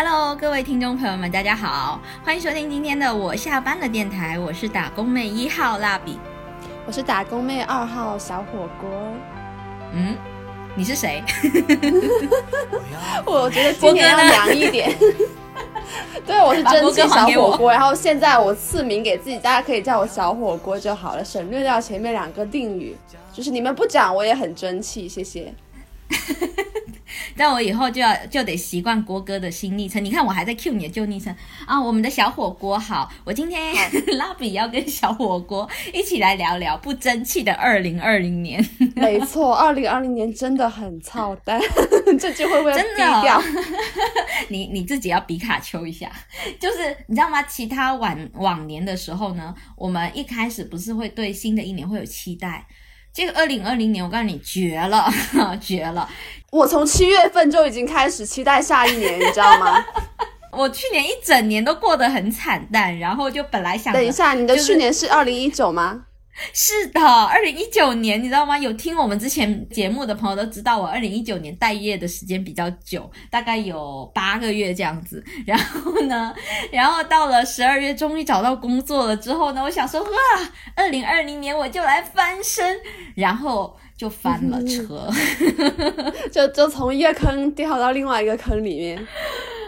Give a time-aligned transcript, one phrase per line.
[0.00, 6.20] Hello，各位听众朋友们，大家好，欢迎收听今天的我下班了电台，我是打工妹一号蜡笔，
[6.86, 8.88] 我是打工妹二号小火锅。
[9.92, 10.16] 嗯，
[10.76, 11.20] 你是谁？
[13.26, 14.96] 我觉得今天要凉一点。
[16.24, 22.96] 对，我是蒸汽小火锅，然后现在我赐名给自己，大家可以叫我小火锅就好了，省略掉前面两个定语，
[23.32, 25.52] 就是你们不讲我也很争气，谢谢。
[27.36, 30.04] 但我以后就要就得习惯郭哥的新昵称。
[30.04, 31.34] 你看我还在 Q 你的旧昵称
[31.66, 31.80] 啊！
[31.80, 33.74] 我们的小火锅好，我今天
[34.18, 38.64] 拉比要跟小火锅一起来聊聊不争气的二零二零年。
[38.96, 41.60] 没错，二零二零年真的很操蛋，
[42.18, 43.42] 这句会不会真的？
[44.48, 46.10] 你你自己要比卡丘一下，
[46.60, 47.42] 就是你知道吗？
[47.42, 52.66] 其他往往年的时候呢，我们一开始不是会对新的一年会有期待。
[53.18, 55.12] 这个二零二零年，我告诉你绝了，
[55.60, 56.08] 绝了！
[56.52, 59.84] 我从七月份就已经开始期待下一年，你知道吗？
[60.56, 66.04] 我去年一整年都过得很惨淡，然后就本来想等一下，你的去年是二零一九吗？
[66.54, 68.56] 是的，二零一九年，你知道吗？
[68.56, 75.24] 有听我们之前节目的朋友都知道，我二零一九年待业的时间比较久，大概有八个月这样子。
[75.46, 76.34] 然后呢，
[76.70, 80.08] 然后到了十二月，终于找到工作了之后呢，我想说，哇，
[80.74, 82.78] 二零二零年我就来翻身，
[83.16, 85.10] 然后就翻了车，
[86.30, 88.98] 就 就从一个坑掉到另外一个坑里面。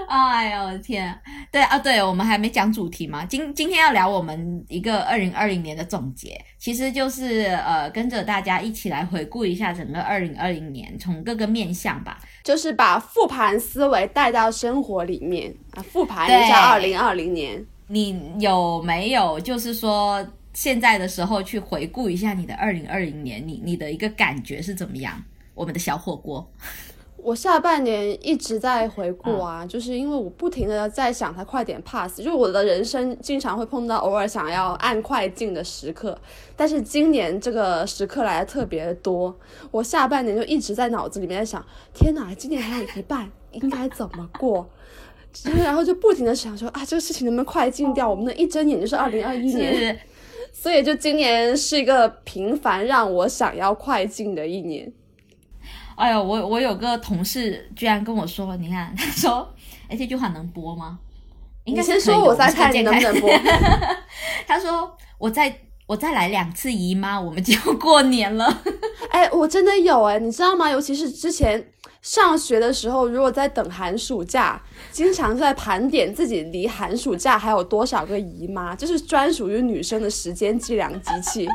[0.08, 1.16] 哎呦我的天！
[1.52, 3.24] 对啊，对我们还没讲主题嘛。
[3.24, 17.64] 今今天要聊我们一个二零二零年的总结，其实就是呃跟着大家一起来回顾一下整个二零二零年，从各个面向吧，就是把复盘思维带到生活里面啊，复盘一下二零二零年。
[17.86, 20.24] 你有没有就是说
[20.60, 25.14] 现在的时候去回顾一下你的二零二零年，你你的一个感觉是怎么样？
[25.54, 26.46] 我们的小火锅。
[27.16, 36.20] 我下半年一直在回顾啊，就是因为我不停的在想它快点 pass，就是我的人生经常会碰到偶尔想要按快进的时刻，
[36.54, 39.34] 但是今年这个时刻来的特别多，
[39.70, 41.64] 我下半年就一直在脑子里面在想，
[41.94, 44.68] 天哪，今年还有一半，应该怎么过？
[45.64, 48.10] 然后就不停的想说啊，这个事情能不能快进掉？
[48.10, 49.96] 我们的一睁眼就是二零二一年，
[50.52, 54.92] 所以就今年是一个频繁让我想要快进的一年。
[55.96, 59.52] 哎呦，我我有个同事居然跟我说，你看， 他说，
[59.88, 60.98] 哎，这句话能播吗？
[61.64, 63.30] 应该先说我再看你能不能播。
[64.48, 65.54] 他说，我再
[65.90, 68.62] 我再来两次姨妈，我们就过年了。
[69.10, 70.70] 哎，我真的有哎，你知道吗？
[70.70, 71.66] 尤其是之前
[72.00, 74.62] 上学的时候，如果在等寒暑假，
[74.92, 81.48] 经常在盘点自己离寒暑假还有多少个姨妈，就是专属于女生的时间计量机器。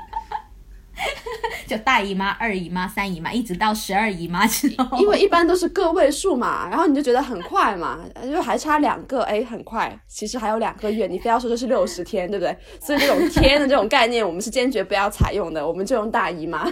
[1.67, 12.55] 就大姨妈、二姨妈、三姨妈，一直到十二姨妈之后，因为一般都是个位数嘛，然后你就觉得很快嘛，就还差两个，哎，很快，其实还有两个月，你非要说这是六十天，对不对？
[12.79, 16.71] 所以这种天的这种概念，我们是坚决不要采用的，我们就用大姨妈。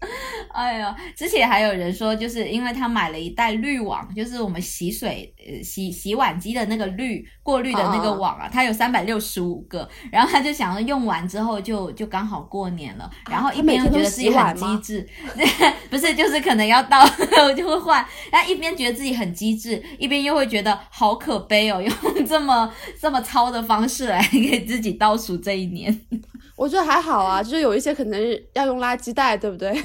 [0.52, 15.08] 哎呀，之前还有人说，就是因为他买了一袋滤网，就是我们洗水、呃洗洗碗机的那个滤过滤的那个网啊，它有三百六十五个，然后他就想着用完之后就就刚好过年了，然后一边又觉得自己很机智，
[15.90, 26.00] 不是就是可能要到我 就会换，然后一边觉得自己很机智，一边又会觉得好可悲哦，用这么这么糙的方式来给自己倒数这一年。
[26.60, 28.20] 我觉得还好啊，就是有一些可能
[28.52, 29.72] 要用垃圾袋，对不对？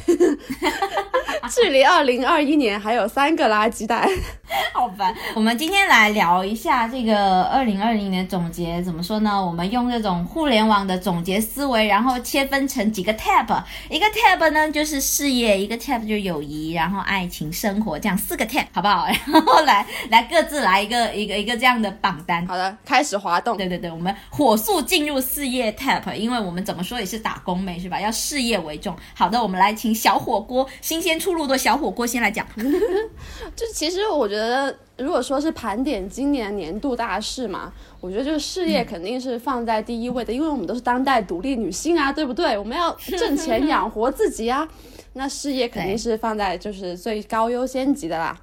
[1.56, 4.06] 距离二零二一年还有三个垃圾袋，
[4.74, 5.16] 好烦。
[5.36, 9.46] 我们今天来聊一下这个二零二零年总结，怎么说呢？
[9.46, 13.48] 我们用这种互联网的总结思维，然后切分成几个 tab，
[13.90, 19.06] 一个 tab 呢就是事业，一个 tab 就是友谊，然后爱情、生活，这样四个 tab，好不好？
[19.32, 22.46] 然后来来各自来一个一个一个这样的榜单。
[22.48, 23.56] 好的，开始滑动。
[23.56, 28.02] 对对对，我们火速进入事业 tab，因为我们怎么说也是打工妹是吧？
[28.02, 28.96] 要事业为重。
[29.14, 32.46] 好的，我们来请小火锅新鲜出炉的小火锅先来讲。
[33.56, 42.58] 就其实我觉得，如果说是盘点今年年度大事嘛，我觉得就是事业肯定是放在第一位的，因为我们都是当代独立女性啊，对不对？
[42.58, 44.68] 我们要挣钱养活自己啊，
[45.14, 48.36] 那事业肯定是放在就是最高优先级的啦。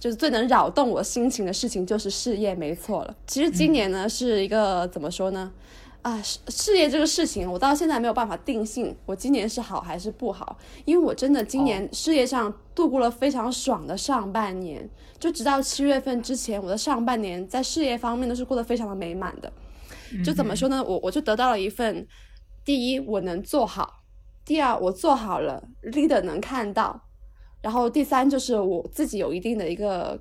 [0.00, 3.12] 就是最能扰动我心情的事情就是事业，没错了。
[3.26, 5.50] 其实今年呢是一个怎么说呢？
[6.08, 10.56] 啊，事事业这个事情，我到现在没有办法定性，我今年是好还是不好，
[10.86, 14.88] 因为我真的今年事业上度过了非常爽的上半年，
[15.18, 19.52] 就直到七月份之前，我的上半年在事业方面都是过得非常的美满的。
[20.24, 20.82] 就怎么说呢？
[20.82, 22.06] 我我就得到了一份，
[22.64, 24.02] 第一我能做好，
[24.46, 25.62] 第二我做好了
[25.92, 26.98] ，leader 能看到，
[27.60, 30.18] 然后第三就是我自己有一定的一个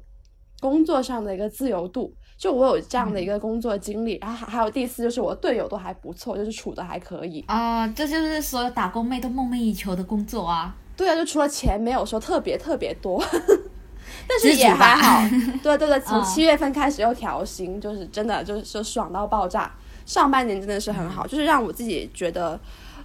[0.59, 7.43] 工作上的一个自由度，就我有这样的一个工作经历，然后还还有第四就是我队友都还不错，就是处的还可以。
[7.47, 10.75] 啊、这就是所有打工妹都梦寐以求的工作啊！
[10.95, 13.19] 对啊，就除了钱没有说特别特别多，
[14.29, 15.27] 但是也还好。
[15.63, 19.71] 对对对，从嗯七月份开始又调薪，就是真的就是就爽到爆炸。
[20.05, 22.59] 上半年真的是很好，就是让我自己觉得，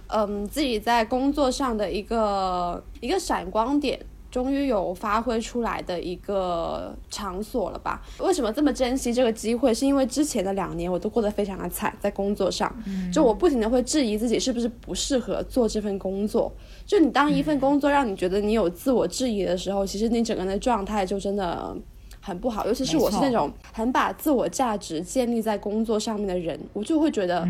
[0.07, 3.99] 嗯，自己在工作上的一个一个闪光点。
[4.33, 8.01] 终于有发挥出来的一个场所了吧？
[8.17, 9.71] 为什么这么珍惜这个机会？
[9.71, 12.75] 是因为之前的两年我都过得非常的惨，在工作上，
[13.13, 16.51] 就我不停的会质疑自己是不是不适合做这份工作，
[16.83, 21.77] 就你当一份工作让你觉得你有自我质疑的时候，其实你整个人的状态就真的
[22.19, 22.65] 很不好。
[22.65, 27.47] 尤其是我是那种很把自我价值建立在工作上面的人，我就会觉得，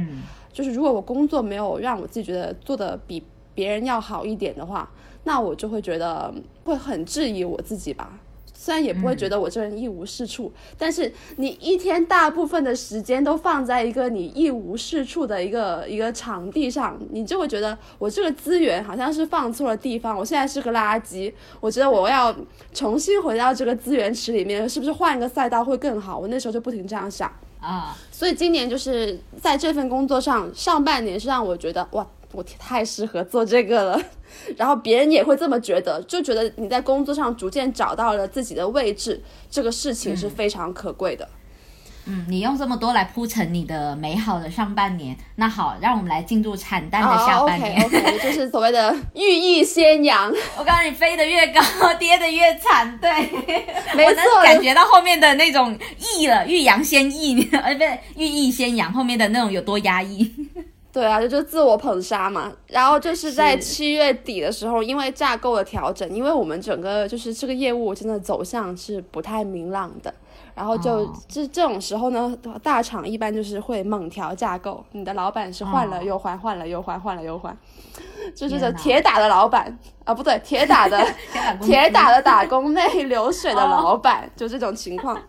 [0.52, 3.24] 就是如果我工作没有让我自己觉得做的比
[3.56, 4.92] 别人要好一点的话，
[5.24, 6.34] 那我就会觉得
[6.64, 8.20] 会很质疑我自己吧。
[8.56, 21.34] 虽然也不会觉得我这人一无是处，但是你一天大部分的时间都放在一个你一无是处的一个一个场地上，你就会觉得我这个资源好像是放错了地方，我现在是个垃圾。
[21.60, 22.34] 我觉得我要
[22.74, 26.18] 重新回到这个资源池里面，是不是换一个赛道会更好？
[26.18, 27.30] 我那时候就不停这样想。
[27.60, 34.02] 啊、所以今年就是在这份工作上，上半年是让我觉得哇，我太适合做这个了，
[34.58, 41.28] 然后别人也会这么觉得，就觉得你在工作上逐渐找到了自己的位置，这个事情是非常可贵的。
[42.06, 47.82] 嗯，你用这么多来铺陈你的美好的上半年，那好，让我们来进入惨淡的下半年。
[47.82, 51.62] o k OK，就是所谓的寓意先扬，我告诉你，飞得越高，
[51.98, 53.00] 跌得越惨。
[53.00, 53.10] 对，
[53.96, 55.80] 没我能错，感觉到后面的那种
[56.18, 60.30] 抑了，欲扬先抑， 呃，不是欲抑先扬，后面的那种有多压抑。
[60.94, 62.52] 对啊，就就自我捧杀嘛。
[62.68, 70.14] 然后就是在七月底的时候，因为架构的调整，因为我们整个就是这个业务真的走向是不太明朗的。
[70.56, 77.58] 然后就哦这这种时候呢，大厂一般就是会猛调架构，你的老板是换了哦又换，换了又换，换了又换，
[78.36, 81.04] 就是这铁打的老板啊，不对，铁打的
[81.60, 85.20] 铁打的打工妹，流水的老板，就这种情况。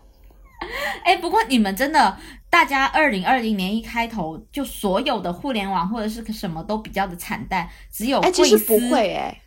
[1.03, 2.17] 哎，不过你们真的，
[2.49, 9.41] 大家二零二零年一开头就所有的互联网或者是什么都比较的惨淡，只有哎，其贵司实不会哎、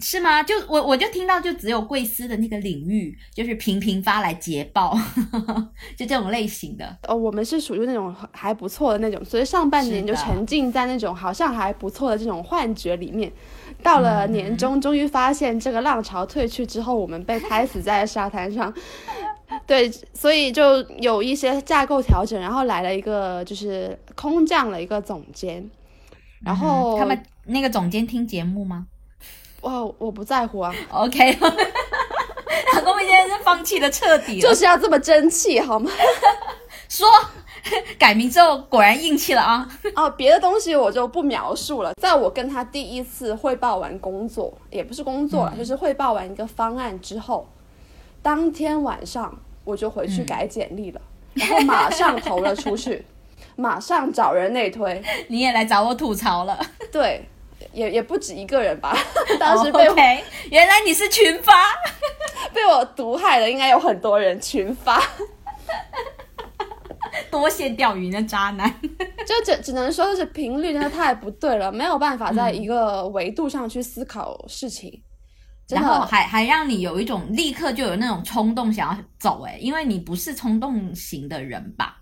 [0.00, 0.42] 是吗？
[0.42, 4.98] 就我我就听到就只有贵司的那个领域，就是频频发来捷报，
[5.96, 6.98] 就这种类型的。
[7.06, 13.32] 哦，我们是属于那种还不错的那种，所以上半年就沉浸在那种好像还不错的这种幻觉里面。
[13.82, 18.72] 到嗯了年终，终于发现这个浪潮退去之后，我们被拍死在沙滩上。
[19.66, 25.68] 对，所以就有一些架构调整，然后来了一个就是空降了一个总监，
[26.44, 28.86] 然后嗯他们那个总监听节目吗
[29.60, 35.90] 哦我不在乎啊，？OK， 老公们现在是放弃的彻底了，就是要这么争气好吗？
[36.88, 37.08] 说
[37.98, 39.66] 改名之后果然硬气了啊！
[39.96, 41.94] 哦，别的东西我就不描述了。
[42.00, 47.48] 在我跟他第一次汇报完工作，也不是工作了，嗯就是汇报完一个方案之后，
[48.24, 51.00] 当天晚上我就回去改简历了，
[51.34, 53.04] 然后马上投了出去，
[53.54, 55.02] 马上找人内推。
[55.28, 56.58] 你也来找我吐槽了，
[56.90, 57.22] 对，
[57.74, 58.96] 也也不止一个人吧，
[59.38, 59.94] 当时被我、
[60.50, 61.52] 原来你是群发，
[62.54, 65.02] 被我毒害的应该有很多人群发。
[67.30, 68.72] 多线钓鱼的渣男。
[69.26, 74.90] 就只只能说是频率真的太不对了，没有办法在一个维度上去思考事情。
[74.90, 75.00] 真
[75.74, 81.98] 然后，还还让你有一种立刻就有那种冲动想要走哎、因为你不是冲动型的人吧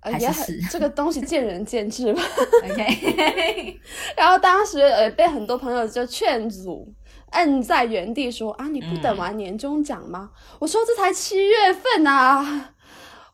[0.00, 2.22] 呃也还是是很这个东西见仁见智吧。
[2.64, 3.80] OK，
[4.16, 6.86] 然后当时呃被很多朋友就劝阻，
[7.32, 10.30] 摁在原地说啊，你不等完年终奖吗？
[10.60, 12.70] 我说这才七月份啊，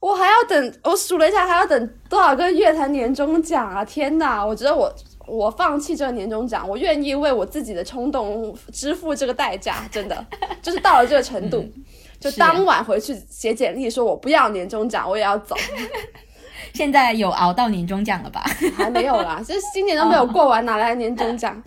[0.00, 3.84] 我还要等，我数了一下还要等多少个月才年终奖啊！
[3.84, 4.90] 天哪，我觉得我
[5.26, 10.24] 我放弃这个年终奖，我愿意为我自己的冲动支付这个代价， 真的
[10.60, 11.66] 就是到了这个程度。
[12.20, 15.56] 就当晚回去写简历，说我不要年终奖，我也要走，
[16.72, 18.44] 现在有熬到年终奖了吧？
[18.76, 21.60] 还没有啦， 就是今年都没有过完，哪来的年终奖？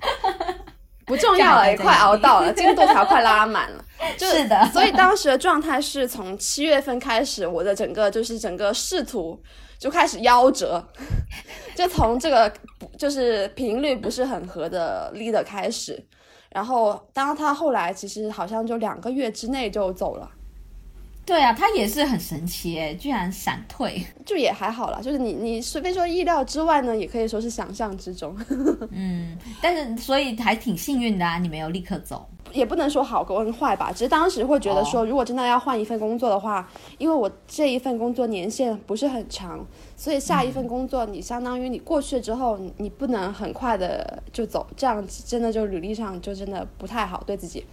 [1.06, 3.84] 不重要了，也快熬到了，进度条快拉满了。
[4.18, 9.38] 就是的所以当时的状态是从七月份开始，我的整个就是整个仕途
[9.80, 10.84] 就开始夭折，
[11.76, 16.04] 就从这个不就是频率不是很合的 leader 开始，
[16.50, 20.32] 然后当他后来其实好像就两个月之内就走了。
[21.26, 24.06] 对啊，他也是很神奇哎，居然闪退。
[24.24, 28.38] 就也还好啦，就是你你随便说意料之外呢，也可以说是想象之中。
[28.94, 32.30] 嗯，但是所以还挺幸运的啊，你没有立刻走。
[32.56, 39.64] 也不能说好跟坏吧，只是当时会觉得说，如果真的要换一份工作的话，因为我这一份工作年限不是很长，
[39.98, 47.66] 所以下一份工作你相当于你过去之后，你不能很快的就走，这样真的就履历上就真的不太好对自己。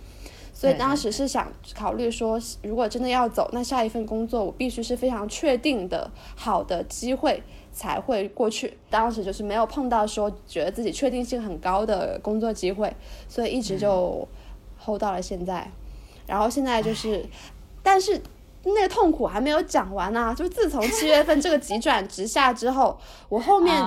[0.54, 8.76] 所以当时是想考虑说，如果真的要走，那下一份工作我必须是非常确定的好的机会才会过去。
[8.90, 12.94] 当时就是没有碰到说觉得自己确定性很高的工作机会，
[13.26, 14.28] 所以一直就
[14.84, 15.70] hold 到了现在。
[16.26, 17.24] 然后现在就是，
[17.82, 18.22] 但是
[18.64, 20.34] 那个痛苦还没有讲完呢。
[20.36, 22.98] 就自从七月份这个急转直下之后，
[23.28, 23.86] 我后面。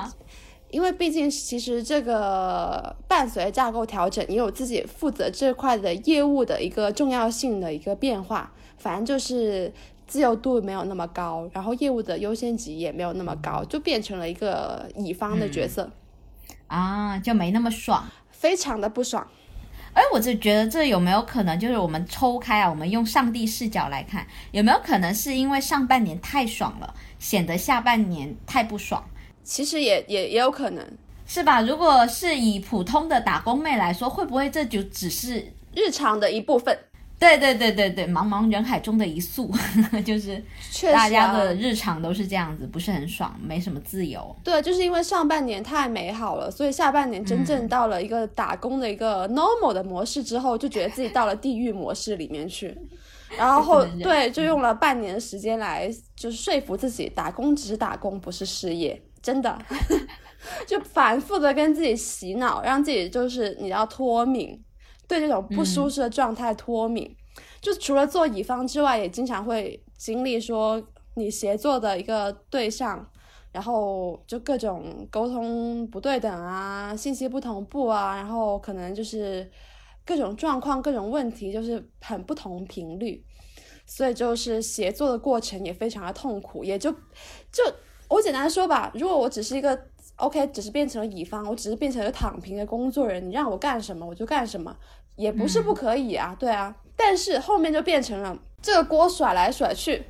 [0.72, 8.52] 因为毕竟，其实这个伴随架构调整，也有自己负责这块的业务的一个重要性的一个变化。
[8.78, 9.72] 反正就是
[10.06, 15.90] 自由度没有那么高，然后业务的优先级也没有那么高，就变成了一个乙方的角色
[16.68, 19.26] 啊，就没那么爽，非常的不爽。
[19.96, 29.04] 哎，我就觉得这有没有可能，就是我们抽开啊，我们用上帝视角来看，有没有可能是因为上半年太爽了，显得下半年太不爽？
[29.42, 30.86] 其实也也也有可能
[31.26, 31.62] 是吧？
[31.62, 36.78] 如果是以普通的打工妹来说，会不会这就只是日常的一部分？
[37.18, 39.50] 对对对对对，茫茫人海中的一粟，
[40.06, 40.44] 就是
[40.92, 44.36] 大家的日常都是这样子，不是很爽，没什么自由。
[44.44, 52.78] 对，就是因为上半年太美好了，所以下半年真正到了一个打工的一个 normal 的模式之后，就觉得自己到了地狱模式里面去。
[53.38, 59.02] 然后对，就用了半年时间来就是说服自己，打工只是打工，不是事业。
[59.22, 59.58] 真的，
[60.68, 64.62] 就反复的跟自己洗脑，让自己就是你要脱敏，
[65.08, 67.16] 对这种不舒适的状态脱敏。
[67.62, 70.82] 就除了做乙方之外，也经常会经历说
[71.16, 73.06] 你协作的一个对象，
[73.52, 79.50] 然后就各种沟通不对等啊，信息不同步啊，然后可能就是
[80.06, 83.24] 各种状况、各种问题，就是很不同频率，
[83.86, 86.92] 所以就是协作的过程也非常的痛苦，也就
[87.52, 87.64] 就。
[88.08, 89.76] 我简单说吧，如果我只是一个
[90.18, 94.76] OK，只是变成了乙方，我只是变成了躺平的工作人，你让我干什么我就干什么，
[95.16, 96.74] 也不是不可以啊，对啊。
[96.96, 100.04] 但是后面就变成了这个锅甩来甩去，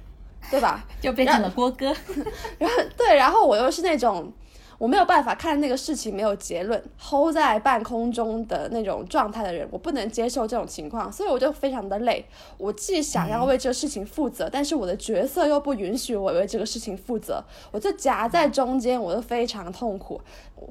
[0.52, 0.86] 对吧？
[1.02, 1.88] 就变成了锅哥。
[2.60, 4.32] 然后对，然后我又是那种。
[4.78, 12.26] 我没有办法看那个事情没有结论，hold 在半空中的那种状态的人，我不能接受这种情况，所以我就非常的累。
[12.58, 20.20] 我既想要为这个事情负责，但是我的角色又不允许我为这个事情负责，我就夹在中间，我都非常痛苦。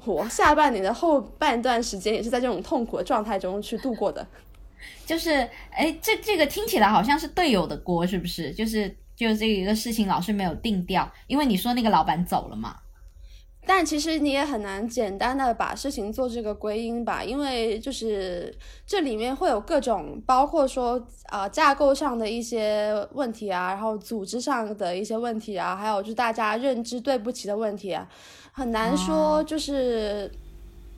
[0.05, 4.27] 我下半年的后半段时间也是在这种痛苦的状态中去度过的。
[5.07, 5.31] 就是，
[5.71, 8.53] 哎，这这个听起来好像是队友的锅，是不是？
[8.53, 12.77] 就是就这一个事情老是没有定调，因为你说那个老板走了嘛。
[13.67, 18.55] 但其实你也很难简单的把事情做这个归因吧，因为就是
[18.87, 28.09] 这里面会有各种，包括说啊架构上的一些问题啊，然后组织上的一些问题啊，还有就是大家认知对不齐的问题啊，
[28.53, 30.31] 很难说就是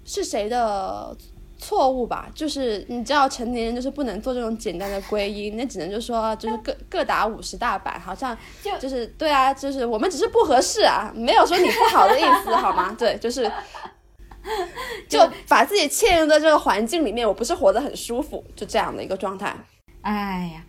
[0.04, 1.16] 是谁的。
[1.58, 12.94] 错误吧，就是你知道，成年人就是不能做这种简单的归因，那只能就说就是各各打五十大板，好像就就是对啊，就是我们只是不合适啊，没有说你不好的意思，好吗？
[12.98, 13.50] 对，就是
[15.08, 19.56] 就把自己嵌入在这个环境里面，我不是活得很舒服，就这样的一个状态。
[20.02, 20.62] 哎呀。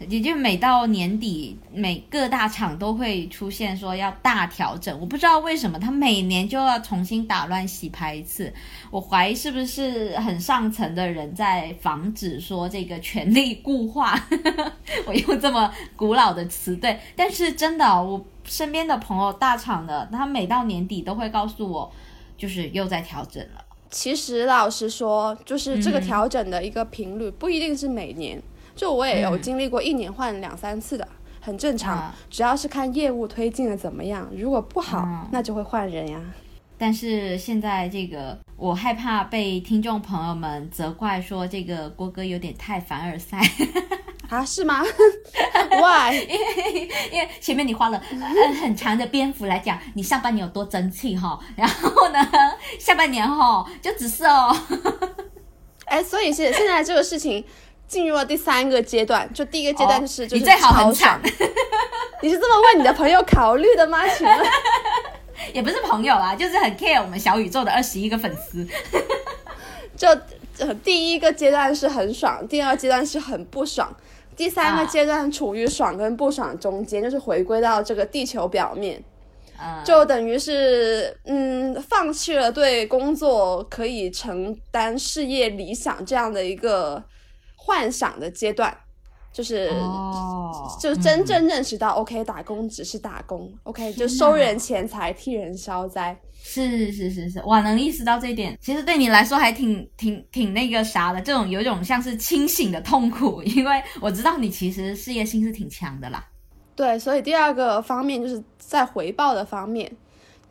[0.00, 8.52] 也就每到年底，每各大厂都会出现说要大调整，我不知道为什么他每年就要重新打乱洗牌一次。
[8.90, 14.20] 我怀疑是不是很上层的人在防止说这个权力固化，
[15.06, 16.98] 我用这么古老的词对。
[17.14, 21.92] 但是真的，我身边的朋友大厂的，他每到年底都会告诉我，
[22.36, 23.64] 就是又在调整了。
[23.90, 28.42] 其实老实说，就是这个调整的一个频率不一定是每年。
[28.74, 31.06] 就我也有经历过一年换两三次的，
[31.40, 32.12] 很正常。
[32.28, 36.20] 只要是看业务推进的怎么样，如果不好，那就会换人呀。
[36.76, 43.38] 但是现在这个，我害怕被听众朋友们责怪说这个郭哥有点太凡尔赛
[44.28, 44.44] 啊？
[44.44, 44.82] 是吗？
[45.70, 46.16] Why？
[46.16, 48.02] 因为因为前面你花了
[48.60, 52.18] 很长的篇幅来讲你上半年有多争气哈， 然后呢，
[52.80, 54.54] 下半年哈就只是哦，
[55.86, 57.44] 哎，所以现现在这个事情。
[57.94, 61.20] 进入了第三个阶段，就第一个阶段是就是最好很惨，
[62.22, 64.04] 你是这么为你的朋友考虑的吗？
[64.08, 64.38] 请问，
[65.54, 68.66] 也不是朋友啦，就是很 care 我们小宇宙的二十一个粉丝。
[69.96, 70.08] 就
[70.82, 73.94] 第一个阶段是很爽，第二阶段是很不爽，
[74.36, 79.00] 第三个阶段处于爽跟不爽中间，就是回归到这个地球表面，
[79.84, 87.00] 就等于是嗯，放弃了对工作可以承担事业理想这样的一个。
[87.64, 88.76] 幻想的阶段，
[89.32, 96.18] 就是、哦就是真正认识到、OK 打工只是打工，OK 就收人钱财替人消灾。
[96.32, 106.22] 是是是是，哇，能意识到这一点，其实对你来说还挺挺挺那个啥的，这种有一种像是清醒的痛苦， 因为我知道你其实事业心是挺强的啦。
[106.76, 109.90] 对，所以第二个方面就是在回报的方面，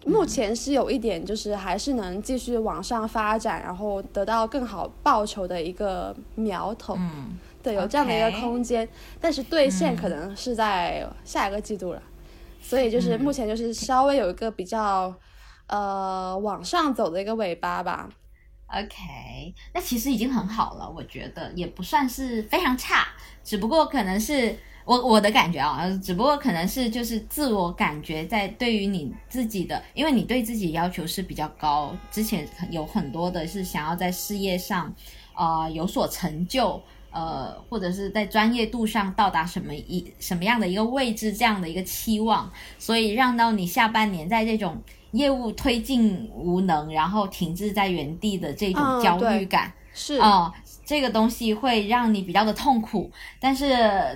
[0.06, 6.96] 目前是有一点就是还是能继续往上发展，然后得到更好报酬的一个苗头。
[6.98, 8.88] 嗯，对，有这样的一个空间，
[9.22, 12.02] 但是兑现可能是在下一个季度了，
[12.62, 15.14] 所以就是目前就是稍微有一个比较
[15.68, 18.10] 呃往上走的一个尾巴吧。
[18.68, 23.08] OK，那其实已经很好了，我觉得也不算是非常差，
[23.44, 34.94] 只不过可能是我我的感觉啊，只不过可能是就是自我感觉在对于你自己的，因为你对自己要求是比较高，之前有很多的是想要在事业上
[35.36, 36.82] 呃有所成就。
[37.16, 50.52] 呃，或者是在专业度上到达什么一什么样的一个位置，这样的一个期望，所以让到你下半年在这种业务推进无能，然后停滞在原地的这种嗯焦虑对感，是，哦，
[50.86, 53.12] 这个东西会让你比较的痛苦。
[53.40, 53.70] 但是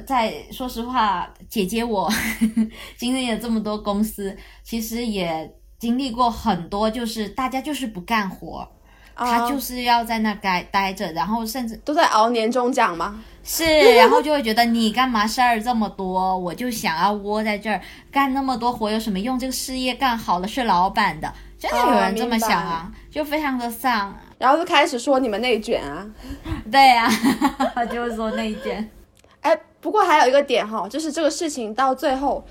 [0.05, 2.11] 在说实话，姐姐我
[2.97, 8.67] 经历了这么多公司，其实也经历过很多，就是大家就是不干活，
[9.15, 13.23] 他啊就是要在那待待着，然后甚至都在熬年终奖吗？
[13.43, 13.63] 是，
[13.95, 17.81] 然后就会觉得你干嘛事儿这么多，我就想要窝在这儿
[18.11, 19.39] 干那么多活有什么用？
[19.39, 24.13] 这个事业干好了是老板的，真的有哦人这么想啊，就非常的丧。
[24.37, 26.09] 然后就开始说你们内卷啊。
[26.71, 27.09] 对呀、
[27.73, 28.89] 啊， 就是说内卷。
[29.41, 32.45] 哎，不过还有一个点哈，就是这个事情到最后，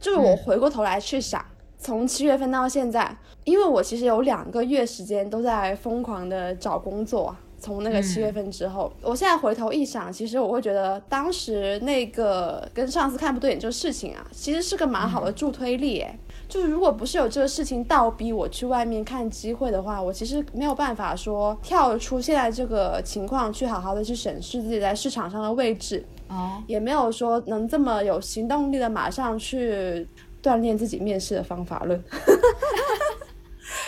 [0.00, 1.44] 就是我回过头来去想，
[1.78, 7.40] 从七月份到现在，因为我其实有两个月时间都在疯狂的找工作啊。
[7.60, 16.16] 从那个七月份之后，我现在回头一想，其实我会觉得当时那个跟上司看不对眼这个事情啊，其实是个蛮好的助推力诶。
[16.48, 26.04] 就是如果不是有这个事情倒逼我去外面看机会的话，我其实没有办法说跳出现在这个情况去好好的去审视自己在市场上的位置。
[26.28, 30.08] 哦，也没有说能这么有行动力的马上去
[30.42, 32.02] 锻炼自己面试的方法论。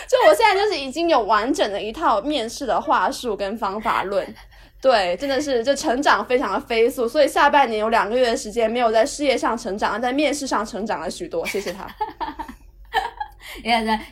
[0.07, 4.23] 就我现在就是已经有完整的一套面试的话术跟方法论，
[4.81, 11.87] 对，真的是就成长非常的飞速，所以下半年有两个月的时间没有在事业上成长，在面试上成长了许多，谢谢他。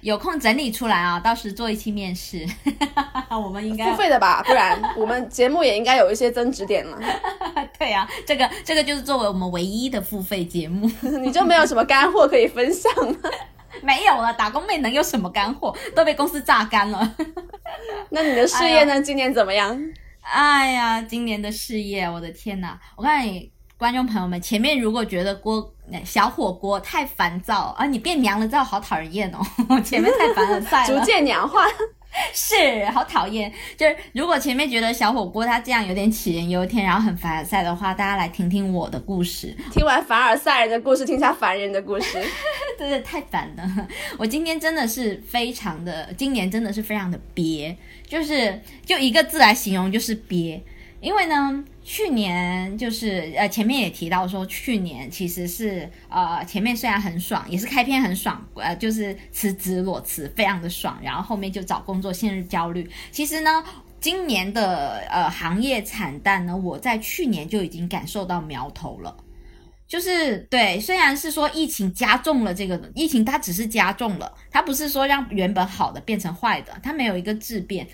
[0.02, 2.46] 有空整理出来啊，到时做一期面试，
[3.32, 7.00] 我们应该付费的吧，不然我们节目也应该有一些增值点了。
[7.80, 13.16] 对啊，这个这个就是作为我们唯一的付费节目，你就没有什么干货可以分享吗？
[13.82, 15.76] 没有了，打工妹能有什么干货？
[15.96, 17.16] 都被公司榨干了。
[18.10, 19.02] 那你的事业呢？
[19.02, 19.82] 今年怎么样？
[20.32, 22.78] 哎呀，今年的事业，我的天呐！
[22.96, 25.74] 我告诉你，观众朋友们，前面如果觉得锅
[26.06, 29.40] 小火锅太烦躁啊，你变娘了之后好讨人厌哦，
[29.82, 31.66] 前面太凡尔赛了，逐渐娘化。
[32.34, 33.52] 是好讨厌。
[33.78, 42.22] 就是如果前面觉得小火锅它这样有点杞人忧天，然后很凡尔赛的话，大家来听听我的故事，听完凡尔赛人的故事，听下凡人的故事。
[42.78, 43.88] 真的太烦了。
[44.18, 47.76] 我今天真的是非常的，今年真的是非常的憋，
[48.08, 50.62] 就是就一个字来形容，就是憋。
[51.02, 62.88] 因为呢，去年就是呃前面也提到说，去年其实是呃前面虽然很爽，也是开篇很爽，呃就是辞职裸辞非常的爽，然后后面就找工作陷入焦虑。
[63.12, 63.64] 其实呢。
[64.02, 69.14] 今年的呃行业惨淡呢，我在去年就已经感受到苗头了。
[69.86, 77.86] 就是对，虽然是说疫情加重了这个疫情，它只是加重了，它不是说让原本好的变成坏的，它没有一个质变。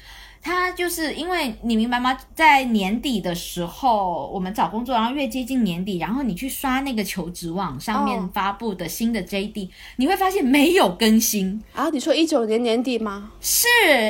[0.46, 2.16] 它就是因为你明白吗？
[2.36, 11.60] 在年底的时候，我们找工作，然后越接近年底，然后你去刷那个求职网上面哦发布的新的 JD，、你会发现没有更新。
[11.74, 13.32] 啊，你说一九年年底吗？
[13.42, 13.68] 是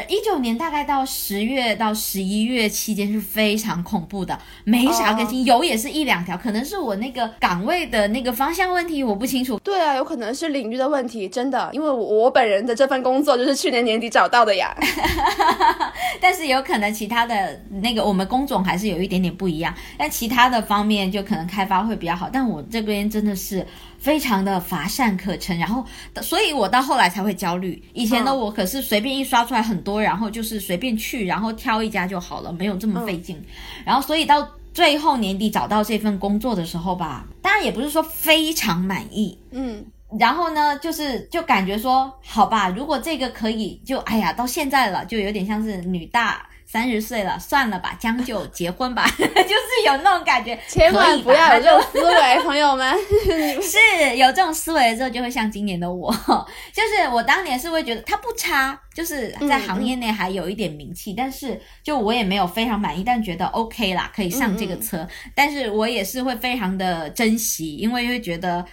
[0.09, 9.57] 一九年大概到十月到十一月期间是非常恐怖的，没啥更新，有也是一两条，可能是我那个岗位的那个方向问题，我不清楚。
[9.59, 14.75] 对啊，有可能是领域的问题，真的，因为我我本人的这份工作就是去年年底找到的呀。
[16.25, 22.27] 但是有可能其他的那个我们工种还是有一点点不一样，但其他的方面就可能开发会比较好。
[22.33, 23.63] 但我这边真的是
[23.99, 25.85] 非常的乏善可陈，然后
[26.23, 27.79] 所以我到后来才会焦虑。
[27.93, 33.39] 以前的嗯我可是随便一刷出来很多，然后就是随便去，然后挑一家就好了，没有这么费劲。
[33.85, 39.85] 然后所以到最后年底找到这份工作的时候吧，当然也不是说非常满意，嗯，
[40.17, 50.59] 然后呢，就是就感觉说，好吧，如果这个可以，就哎呀，到现在了，就有点像是女大三十岁了，算了吧，将就结婚吧， 就是有那种感觉。
[50.67, 52.93] 千万不要有这种思维，朋友们。
[53.63, 56.11] 是有这种思维之后，就会像今年的我，
[56.75, 65.07] 就是我当年是会觉得它不差，就是在行业内还有一点名气，但是就我也没有非常满意，但觉得 OK 啦，可以上这个车。
[65.33, 68.65] 但是我也是会非常的珍惜，因为会觉得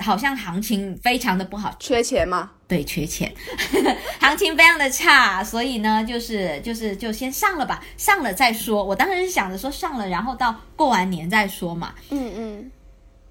[0.00, 2.50] 好像行情非常的不好，缺钱吗？
[2.66, 3.32] 对，缺钱，
[4.20, 8.82] 行情非常的差，所以呢，就是就是就先上了吧，上了再说。
[8.82, 11.94] 我当时是想着说上了，然后到过完年再说嘛。
[12.10, 12.70] 嗯嗯。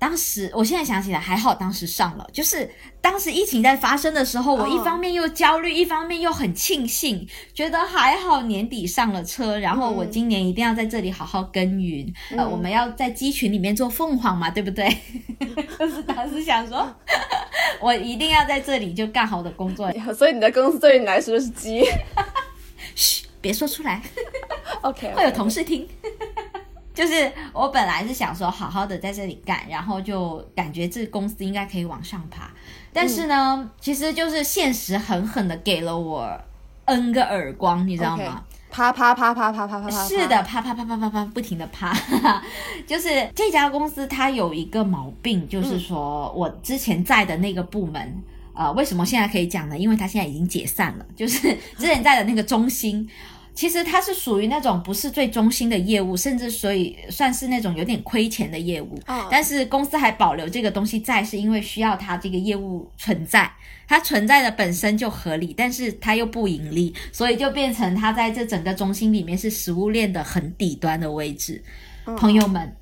[0.04, 12.14] 当时，我现在想起来还好，当时上了，就是当时疫情在发生的时候，我一方面又焦虑，一方面又很庆幸，觉得还好年底上了车，然后我今年一定要在这里好好耕耘。
[12.36, 14.94] 呃，我们要在鸡群里面做凤凰嘛，对不对？
[15.80, 16.86] 就是当时想说，
[17.80, 19.90] 我一定要在这里就干好的工作。
[20.14, 21.82] 所以你的公司对你来说是鸡？
[22.94, 24.02] 嘘，别说出来。
[24.84, 25.88] OK，会有同事听。
[26.94, 32.52] 就是我本来是想说好好的在这里干，然后就感觉这公司应该可以往上爬，
[32.94, 36.40] 但是呢，其实就是现实狠狠的给了我
[36.86, 38.44] N 个耳光，你知道吗？
[38.70, 41.96] 啪啪啪啪啪啪啪啪，是的，啪啪啪啪啪啪，不停的啪。
[42.88, 49.78] 就是这家公司它有一个毛病，就是说我之前在的那个部门，呃，为什么现在可以讲呢？
[49.78, 53.10] 因为它现在已经解散了，就是之前在的那个中心。
[53.56, 59.00] 其实它是属于那种不是最中心的业务，甚至所以算是那种有点亏钱的业务。
[59.30, 63.52] 但是公司还保留这个东西在，是因为需要它这个业务存在，
[63.88, 71.64] 它存在的本身就合理，但是它又不盈利，所以就变成它在这整个中心里面是食物链的很底端的位置。
[72.18, 72.76] 朋友们。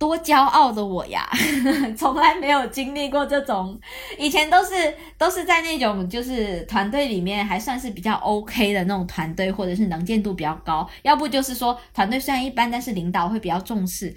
[0.00, 1.28] 多骄傲的我呀，
[1.94, 3.78] 从来没有经历过这种，
[4.18, 14.16] 以前都是都是在那种就是团队里面还算是比较 OK 的那种团队，或者是能见度比较高，要不就是说团队虽然一般，但是领导会比较重视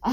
[0.00, 0.12] 啊。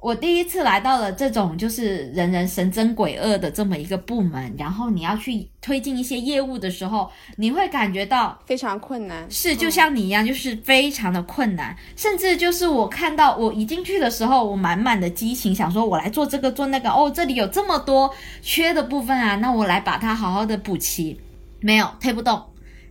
[0.00, 9.30] 我第一次来到了这种就是人人神憎鬼恶的这么一个部门，然后你要去推进一些业务的时候，你会感觉到非常困难。
[9.30, 11.76] 是，就像你一样，就是非常的困难。
[11.96, 16.90] 甚至就是我看到我一进去的时候，我满满的激情，想说我来做这个做那个。
[16.90, 18.10] 哦，这里有这么多
[18.40, 21.20] 缺的部分啊，那我来把它好好的补齐。
[21.62, 22.42] 没有推不动。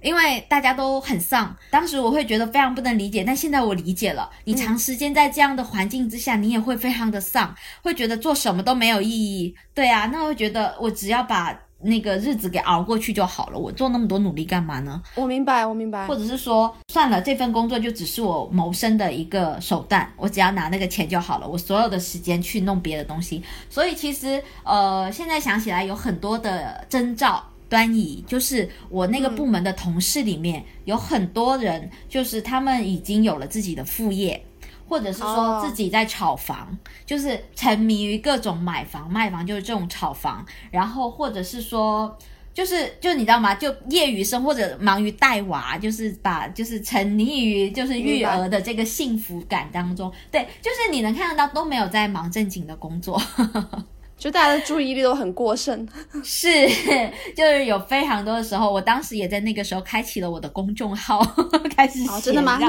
[0.02, 4.30] 因为大家都很丧，当时我会觉得非常不能理解，但现在我理解了。
[4.46, 9.56] 你长时间在这样的环境之下，你也会非常的丧，会觉得做什么都没有意义。
[9.74, 15.02] 对啊，那会觉得我只要把那个日子给熬过去就好了，我做那么多努力干嘛呢？
[15.16, 16.06] 我明白，我明白。
[16.08, 23.42] 或者是说，算了，这份工作就只是我谋生的一个手段，我只要拿那个钱就好了，我所有的时间去弄别的东西。
[23.70, 27.44] 所以其实，呃，现在想起来有很多的征兆。
[27.70, 34.44] 端倪就是我那个部门的同事里面有很多人，就是他们已经有了自己的副业，
[34.88, 40.44] 或者是说自己在炒房，就是沉迷于各种买房卖房，就是这种炒房。
[40.72, 42.18] 然后或者是说，
[42.52, 43.54] 就是就你知道吗？
[43.54, 50.12] 就业余生或者忙于带娃，就是把就是沉溺于就是育儿的这个幸福感当中。
[50.32, 53.22] 对，就是你能看得到都没有在忙正经的工作。
[54.20, 55.88] 就大家的注意力都很过剩，
[56.24, 56.68] 是，
[57.34, 61.20] 就是有非常多的时候，我当时也在那个时候开启了我的公众号，
[61.76, 62.60] 开始写，真的吗？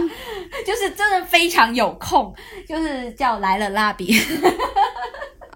[0.65, 2.33] 就是真的非常有空，
[2.69, 4.17] 就是叫来了蜡笔。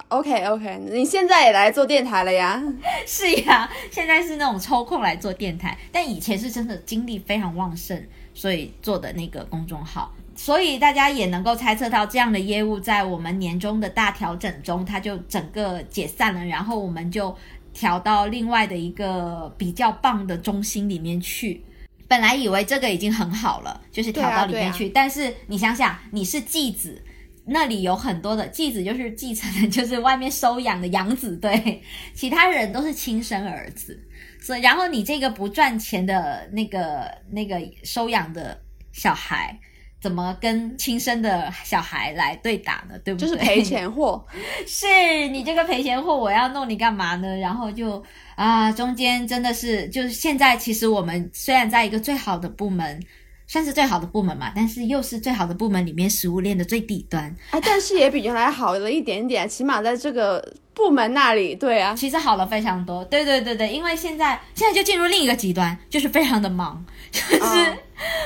[0.09, 2.63] OK OK，你现在也来做电台了呀？
[3.07, 8.01] 是呀，现在是那种抽空来做电台，但以前是真的精力非常旺盛，
[8.35, 10.13] 所以做的那个公众号。
[10.37, 17.35] 所以大家也能够猜测到，这样的业务在我们年终的大调整中，它就整个解散了，然后我们就
[17.73, 21.65] 调到另外的一个比较棒的中心里面去。
[22.09, 27.01] 本来以为这个已经很好了，就是调到里面去，但是你想想，你是继子，
[27.47, 31.81] 那里有很多的继子，就是继承的，就是外面收养的养子，对，
[32.13, 33.99] 其他人都是亲生儿子，
[34.41, 39.57] 所以然后你这个不赚钱的那个那个收养的小孩。
[40.05, 42.99] 怎么跟亲生的小孩来对打呢？
[43.03, 43.27] 对不对？
[43.27, 44.23] 就是赔钱货，
[44.69, 44.87] 是
[45.29, 47.39] 你这个赔钱货，我要弄你干嘛呢？
[47.39, 48.05] 然后就
[48.37, 53.03] 啊，中间真的是，就是现在其实我们虽然在一个最好的部门，
[53.47, 63.05] 算是最好的部门嘛，但是又是最好的部门里面食物链的最底端啊，但是也比原来好了一点点，起码在这个部门那里，对啊，其实好了非常多。
[63.05, 67.73] 对对对对，因为现在现在就进入另一个极端，就是非常的忙， 就是。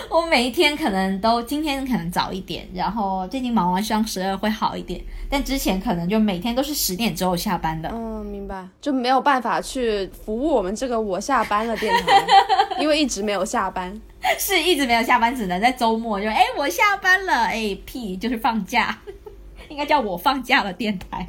[0.09, 7.91] 我每一天可能都今天可能早一点，然后最近忙完双十二会好一点，但之前可能就每天都是十点之后下班的。
[7.93, 12.27] 嗯，明白，就没有办法去服务我们这个我下班了电台，
[12.81, 13.95] 因为一直没有下班。
[14.39, 18.99] 是一直没有下班，只能在周末就哎，我下班了，哎屁，就是放假，
[19.69, 20.73] 应该叫我放假了。
[20.73, 21.29] 电台，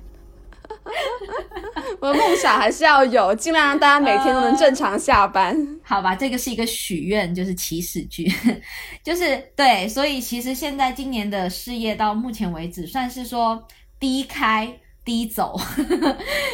[2.00, 5.56] 我的梦想还是要有，尽量让大家每天都能正常下班。
[5.84, 8.32] 好吧，这个是一个许愿，就是起始句，
[9.04, 13.68] 就是对，所以其实现在今年的事业到目前为止算是说
[14.00, 14.72] 低开
[15.04, 15.60] 低走，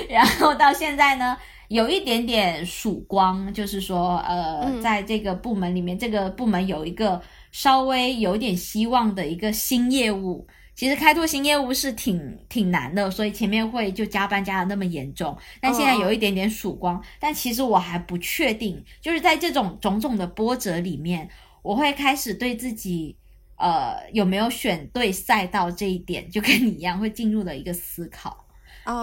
[0.10, 1.38] 然后到现在呢。
[1.68, 7.20] 有一点点曙光，就是说，呃，在这个部门里面，这个部门有一个
[7.52, 10.46] 稍微有点希望的一个新业务。
[10.76, 15.36] 其实开拓新业务是挺挺难的，所以前面会就加班加的那么严重。
[15.62, 21.30] 但现在有一点点曙光，但其实我还不确定，就是在这种种种的波折里面，
[21.62, 23.16] 我会开始对自己，
[23.58, 28.46] 呃，有没有选对赛道这一点，就跟你一样，会进入了一个思考。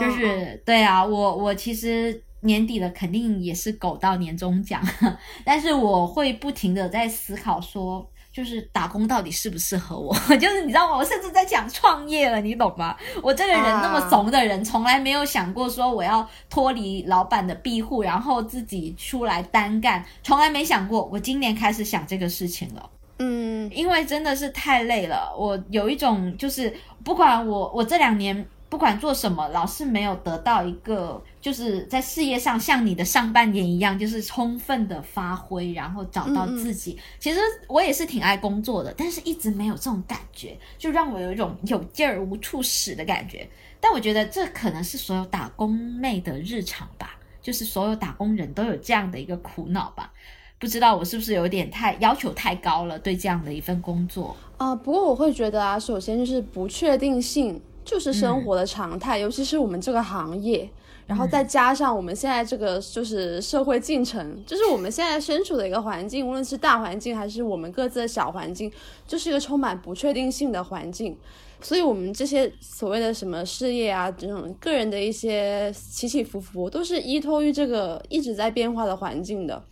[0.00, 2.22] 就是对啊，我我其实。
[2.44, 4.82] 年底了，肯定也是狗到年终奖，
[5.46, 10.14] 但是我会不停的在思考，说就是打工到底适不适合我？
[10.40, 10.96] 就是你知道吗？
[10.96, 12.96] 我甚至在讲创业了，你懂吗？
[13.22, 21.04] 我这个人那么怂的人，从来没有想过说我要脱离老板的庇护，然后自己出来单干，从来没想过。
[21.12, 28.46] 我今年开始想这个事情了，嗯，因为真的是太累了，我有一种就是不管我我这两年。
[28.72, 36.98] 不管做什么，老是没有得到一个，就是在事业上像你的上半年一样，就是充分的发挥，然后找到自己。
[37.18, 43.46] 其实我也是挺爱工作的，但是一直没有这种感觉，就让我有一种有劲儿无处使的感觉。
[43.78, 50.10] 但我觉得这可能是所有打工妹的日常吧，就是所有打工人都有这样的一个苦恼吧。
[50.58, 54.74] 不知道我是不是有点太要求太高了，对这样的一份工作啊？
[54.74, 57.60] 不过我会觉得啊，首先就是不确定性。
[57.84, 60.68] 就是生活的常态，尤其是我们这个行业，
[61.06, 68.70] 然后再加上我们现在这个就是社会进程，就是我们现在身处的一个环境，无论是大环境还是我们各自的小环境，
[69.06, 71.16] 就是一个充满不确定性的环境。
[71.60, 79.62] 所以，我们这些所谓的什么事业啊，这种个人的一些起起伏伏，都是依托于这个一直在变化的环境的。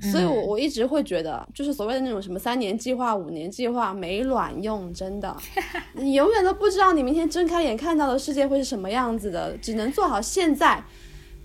[0.00, 5.36] 所以，我我一直会觉得，就是所谓的那种什么三年计划、五年计划没卵用，真的，
[5.94, 10.80] 你永远都不知道你明天睁开眼看到的世界会是什么样子的，只能做好现在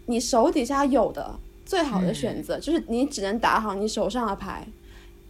[0.06, 1.36] 你手底下有的
[1.66, 4.68] 最好的选择，就是你只能打好你手上的牌，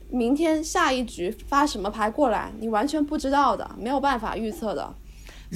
[0.10, 4.94] 明天下一局发什么牌过来，你完全不知道的，没有办法预测的，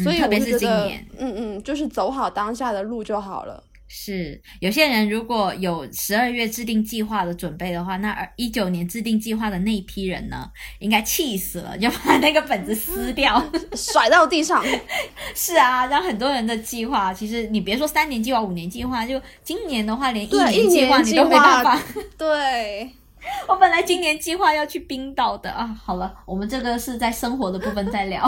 [0.03, 3.61] 所以我觉得，嗯嗯，就是走好当下的路就好了。
[3.87, 13.41] 是有些人如果有十二月制定计划的准备的话，那二一九年制定计划的那一批人呢，应该气死了，就把那个本子撕掉，
[13.75, 14.63] 甩到地上。
[15.33, 21.81] 是啊，让很多人的计划，其实你别说三年计划、五年计划，就今年的话，连一年计划你都没办法。
[22.17, 22.91] 对，
[23.47, 25.65] 我本来今年计划要去冰岛的啊。
[25.83, 28.25] 好了，我们这个是在生活的部分再聊。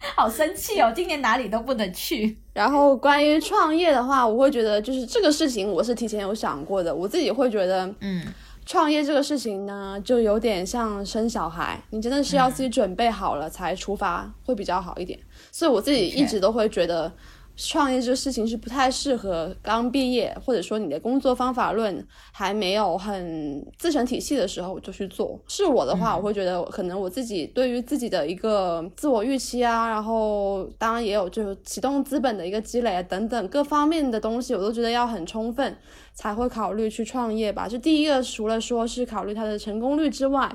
[0.16, 0.92] 好生气哦！
[0.94, 2.38] 今年哪里都不能去。
[2.54, 6.94] 然后关于创业的话，我会觉得就是这个事情，我是提前有想过的。
[6.94, 8.24] 我自己会觉得，嗯，
[8.64, 15.18] 创业这个事情呢，就有点像生小孩，你真的是要自己准备好了才出发，会比较好一点。
[15.52, 17.12] 所以我自己一直都会觉得。
[17.62, 25.38] 创业这个事情是不太适合刚毕业，或者说你的工作方法论还没有很自成体系的时候就去做。
[25.46, 35.76] 是我的话，我会觉得可能我自己对于自己的一个自我预期啊，然后当然也有就是启动资本的一个积累啊等等各方面的东西，我都觉得要很充分
[36.14, 37.68] 才会考虑去创业吧。
[37.68, 40.50] 就第一个，除了说是考虑它的成功率之外。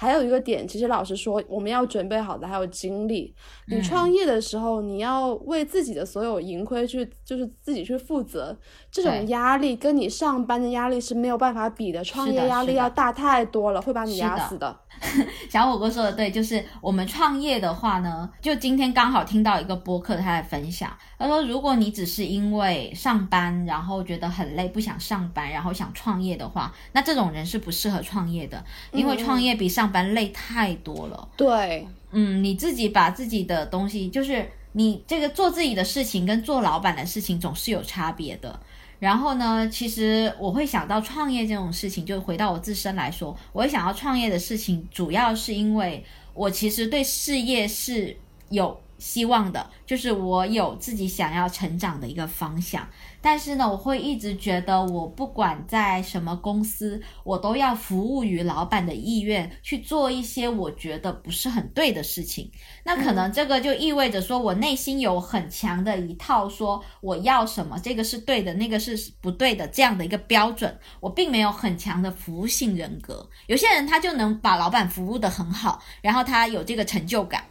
[0.00, 3.34] 还有一个点，其实老实说，我们要准备好的还有精力。
[3.66, 8.56] 你创业的时候，你要为自己的所有盈亏去，就是自己去负责。
[8.90, 14.76] 这种压力跟你上班的压力是没有办法比的，创业压力要大太多了，会把你压死的。
[15.48, 31.28] 小火锅说的对，就是我们创业的话呢，就今天刚好听到一个播客他在分享，他说如果你只是因为上班然后觉得很累不想上班，然后想创业的话，那这种人是不适合创业的，因为创业比上班累太多了。
[31.36, 38.58] 对，嗯，你自己把自己的东西，就是你这个做自己的事情跟做老板的事情总是有差别的。
[38.98, 48.16] 然后呢，其实我会想到创业这种事情，就回到我自身来说，我想要创业的事情，主要是因为我其实对事业是
[48.50, 52.88] 有希望的，就是我有自己想要成长的一个方向。
[53.20, 62.50] 但是呢，我会一直觉得，我不管在什么公司，我都要服务于老板的意愿，去做一些我觉得不是很对的事情。
[62.84, 70.78] 那可能这个就意味着说，我内心有很强的一套说我要什么，这个是对的，那个是不对的这样的一个标准。
[71.00, 73.28] 我并没有很强的服务性人格。
[73.46, 77.44] 有些人他就能把老板服务的很好，然后他有这个成就感，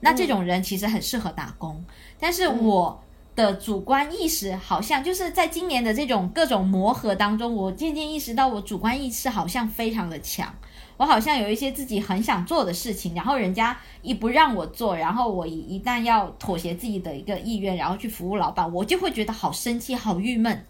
[0.00, 1.82] 那这种人其实很适合打工。
[2.20, 3.00] 但是我。
[3.34, 10.54] 的主观意识好像就是在今年的这种各种磨合当中，我渐渐意识到我主观意识好像非常的强，
[10.96, 20.64] 我好像有一些自己很想做的事情，然后人家一不让我做，然后我一一旦要妥协自己的一个意愿，然后去服务老板，我就会觉得好生气、好郁闷。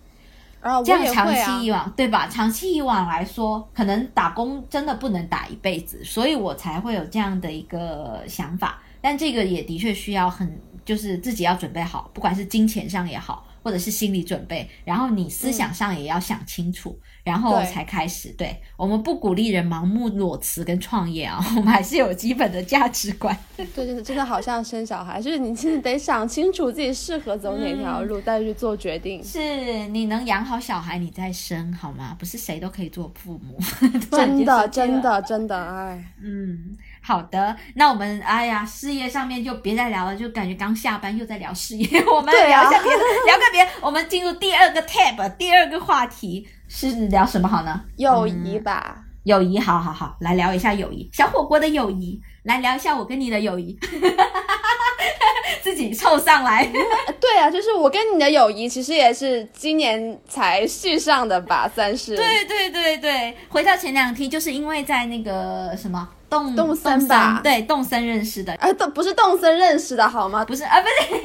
[0.60, 2.26] 啊，这样长期以往，对吧？
[2.26, 8.82] 长期以往来说，可能打工真的不能打一辈子，所以我才会有这样的一个想法。
[9.02, 10.58] 但这个也的确需要很。
[10.84, 18.28] 就是自己要准备好，不管是金钱上也好，或者是心理准备，然后你思想上也要想清楚，然后才开始。
[18.36, 23.36] 对我们不鼓励人盲目裸辞跟创业啊， 我们还是有基本的价值观。
[23.56, 29.22] 对，真的真的好像生小孩，就是你其实得想清楚自己适合走哪条路，再去做决定。
[29.24, 32.14] 是你能养好小孩，你再生好吗？
[32.18, 33.58] 不是谁都可以做父母。
[34.10, 36.76] 真的，真的，真的，哎，嗯。
[37.06, 41.86] 好的，那我们哎呀，事业上面就别再聊了，就感觉刚下班又在聊事业。
[42.06, 43.68] 我们聊一下别的， 聊个别。
[43.82, 47.82] 我们进入第二个 tab，第二个话题是聊什么好呢？
[47.98, 53.76] 友谊吧，友谊，好好好，来聊一下友谊，小火锅的友谊，来聊一下我跟你的友谊。
[55.62, 56.64] 自己凑上来。
[57.20, 62.14] 对啊，就是我跟你的友谊，其实也是今年才续上的吧， 算是。
[62.14, 66.08] 对对对对，回到前两天，就是因为在那个什么。
[66.30, 70.44] 动动森吧，对，动森认识的，啊，动不是动森认识的好吗？
[70.44, 71.20] 不是啊，不是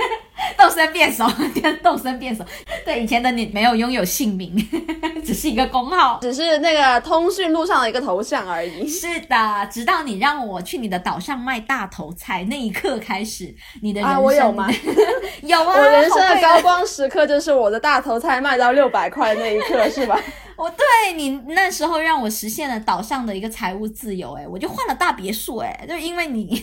[0.57, 1.25] 动身变熟，
[1.61, 2.43] 跟动身变熟。
[2.85, 4.55] 对，以前的你没有拥有姓名，
[5.25, 8.87] 只是一个工号，只是那个通讯录上的一个头像而已。
[8.87, 14.69] 是的，直到你让我去你的岛上卖大头菜那一刻开始，你的人生我有吗？
[15.43, 20.19] 有啊，我人生的高光时刻就是我的大头菜卖到六百块那一刻，是吧？
[20.55, 26.61] 我对你那时候让我实现了岛上的一个财务自由，哎，我就换了大别墅，哎，就因为你，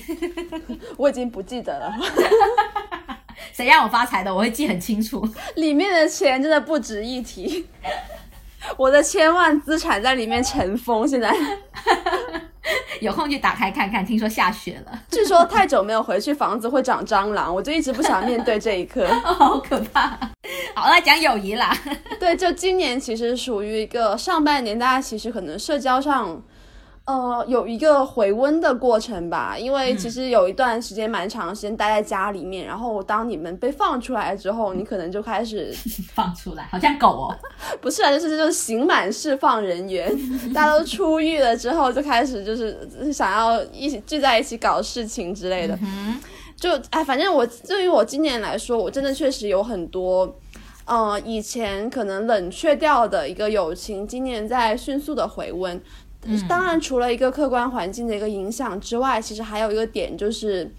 [0.99, 1.95] 我已经不记得了，
[3.53, 7.67] 谁让我发财的，我会记很清楚， 里面的钱真的不值一提，
[8.77, 11.35] 我的千万资产在里面尘封，现在。
[13.01, 15.03] 有空去打开看看，听说下雪了。
[15.11, 20.19] 据说太久没有回去，房子会长蟑螂，我就一直不想面对这一刻，好可怕。
[20.75, 21.77] 好，了讲友谊啦。
[22.19, 26.43] 对，就今年其实属于一个上半年，大家其实可能社交上。
[27.07, 35.73] 呃，有一个回温的过程吧，因为其实有一段时间蛮长时间待在家里面，然后当你们被放出来之后，你可能就开始
[36.13, 37.37] 放出来，好像狗哦，
[37.81, 40.13] 不是啊，就是就是刑满释放人员，
[40.53, 42.77] 大家都出狱了之后，就开始就是
[43.13, 46.21] 想要一起聚在一起搞事情之类的，嗯
[46.57, 50.37] 就哎，反正我对于我今年来说，我真的确实有很多，
[50.87, 55.81] 呃，以前可能冷却掉的一个友情，今年在迅速的回温。
[56.49, 60.73] 当然，除了一个客观环境的一个影响之外，其实还有一个点就是，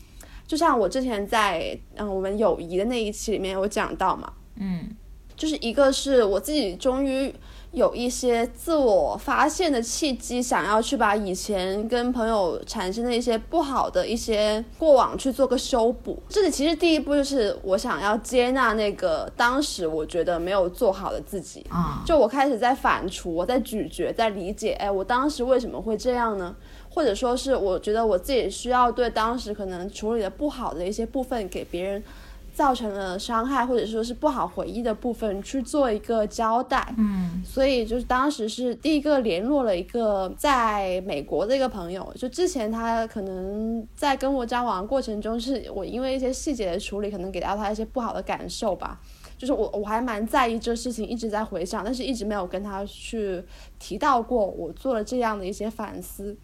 [0.45, 4.89] 就像我之前在嗯我们友谊的那一期里面有讲到嘛，嗯，
[5.35, 7.33] 就是一个是我自己终于。
[7.71, 16.21] 有一些自我发现的契机，想要去把以前跟朋友产生的一些不好的一些过往去做个修补。
[16.29, 26.55] 这里其实第一步就是我想要接纳那个当时我觉得没有做好的自己啊，就我开始在反刍，我在咀嚼，在理解，哎，我当时为什么会这样呢？
[26.89, 32.03] 或者说是我觉得我自己需要对当时可能处理的不好的一些部分给别人。
[32.57, 48.99] 造成了伤害或者说是不好回忆的部分去做一个交代，嗯，所以就是当时是第一个联络了一个在美国的一个朋友，就之前他可能在跟我交往过程中，是我因为一些细节的处理，可能给到他一些不好的感受吧，
[49.37, 53.43] 就是我我还蛮在意这事情，一直在回想，但是一直没有跟他去
[53.77, 56.35] 提到过我做了这样的一些反思。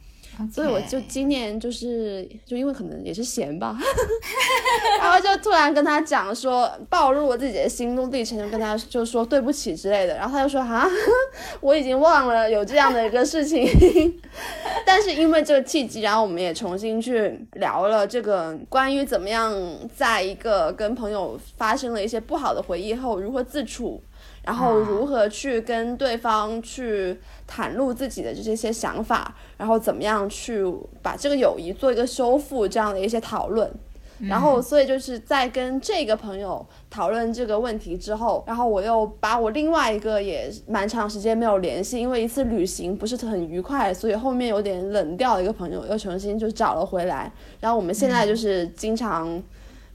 [0.52, 3.78] 所以我就今年就是就因为可能也是闲吧，
[5.00, 10.88] 然后就突然跟他讲说，暴露我自己的心路历程，就跟他就说对不起之类的，然后他就说啊，
[11.62, 13.68] 我已经忘了有这样的一个事情，
[14.86, 19.54] 但是因为这个契机，然后我们也重新去聊了这个关于怎么样
[19.96, 24.02] 在一个跟朋友发生了一些不好的回忆后如何自处。
[24.44, 27.20] 然后如何去跟对方去
[27.50, 30.64] 袒露自己的这些想法，然后怎么样去
[31.02, 33.72] 把这个友谊做一个修复，这样的一些讨论。
[34.30, 47.30] 然后所以就是在跟这个朋友讨论这个问题之后，然后我又把我另外一个也蛮长时间没有联系，因为一次旅行不是很愉快，所以后面有点冷掉的一个朋友又重新就找了回来，
[47.60, 49.42] 然后我们现在就是经常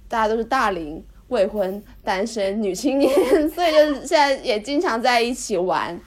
[0.09, 3.11] 大家都是大龄未婚单身女青年，
[3.51, 5.99] 所以就是现在也经常在一起玩。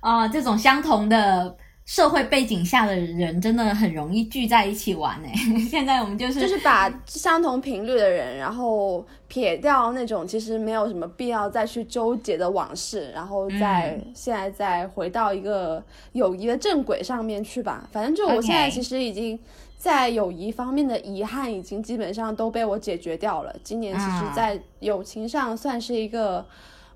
[0.00, 1.54] 啊，这种相同的
[1.84, 5.32] 社会背景下的人，真的很容易聚在一起玩哎。
[5.68, 17.86] 现在我们就是就是把相同频率的人，然后撇掉那种其实没有什么必要再去纠结的往事，然后再现在再回到一个友谊的正轨上面去吧。
[17.92, 19.38] 反正就我现在其实已经
[19.80, 23.56] 在友谊方面的遗憾已经基本上都被我解决掉了。
[23.64, 26.46] 今年其实，在友情上算是一个。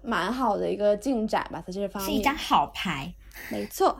[0.07, 3.11] 蛮好的一个进展吧，在这方面是一张好牌，
[3.51, 3.99] 没错。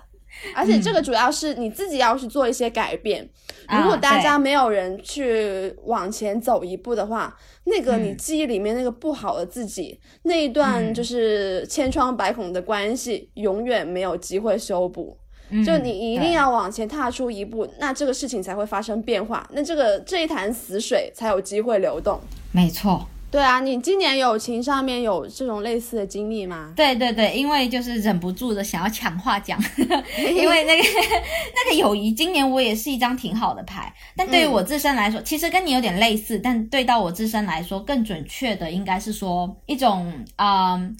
[0.55, 3.27] 而且这个主要是你自己要去做一些改变。
[3.71, 15.17] 如果大家没有人去往前走一步的话，那个你记忆里面那个不好的自己，那一段就是千疮百孔的关系，永远没有机会修补。
[15.63, 22.19] 就你一定要往前踏出一步，那这个事情才会发生变化，那这个这一潭死水才有机会流动。
[22.51, 23.07] 没错。
[23.31, 26.73] 对啊，你今年友情上面有这种类似的经历吗？
[26.77, 29.59] 对对对，因为就是忍不住的想要抢话讲，
[30.37, 30.85] 因为那个
[31.67, 33.93] 那个友谊，今年我也是一张挺好的牌。
[34.15, 40.97] 但对于我自身来说，其实跟你有点类似，但对到我自身来说，更准确的应该是说一种嗯，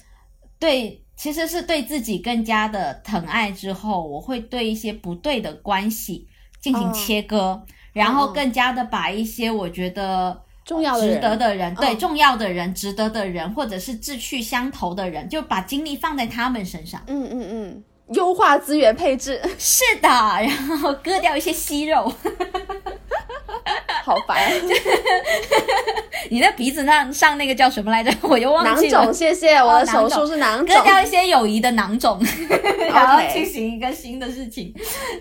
[0.59, 6.27] 对，其实是对自己更加的疼爱之后，我会对一些不对的关系
[6.61, 7.61] 进行切割，
[7.93, 10.41] 然后更加的把一些我觉得。
[10.65, 16.99] 重要的值得的人，对重要的人、值得的人，或者是志趣相投的人，就把精力放在他们身上。
[17.05, 17.83] 嗯嗯嗯，
[18.15, 19.39] 优化资源配置。
[19.59, 20.49] 是的，然
[20.79, 22.11] 后割掉一些息肉。
[24.05, 24.37] 好烦！
[26.29, 28.11] 你的鼻子上上那个叫什么来着？
[28.21, 28.99] 我又忘记了。
[28.99, 29.55] 囊肿，谢谢。
[29.55, 32.21] 我的手术是囊肿，割掉一些友谊的囊肿，
[32.93, 34.71] 然后进行一个新的事情。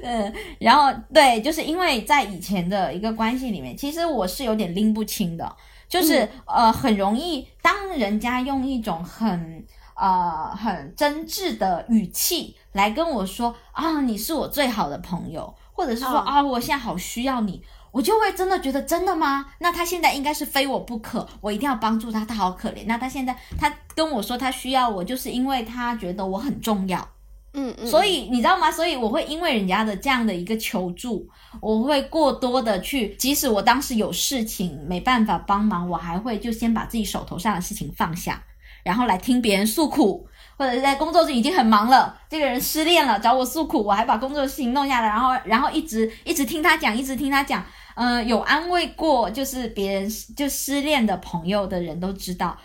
[0.03, 5.57] 嗯，然后对，就是因为在以前的一个关系里面，其实我是有点拎不清的，
[5.89, 9.65] 就是呃，很容易当人家用一种很
[9.97, 17.63] 呃很真挚的语气来跟我说啊，你是我最好的朋友，或者是说啊，我现在好需要你。
[17.95, 19.47] 我就会真的觉得真的吗？
[19.61, 22.85] 那他现在应该是非我不可，我一定要帮助他，他好可怜。
[22.87, 27.09] 那他现在他跟我说他需要我，就是因为他觉得我很重要，
[27.53, 27.87] 嗯嗯。
[27.87, 28.69] 所以你知道吗？
[28.69, 31.29] 所以我会因为人家的这样的一个求助，
[31.61, 38.43] 我会过多的去，即使我当时有事情没办法帮忙，我还会就先把自己手头上的事情放下，
[38.83, 40.27] 然后来听别人诉苦。
[40.57, 47.61] 或者是在工作中已经很忙了，这个人失恋了找我诉苦，我还把工作的事情弄下来，然后然后一直一直听他讲，一直听他讲，
[47.97, 52.57] 嗯，有安慰过就是别人就失恋的朋友的人都知道，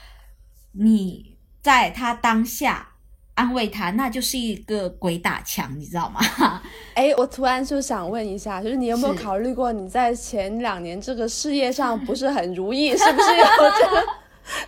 [0.73, 2.87] 你在他当下
[3.35, 6.19] 安慰他，那就是一个鬼打墙，你知道吗？
[6.95, 13.45] 哎，我突然就想问一下，就是你有没有考虑过你在前两年这个事业上不是很如意， 是不是有
[13.79, 14.05] 这个？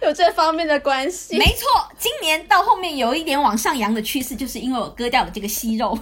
[0.05, 1.66] 有这方面的关系，没错。
[1.97, 5.97] 今年到后面有一点往上扬的趋势，就是因为我割掉了这个息肉。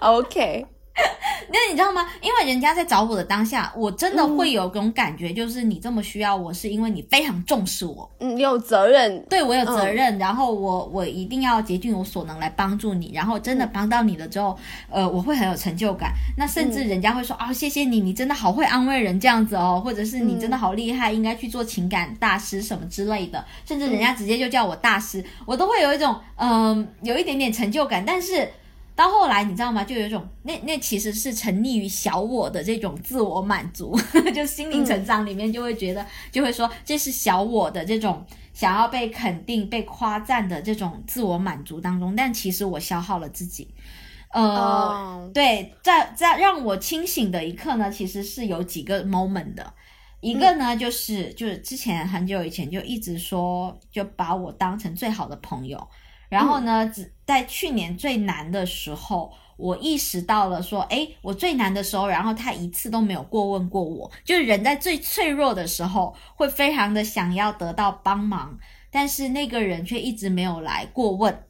[0.00, 0.66] OK。
[1.50, 2.06] 那你知道吗？
[2.20, 14.56] 因为人家在找我的当下，我真的会有种感觉，就是你这么需要我，是因为你非常重视我，嗯，你有责任，对我有责任，然后我我一定要竭尽我所能来帮助你，然后真的帮到你了之后，
[14.90, 16.12] 呃，我会很有成就感。
[16.36, 28.46] 那甚至人家会说啊，谢谢你，你真的好会安慰人这样子哦，或者是你真的好厉害，应该去做情感大师什么之类的，甚至人家直接就叫我大师，我都会有一种嗯，有一点点成就感，但是。
[28.98, 29.84] 到后来，你知道吗？
[29.84, 33.96] 就有一种那那其实是沉溺于小我的这种自我满足，
[34.34, 42.16] 就心灵成长里面就会觉得，就会说这是小我的这种想要被肯定、被夸赞的这种自我满足当中。
[42.16, 43.72] 但其实我消耗了自己。
[44.32, 49.74] 呃，对，在在让我清醒的一刻呢，其实是有几个 moment 的。
[50.20, 55.88] 一个呢，就是就是之前很久以前就一直说，就把我当成最好的朋友。
[56.28, 64.10] 然后呢，只在去年最难的时候，我意识到了说，哎，我最难的时候，然后他一次都没有过问过我。
[64.24, 68.58] 就是人在最脆弱的时候，会非常的想要得到帮忙，
[68.90, 71.44] 但是那个人却一直没有来过问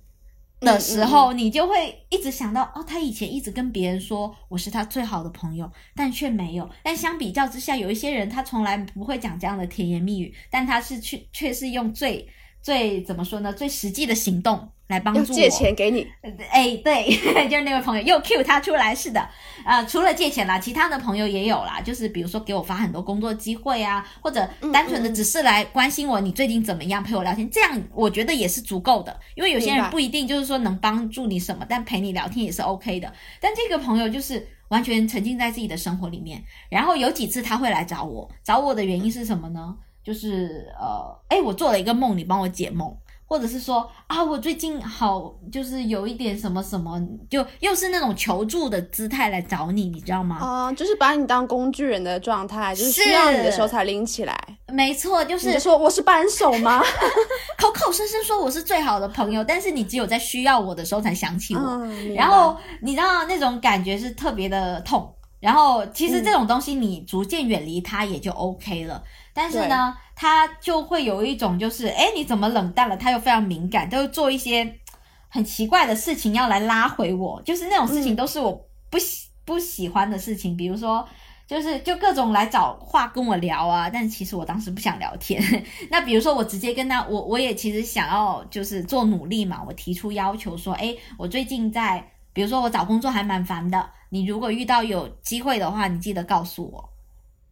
[0.60, 6.70] 的时候，你就会一直想到，哦，他以前一直跟别人说我是他最好的朋友，但却没有。
[6.82, 12.28] 但相比较之下，有一些人他从来不会讲这样的甜言蜜语，但他是去却是用最。
[12.62, 13.52] 最怎么说呢？
[13.52, 15.36] 最实际的行动来帮助我。
[15.36, 16.06] 借钱给你？
[16.50, 17.04] 哎，对，
[17.48, 19.28] 就是那位朋友又 Q 他出来，是的，
[19.64, 29.18] 啊，除了借钱啦，其他的朋友也有啦，就是比如说给我发很多工作机会啊，或者单纯的只是来关心我，你最近怎么样，陪我聊天，这样我觉得也是足够的。
[29.34, 33.12] 因为有些人不一定就是说能帮助你什么，但陪你聊天也是 OK 的。
[33.40, 39.76] 但这个朋友就是完全沉浸在自己的生活里面，然后有几次他会来找我，找我的原因是什么呢？
[40.08, 42.90] 就是呃，哎，我做了一个梦，你帮我解梦，
[43.26, 46.98] 或者是说啊，我最近好，就是有一点什么什么，
[47.28, 50.38] 就又是那种求助的姿态来找你，你知道吗？
[50.40, 54.34] 哦，就是把你当工具人的状态，就是需要你的时候才拎起来。
[54.72, 56.82] 没错，就是说我是扳手吗？
[57.60, 61.86] 口口声声说我是最好的朋友，但是你只有在需要我的时候才想起我，
[62.16, 65.14] 然后你知道那种感觉是特别的痛。
[65.40, 69.00] 然后其实这种东西你逐渐远离它也就 OK 了。
[69.40, 72.96] 但是呢，他就会有一种就是，哎，你怎么冷淡了？
[72.96, 74.80] 他又非常敏感，都做一些
[75.28, 80.56] 很奇怪的事情要来拉回我，就是那种事情都是我不喜不喜欢的事情。
[80.56, 81.08] 比如说，
[81.46, 85.40] 就是就各种来找话跟我聊啊，但其实我当时不想聊天。
[85.88, 96.90] 那比如说我直接跟他，我我也其实想要就是做努力嘛，我提出要求说，哎，我最近在，比如说我找工作还蛮烦的，你如果遇到有机会的话，你记得告诉我。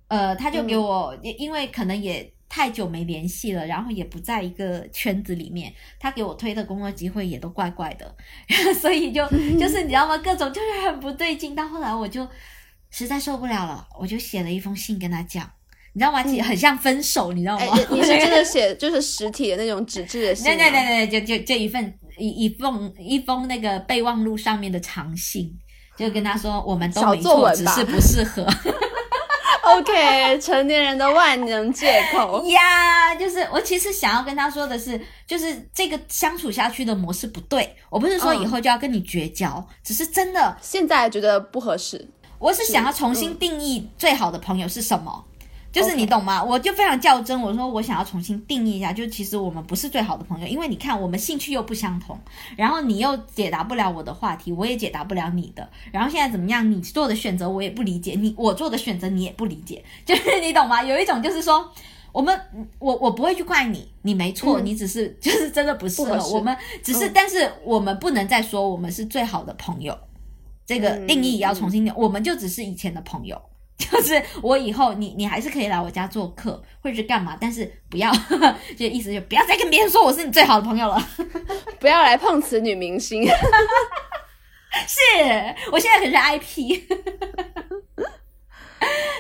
[0.09, 8.15] 呃，他就给我，因为可能也太久没联系了，然后也不在一个圈子里面，他给我推的工作机会也都怪怪的，
[8.81, 9.27] 所以就
[9.59, 10.17] 就是你知道吗？
[10.19, 11.55] 各种就是很不对劲。
[11.55, 12.27] 到后来我就
[12.91, 15.51] 实在受不了了，我就写了一封信跟他讲，
[15.93, 16.23] 你知道吗？
[16.23, 17.77] 很像分手，你知道吗？
[17.91, 20.45] 你是真的 写就是实体的那种纸质的信？
[20.45, 25.53] 对对对对，就就就一份一一封一封那个备忘录上面的长信，
[25.99, 28.47] 就跟他说我们都没错，只是不适合。
[29.67, 37.75] OK， 成年人的万能借口 呀，就是我其实想要跟他说的是，就是这个相处下去的模式不对。
[37.91, 42.09] 我不是说以后就要跟你绝交，只是真的现在觉得不合适。
[42.39, 45.25] 我是想要重新定义最好的朋友是什么。
[45.77, 46.43] 就是你懂吗？
[46.43, 52.19] 我就非常较真，我说我想要重新定义一下，就其实我们不是最好的朋友，因为你看我们兴趣又不相同，
[52.57, 56.71] 然后你又解答不了我的话题，我也解答不了你的，然后现在怎么样？
[56.71, 60.83] 你做的选择我也不理解，你我做的选择你也不理解， 就是你懂吗？
[60.83, 61.71] 有一种就是说，
[62.13, 62.41] 我们
[62.79, 69.97] 我我不会去怪你，你没错，你只是就是真的不适合我们，只是但是我们不能再说我们是最好的朋友，
[70.65, 73.41] 这个定义要重新，我们就只是以前的朋友。
[73.79, 78.11] 就是我以后你你还是可以来我家做客，或者是干嘛，但是不要，
[78.77, 81.09] 就意思就不要再跟别人说我是你最好的朋友了，
[81.79, 83.27] 不要来碰瓷女明星。
[84.87, 85.01] 是
[85.73, 86.81] 我现在可是 IP，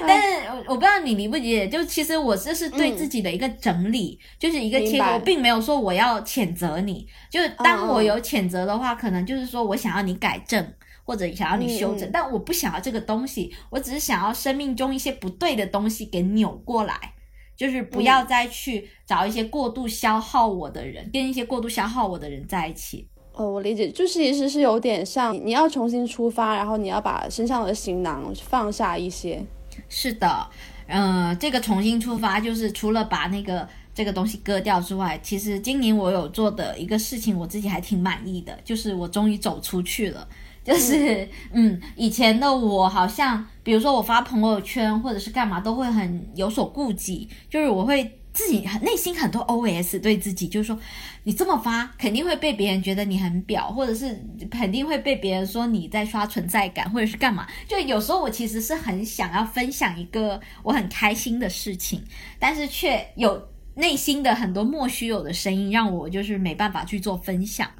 [0.06, 10.74] 但是我不知道你理不理解，就其实我这是对自己的一个整理，就是一个切，我并没有说我要谴责你，就是当我有谴责的话，可能就是说我想要你改正。
[11.06, 17.14] 或者想要你修正，但我不想要这个东西，我只是想要生命中一些不对的东西给扭过来，
[17.56, 23.08] 就是不要再去找一些过度消耗我的人，跟一些过度消耗我的人在一起。
[23.34, 29.40] 哦，我理解，就是其实是有点像你要重新出发，然后你要把身上的行囊放下一些。
[29.88, 30.48] 是的，
[30.88, 40.26] 嗯，这个重新出发就是除了把那个这个东西割掉之外，其实今年我有做的一个事情，我自己还挺满意的，就是我终于走出去了。
[40.66, 47.28] 就是嗯，以前的我好像，比如说我发朋友圈或者是干嘛，都会很有所顾忌。
[47.48, 50.76] 就是我会自己内心很多 OS 对自己，就是说
[51.22, 57.46] 你这么发，肯定会被别人觉得你很表，或者是肯定会被别人说你在刷存在感，或者是干嘛。
[57.68, 62.02] 就有时候我其实是很想要分享一个我很开心的事情，
[62.40, 67.70] 但是却有内心的很多莫须有的声音，让我就是没办法去做分享。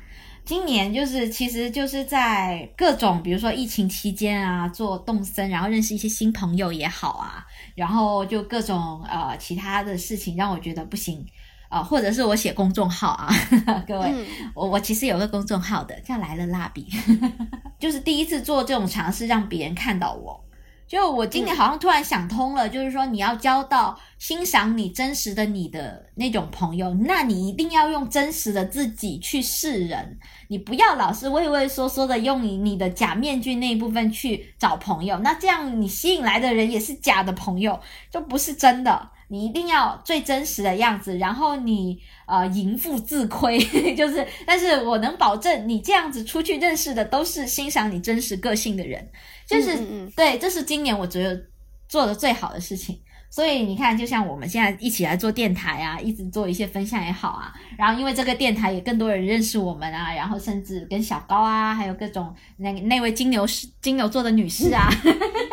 [0.47, 7.45] 今年就是，其实就是在各种，比如说疫情期间啊，做动森，然后认识一些新朋友也好啊，
[7.75, 11.27] 然后就各种呃其他的事情让我觉得不行
[11.69, 13.29] 啊，或者是我写公众号啊，
[13.89, 14.15] 各位，
[14.55, 16.87] 我我其实有个公众号的，叫来了蜡笔，
[17.81, 20.46] 就是第一次做这种尝试，让别人看到我。
[20.87, 30.19] 就我今年好像突然想通了，就是说你要交到欣赏你真实的你的那种朋友，那你一定要用真实的自己去示人，
[30.49, 37.81] 你不要老是畏畏缩缩的用你你的假面具那一部分去找朋友，那这样你吸引来的人也是假的朋友，
[38.11, 39.11] 就不是真的。
[39.29, 43.59] 你一定要最真实的样子，然后你呃盈富自亏，
[43.97, 49.09] 就是，但是我能保证你这样子出去认识的都是欣赏你真实个性的人。
[49.47, 49.77] 就是
[50.17, 51.41] 对，这是今年我觉得
[51.89, 52.99] 做的最好的事情。
[53.29, 64.89] 所以你看，就像我们现在一起来做电台啊，一直做一些分享也好啊，然后因为这个电台也更多人认识我们啊，然后甚至跟小高啊，还有各种那那位金牛是金牛座的女士啊。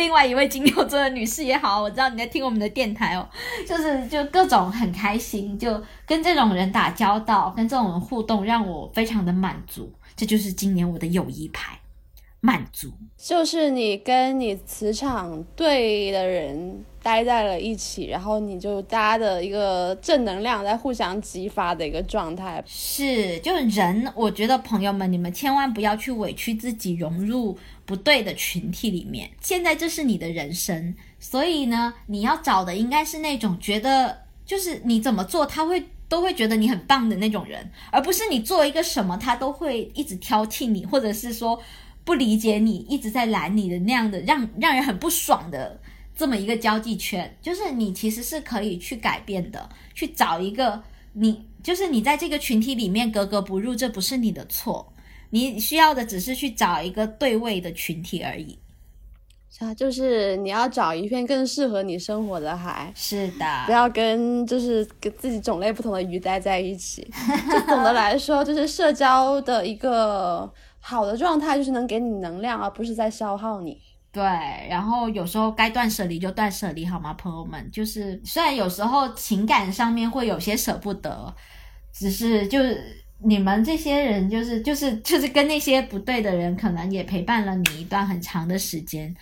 [0.00, 3.28] 另外一位金牛座的女士也好，我知道你在听我们的电台哦，
[3.68, 9.92] 就是就各种很开心，就跟这种人打交道，跟这种人互动，让我非常的满足。
[10.16, 11.78] 这就是今年我的友谊牌，
[12.40, 12.90] 满足。
[13.18, 22.62] 就是你跟你磁场对的人待在了一起，然后你就大家的一个正能量在互相激发的一个状态。
[22.66, 27.58] 是，就是人，我觉得朋友们，你们千万不要去委屈自己，融入。
[27.90, 34.16] 不对的群体里面，现在这是你的人生，所以呢，你要找的应该是那种觉得
[34.46, 41.60] 就是你怎么做他会都会觉得你很棒的那种人，而不是你做一个什么他都会一直挑剔你，或者是说
[42.04, 45.80] 不理解你，一直在拦你的那样的让让人很不爽的
[46.14, 47.36] 这么一个交际圈。
[47.42, 50.80] 就是你其实是可以去改变的，去找一个
[51.14, 54.92] 你就是你在这个群体里面格格不入，这不是你的错。
[55.30, 58.58] 你需要的只是去找一个对位的群体而已，
[59.48, 62.92] 是啊，就是你要找一片更适合你生活的海。
[62.96, 67.08] 是的，不要跟就是跟自己种类不同的鱼待在一起。
[67.50, 73.80] 就总的来说，就是社交的一个好的状态，就是能给你能量，而不是在消耗你。
[74.12, 74.22] 对，
[74.68, 77.70] 然后有时候该断舍离就断舍离，好吗，朋友们？
[77.70, 81.32] 就是虽然有时候情感上面会有些舍不得，
[81.92, 82.98] 只是就是。
[83.22, 89.14] 你们这些人就是就是就是跟那些不对的人，可能也陪伴了你一段很长的时间，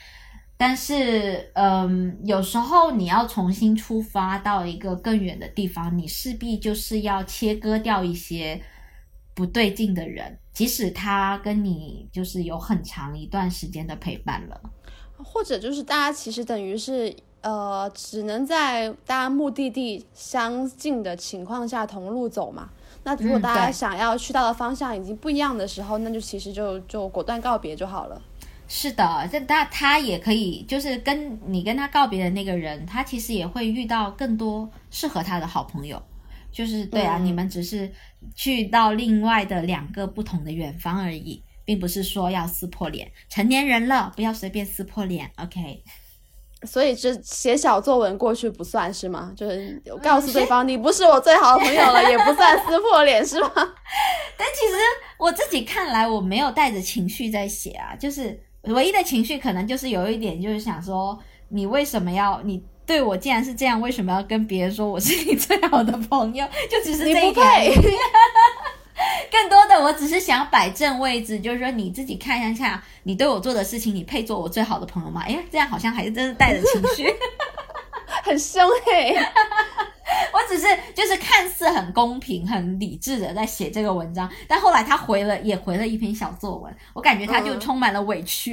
[0.57, 8.61] 但是，嗯，有时候你要重新出发到一个更远的地方，你势必就是要切割掉一些
[9.35, 14.61] 不对劲的人，即使他跟你就是有很长一段时间的陪伴了，
[15.17, 22.71] 或者就是大家其实等于是呃，只能在大家目的地相近的情况下同路走嘛。
[23.05, 28.21] 那如果大家想要去到的方向已经不一样的时候，那就其实就就果断告别就好了。
[28.67, 36.03] 是的，这他他也可以，就是跟你跟他告别的那个人，他其实也会遇到更多适合他的好朋友。
[36.51, 37.91] 就是对啊，你们只是
[38.35, 43.11] 去到另外的两个不同的远方而已，并不是说要撕破脸。
[43.29, 45.31] 成年人了，不要随便撕破脸。
[45.37, 45.83] OK。
[46.65, 49.33] 所以这写小作文过去不算是吗？
[49.37, 53.51] 就是告诉对方你不是我最好的朋友了， 也不算撕破脸是吗？
[54.37, 54.75] 但其实
[55.19, 66.47] 我自己看来，我没有带着情绪在写啊，就是唯一的情绪可能就是有一点，就是想说你为什么要你对我既然是这样，为什么要跟别人说我是你最好的朋友？
[66.71, 67.45] 就只是这一点。
[69.31, 75.23] 更多的，我只是想摆正位置，就是说你自己看一下，你对我做的事情，你配做我最好的朋友吗？
[75.27, 77.07] 哎，这样好像还是真的带着情绪，
[78.25, 79.17] 很凶嘿。
[80.33, 88.53] 我只是就是看似很公平、很理智的在写这个文章，但后来他回了，也回了一篇小作文，我感觉他就充满了委屈。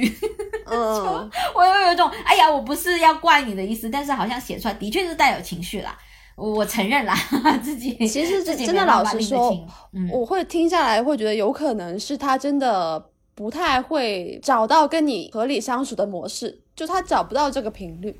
[0.66, 5.96] 嗯， 我又有一种哎呀，我不是要怪你的意思，但是好像写出来的确是带有情绪啦。
[6.36, 7.14] 我承认啦，
[7.64, 9.50] 自己其实真的老实说，
[10.12, 13.02] 我会听下来会觉得有可能是他真的
[13.34, 18.18] 不太会找到跟你合理相处的模式，就他找不到这个频率。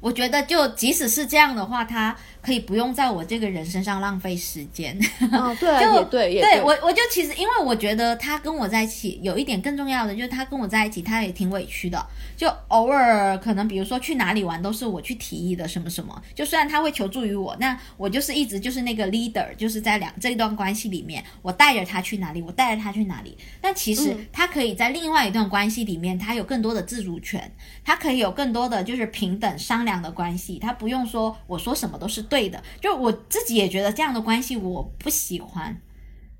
[0.00, 2.16] 我觉得就即使是这样的话，他。
[2.40, 4.96] 可以不用在我这个人身上浪费时间。
[5.32, 12.06] 哦， 对，也对，也对我，我就其实因为我觉得他跟我在一起有一点更重要的，就是他跟我在一起，他也挺委屈的。
[12.36, 16.22] 就偶尔可能比如说去哪里玩都是我去提议的，什么什么。
[16.34, 23.36] 就虽然他会求助于我，那我就是一直就是那个 leader，就是在两这一段关系里面，我带着他去哪里，我带着他去哪里。
[23.60, 27.52] 但其实他可以在另外一段关系里面，他有更多的自主权，
[27.84, 32.48] 他可以有更多的就是平等商量的关系，他不用说我说什么都是对。
[32.48, 35.80] 的，就我自己也觉得这样的关系我不喜欢。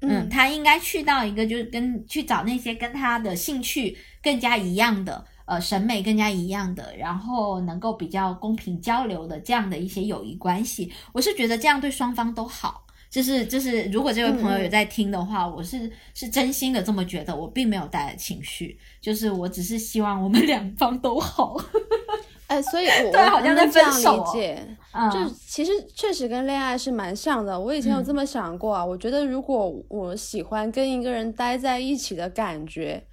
[0.00, 10.92] 嗯，他应该去到一个就是跟去找那些跟他的兴趣更加一样的，呃，审美更加一样的，然后能够比较公平交流的这样的一些友谊关系。
[11.12, 12.84] 我是觉得这样对双方都好。
[13.10, 21.56] 就是就是，如果这位朋友有在听的话，我是是真心的这么觉得，我并没有带来情绪，就是我只是希望我们两方都好。
[22.48, 24.76] 哎，所以我 对好像在这样理解，
[25.12, 27.58] 就其实确实跟恋爱是蛮像的。
[27.58, 33.04] 我以前有这么想过啊，我觉得如果我喜欢跟一个人待在一起的感觉，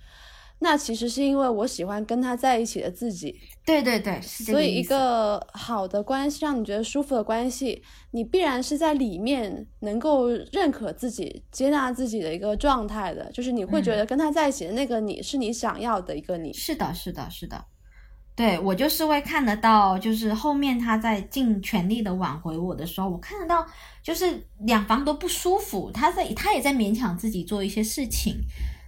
[0.60, 3.38] 那其实是因为我喜欢跟他在一起的自己。
[3.66, 16.54] 对对对，所以一个好的关系，让你觉得舒服的关系，你必然是在里面能够认可自己、接纳自己的一个状态的，就是你会觉得跟他在一起的那个你是你想要的一个你。
[16.54, 17.62] 是的，是的，是的。
[18.36, 23.66] 对我就是会看得到，就是后面他在尽全力的挽回我的时候，我看得到，
[24.04, 28.36] 就是两方都不舒服，他在他也在勉强自己做一些事情，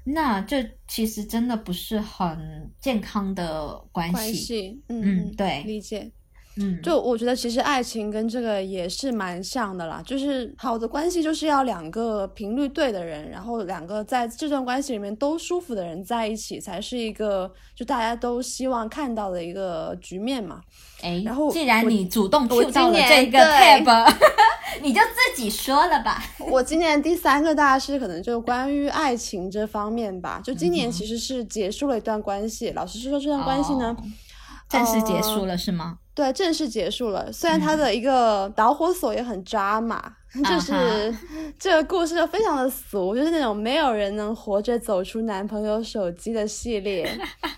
[0.04, 4.34] 那这其实真的不是很健康的关关系。
[4.34, 6.12] 系，嗯嗯对理解。
[6.60, 20.62] 嗯，就我觉得其实爱情跟这个也是蛮像的啦，就是好的关系就是要两个频率对的人，然后两个在这段关系里面都舒服的人在一起，才是一个就大家都希望看到的一个局面嘛。
[21.02, 24.14] 哎，然后既然你主动我 Q 到了这个 tab，
[24.82, 26.24] 你就自己说了吧。
[26.50, 33.96] 我今年第三个大事可能就关于爱情这方面吧，就今嗯年其实是结束了一段关系，老实说这段关系呢。
[34.00, 34.04] 哦
[34.70, 35.98] 正式结束呃了是吗？
[36.14, 37.32] 对，正式结束了。
[37.32, 40.02] 虽然它的一个导火索也很抓马，
[40.50, 41.16] 就是
[41.60, 47.08] 这个故事就非常的俗，就是那种没有人能活着走出男朋友手机的系列。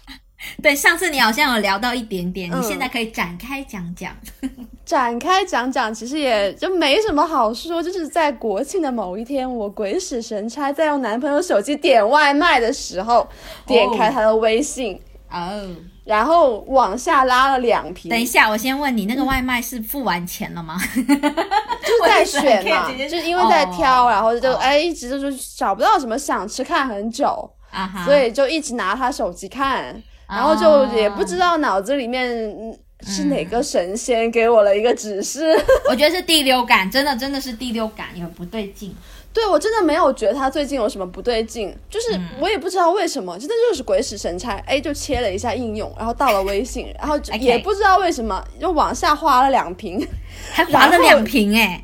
[0.64, 4.16] 对，上次你好像有聊到一点点，嗯你现在可以展开讲讲。
[4.86, 13.28] 展开讲讲，其实也就没什么好说，就是在国庆的某一天，我鬼使神差在用男朋友手机点外卖的时候，
[13.66, 15.00] 点开他的微信，
[15.30, 15.76] 哦，
[16.10, 20.76] 然后往下拉了两瓶，等一下，我先问你，那个外卖是付完钱了吗？
[20.96, 35.56] 就是在选嘛， 就是因为在挑，哦然后就哦哎一直就是找不到什么想吃，看很久，啊，所以就一直拿他手机看，然后就也不知道脑子里面嗯是哪个神仙给我了一个指示。
[35.92, 38.96] 我觉得是第六感，真的真的是第六感有不对劲。
[39.40, 42.28] 对我真的没有觉得他最近有什么不对劲，就是嗯。
[42.42, 50.06] 我也不知道为什么，真的就是鬼使神差，哎，就切了一下应用，然后到了微信，然后就也不知道为什么又往下滑了两屏，
[50.52, 51.82] 还划了两瓶哎、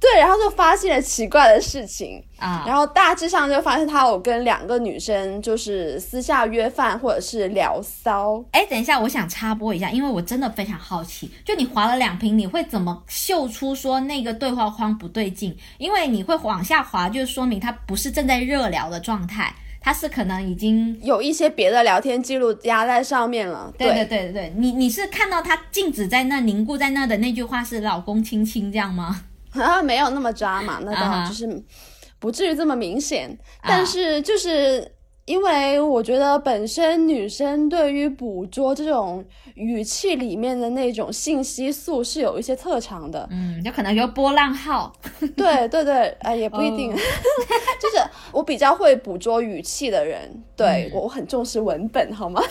[0.00, 15.54] 对，然后就发现了奇怪的事情，啊，然后大致上就发现他有跟两个女生就是私下约饭或者是聊骚，哎，等一下，我想插播一下，因为我真的非常好奇，就你划了两瓶，你会怎么嗅出说那个对话框不对劲？
[15.76, 20.98] 因为你会往下滑，就说明他不是正在热聊的状态，他是可能已经。
[21.02, 23.70] 有一些别的聊天记录压在上面了。
[23.76, 29.24] 对对对对对，你你是看到他静止在那凝固在那的那句话是“老公亲亲”这样吗？
[29.52, 31.62] 啊， 没有那么渣嘛，那当啊哈然就是
[32.18, 33.30] 不至于这么明显，
[33.60, 34.96] 啊但是就是。
[35.26, 39.24] 因为我觉得本身女生对于捕捉这种
[39.54, 44.92] 语气里面的那种信息素是有一些特长的，嗯，就可能有波浪号。
[45.36, 46.96] 对对对，哎，也不一定，哦
[47.80, 52.42] 就是我比较会捕捉语气的人，对、嗯我很重视文本，好吗？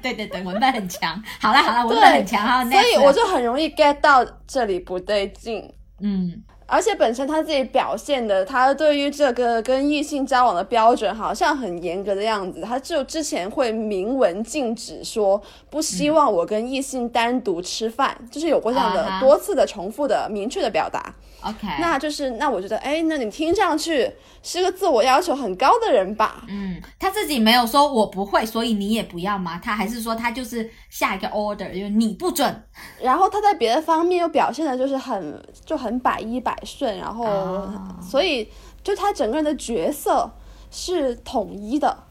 [0.00, 1.20] 对对对，文本很强。
[1.40, 2.46] 好了好了，文本很强。
[2.46, 5.68] 哈，所以我就很容易 get 到这里不对劲。
[6.02, 12.62] 嗯而且本身他自己表现的，他对于这个跟异性交往的标准好像很严格的样子。
[12.62, 21.14] 他就之前会明文禁止说不希望我跟异性单独吃饭，就是有过这样的多次的重复的明确的表达。
[21.42, 24.10] ，OK，那就是那我觉得，哎，那你听上去
[24.42, 26.42] 是个自我要求很高的人吧？
[26.48, 29.60] 嗯，他自己没有说我不会，所以你也不要吗？
[29.62, 32.62] 他还是说他就是下一个 order，就是你不准。
[33.00, 38.48] 然后他在别的方面又表现的就是很就很百依百顺，然后、哦所以
[38.82, 40.30] 就他整个人的角色
[40.70, 42.04] 是统一的。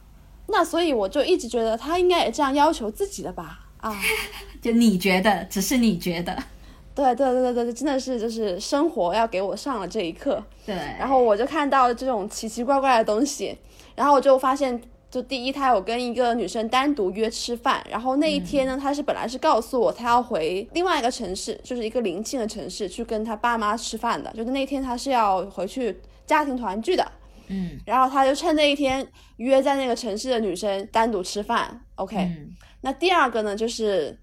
[0.48, 3.60] 那所以我就一直觉得他应该也这样要求自己的吧？
[3.78, 3.96] 啊，
[4.62, 6.38] 就你觉得，只是你觉得，
[6.94, 10.44] 对对对对对，真的是就是生活要给我上了这一课。
[10.66, 13.58] 对，然后我就看到这种奇奇怪怪的东西，
[13.96, 14.82] 然后我就发现，
[15.12, 27.12] 就第一，他有跟一个女生单独约吃饭，然后那一天呢，他是本来是告诉我他要回另外一个城市，就是一个临近的城市去跟他爸妈吃饭的，就是那天他是要回去家庭团聚的，
[27.50, 27.78] 嗯。
[27.86, 29.06] 然后他就趁那一天
[29.36, 32.56] 约在那个城市的女生单独吃饭，OK，、嗯。
[32.80, 34.18] 那第二个呢就是。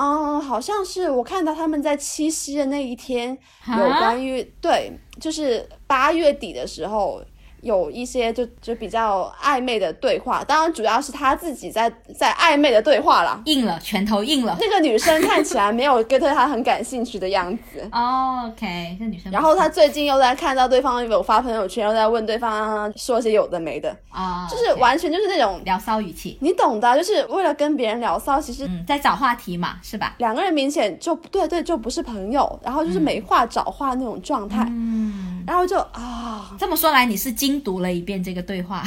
[0.00, 7.20] 嗯，好像是我看到他们在七夕的那一天有关于对，就是八月底的时候
[7.62, 13.40] 有一些就就比较暧昧的对话，当然主要是他自己在在暧昧的对话啦。
[13.46, 14.56] 硬了，拳头硬了。
[14.60, 19.30] 那个女生看起来没有对他很感兴趣的样子，哦 OK，这女生。
[19.32, 30.14] 然后他最近又在看到对方有发朋友圈，又在问对方说些有的没的，啊，就是完全就是那种聊骚语气，你懂的，就是为了跟别人聊骚，其实嗯，在找话题嘛，是吧？
[30.18, 38.84] 两个人明显就对对就不是朋友，然后就是没话找话那种状态，嗯，然后就啊，这么说来，你是精读了一遍这个对话，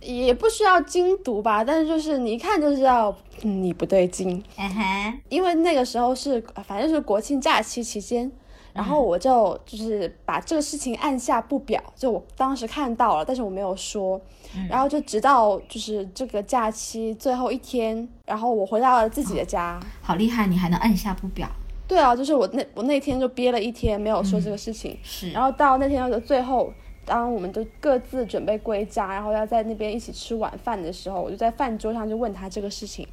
[0.00, 8.28] 也不需要精读吧，但是就是你一看就知道、嗯、你不对劲，嗯哼，因为那个时候是呃反正是国庆假期期间，
[8.72, 14.20] 然后我就就是把这个事情按下不表，就我当时看到了，但是我没有说。
[14.68, 19.78] 然后就直到就是这个假期最后一天，然后我回到了自己的家。
[20.00, 21.48] 好厉害，你还能按下不表？
[21.86, 24.98] 对啊，就是我那我那天就憋了一天没有说这个事情。
[25.04, 25.30] 是。
[25.30, 26.72] 然后到那天的最后，
[27.04, 33.06] 当我们都各自准备归家，然后要在那边一起吃晚饭的时候，我就在饭桌上就问他这个事情。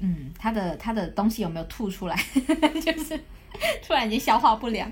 [0.00, 2.16] 嗯，他的他的东西有没有吐出来？
[2.84, 3.18] 就是
[3.82, 4.90] 突然间消化不良。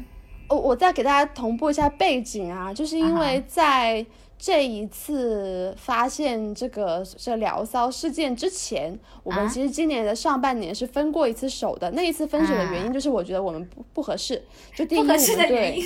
[0.48, 4.04] 我我再给大家同步一下背景啊，就是因为在。
[4.44, 11.88] 这一次发现这个这聊骚事件之前，我们其实今年的上半年是分过一次手的。
[11.92, 14.42] 那一次分手的原因就是我觉得我们不不合适。
[14.74, 15.80] 就第一，我们对，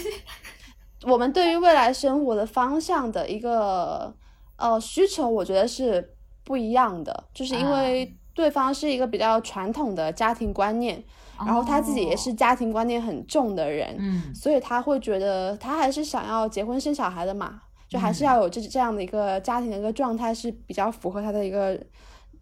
[1.06, 4.14] 我们对于未来生活的方向的一个
[4.56, 7.24] 呃需求，我觉得是不一样的。
[7.32, 11.02] 就是因为对方是一个比较传统的家庭观念，
[11.38, 17.62] 然后他自己也是家庭观念很重的人，嗯，所以他会觉得他还是想要结婚生小孩的嘛。
[17.88, 21.80] 就还是要有这这样的一个家庭的一个状态是比较符合他的一个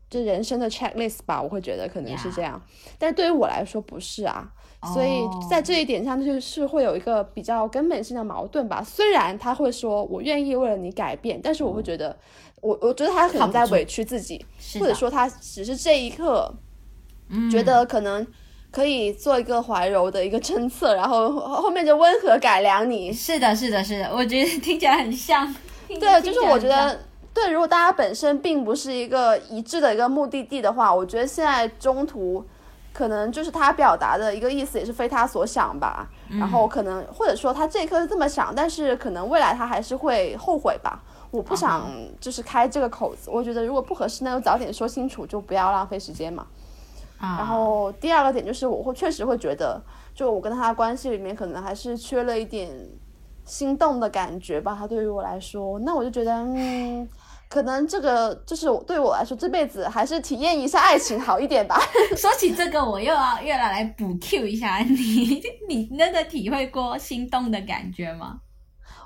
[0.09, 2.59] 这人生的 checklist 吧，我会觉得可能是这样，
[2.99, 4.51] 但是对于我来说不是啊，
[4.93, 8.82] 所以在这一点上就是会有一个比较根本性的矛盾吧。
[8.85, 12.16] 虽然他会说我愿意为了你改变，但是我会觉得
[12.61, 14.45] 我我觉得他可能在委屈自己，
[14.78, 16.53] 或者说他只是这一刻
[17.51, 18.26] 觉得可能。
[18.74, 23.12] 可以做一个怀柔的一个侦测，然后后面就温和改良你。
[23.12, 25.55] 是的，是的，是的，我觉得听起来很像。
[25.87, 26.99] 对，就是我觉得，
[27.32, 32.45] 对，如果大家本身并不是一个一致的一个目的地的话，我觉得现在中途
[32.95, 36.09] 可能就是他表达的一个意思也是非他所想吧。
[36.30, 41.03] 然后可能或者说他这一刻是这么想，但是可能未来他还是会后悔吧。
[41.30, 41.90] 我不想
[42.20, 46.47] 就是开这个口子，我觉得如果不合适，那就早点说清楚，就不要浪费时间嘛。
[47.18, 49.82] 然后第二个点就是，我会确实会觉得，
[50.14, 52.70] 就我跟他的关系里面，可能还是缺了一点
[53.45, 54.76] 心动的感觉吧。
[54.78, 57.09] 他对于我来说，那我就觉得，嗯，
[57.55, 61.80] 可能这个就是对我来说，这辈子还是体验一下爱情好一点吧。
[62.18, 68.40] 说起这个，我又要又要来补 Q 一下 你，你真的体会过心动的感觉吗？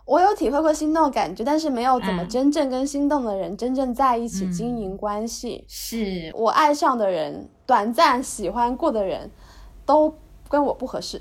[0.06, 5.66] 我有体会过心动的感觉，但是没有怎么真正跟心动的人真正在一起经营关系。
[5.68, 9.30] 是我爱上的人，短暂喜欢过的人，
[9.84, 10.14] 都
[10.48, 11.20] 跟我不合适。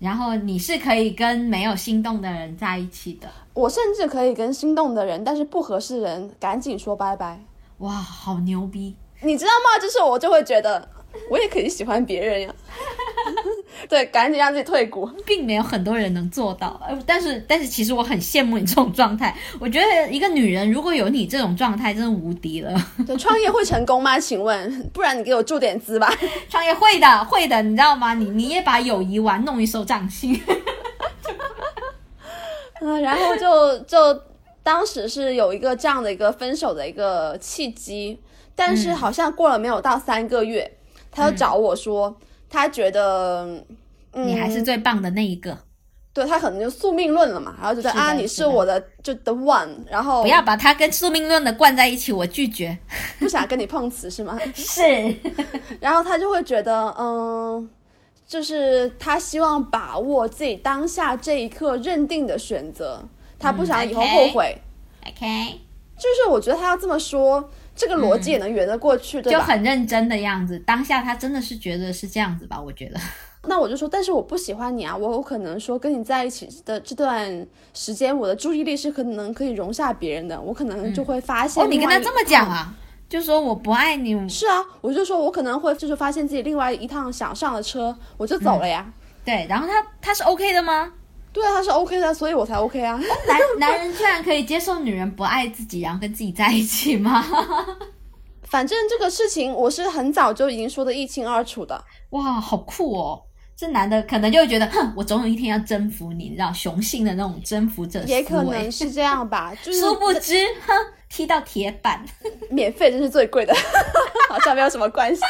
[0.00, 7.38] 然后你是可以跟没有心动的人在一起的，我甚至可以跟心动的人，但是不合适人赶紧说拜拜。
[7.78, 8.96] 哇，好牛逼！
[9.20, 9.78] 你知道吗？
[9.80, 10.88] 就是我就会觉得。
[11.28, 12.54] 我也可以喜欢别人呀，
[13.88, 16.80] 对，赶紧让自己退股，并没有很多人能做到。
[16.84, 19.36] 呃，但是但是其实我很羡慕你这种状态。
[19.60, 22.74] 我觉得一个女人如果有你这种状态，真的无敌了。
[23.06, 24.18] 对，创业会成功吗？
[24.18, 26.12] 请问，不然你给我注点资吧。
[26.48, 28.14] 创业会的，会的，你知道吗？
[28.14, 30.40] 你你也把友谊玩弄于手掌心。
[32.80, 34.20] 嗯， 然后就就
[34.62, 38.20] 当时是有一个这样的一个分手的一个契机，
[38.56, 40.78] 但是好像过了没有到三个月。
[41.10, 42.14] 他就找我说，
[42.48, 43.64] 他觉得
[44.12, 45.56] 你还是最棒的那一个，
[46.12, 52.76] 对他可能就宿命论了嘛，然后觉得啊，你是我的就 the one，然后不要把他跟宿命论的灌在一起，我拒绝，
[53.18, 54.38] 不想跟你碰瓷是吗？
[54.54, 54.82] 是，
[55.80, 57.70] 然后他就会觉得，嗯，
[58.26, 63.02] 就是他希望把握自己当下这一刻认定的选择，
[63.38, 64.60] 他不想以后后悔。
[65.06, 65.60] OK，
[65.96, 67.48] 就是我觉得他要这么说。
[67.80, 69.38] 这个逻辑也能圆得过去，对吧？
[69.38, 70.58] 就很认真的样子。
[70.66, 72.60] 当下他真的是觉得是这样子吧？
[72.60, 73.00] 我觉得。
[73.48, 74.94] 那我就说，但是我不喜欢你啊！
[74.94, 81.64] 我有可能说跟你在一起的这段时间，我的注意力是可能可以容下别人的，我可能就会发现。
[81.64, 82.74] 哦，你跟他这么讲啊？
[83.08, 84.28] 就说我不爱你。
[84.28, 88.86] 是啊，我就说我可能会就是发现自己另外一趟想上的车，我就走了呀。
[89.24, 90.92] 对，然后他他是 OK 的吗？
[91.32, 93.00] 对啊，他是 OK 的，所以我才 OK 啊。
[93.26, 97.24] 男男人居然可以接受女人不爱自己，然后跟自己在一起吗？
[98.44, 101.84] 反正这个事情我是很早就已经说的一清二楚的。
[102.10, 103.22] 哇，好酷哦！
[103.56, 109.54] 这男的可能就会觉得，哼，我总有一天要征服你，你知道，雄性的那种征服者也可能是这样吧。
[109.62, 110.34] 殊不知，
[110.66, 110.72] 哼，
[111.08, 112.04] 踢到铁板，
[112.50, 113.54] 免费真是最贵的，
[114.30, 115.22] 好像没有什么关系。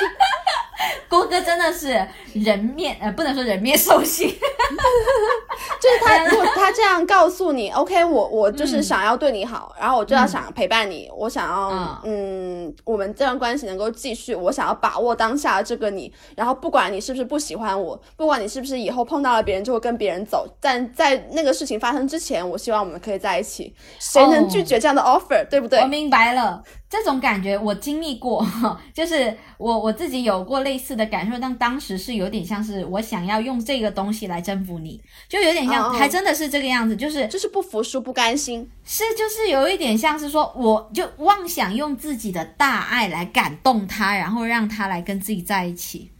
[1.08, 4.28] 郭哥真的是人面呃，不能说人面兽心，
[5.80, 25.80] 就是他如果他这样告诉你， OK，我我就是想要对你好，然后我就要想陪伴你，我想要嗯，我们这段关系能够继续，我想要把握当下这个你，然后不管你是不是不喜欢我，不管你是不是以后碰到了别人就会跟别人走，但在那个事情发生之前，我希望我们可以在一起，谁能拒绝这样的 offer，对不对？
[25.80, 26.62] 我明白了。
[26.90, 28.44] 这种感觉我经历过，
[28.92, 38.68] 就是我我自己有过类似的感受，但当时是有点像是我想要用这个东西来征服你，就有点像，哦哦还真的是这个样子，就是就是不服输、不甘心。
[38.84, 46.10] 是就是有一点像是说，我就妄想用自己的大爱来感动他，然后让他来跟自己在一起。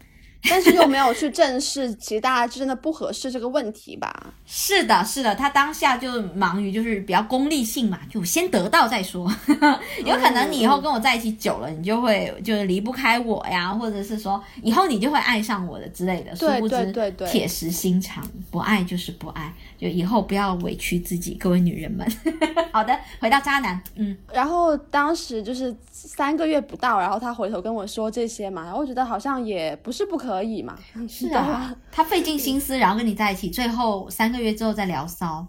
[0.49, 4.33] 但是又没有去正视，其实大家真的不合适这个问题吧？
[4.47, 9.31] 是的，是的，他当下就忙于就是比较功利性嘛，就先得到再说。
[10.05, 16.35] 有可能你以后跟我在一起久了，你就会就是离不开我呀，或者是说以后你就会爱上我的之类的。
[16.35, 22.11] 殊对不知对对对铁石心肠，不爱就是不爱，就以后不要委屈自己，各位女人们。
[22.73, 30.77] 好的，回到渣男，嗯，然后当时就是三个月不到，然后他回头跟我说这些嘛，然后我觉得好像也不是不可以嘛。
[31.09, 35.47] 是 啊，他费尽心思，然后跟你在一起，最后三个月之后再聊骚，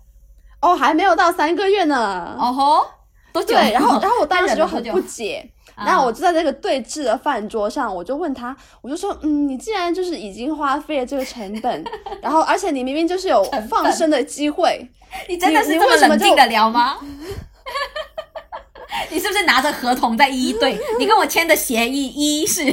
[0.62, 2.36] 哦，还没有到三个月呢。
[2.40, 2.86] 哦吼，
[3.34, 3.56] 多久？
[3.56, 11.84] 对，然后然后我当时就很 不解，啊然后我就在那个对峙的饭桌上，我就问他，我就说，嗯，你既然就是已经花费了这个成本，
[12.22, 14.90] 然后而且你明明就是有放生的机会，
[15.28, 16.98] 你真的是你这么为什么就冷静的聊吗？
[19.10, 20.78] 你是不是拿着合同在一一对？
[21.00, 22.64] 你跟我签的协议一是？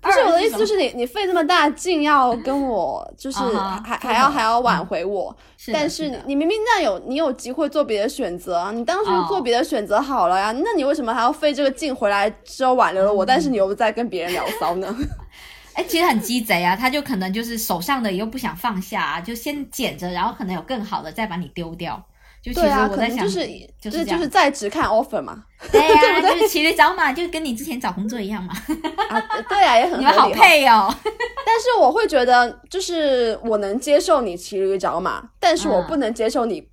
[0.00, 3.38] 不是我的意思，就是是你你费这么大劲要跟我，就是
[3.84, 5.36] 还还要还要挽回我，
[5.72, 14.96] 但是你明明那有你有机会做别的选择啊，你当初哦做别的选择好了呀，那你为什么还要费这个劲回来之后挽留了我，但是嗯你又在跟别人聊骚呢？
[15.74, 22.02] 哎、其实很鸡贼啊，他就可能就是手上的又不想放下、啊，就先捡着，然后可能有更好的再把你丢掉。
[22.42, 23.46] 就其实对啊，我在想，可能就是
[23.80, 28.54] 就就是就是在职看 offer 嘛， 对呀、就是骑驴找马，就跟你之前找工作一样嘛。
[29.10, 30.30] 啊，对啊，也很你们好。
[30.30, 30.92] 配哦。
[31.04, 36.66] 但是我会觉得，就是我能接受你骑驴找马，但是我嗯不能接受你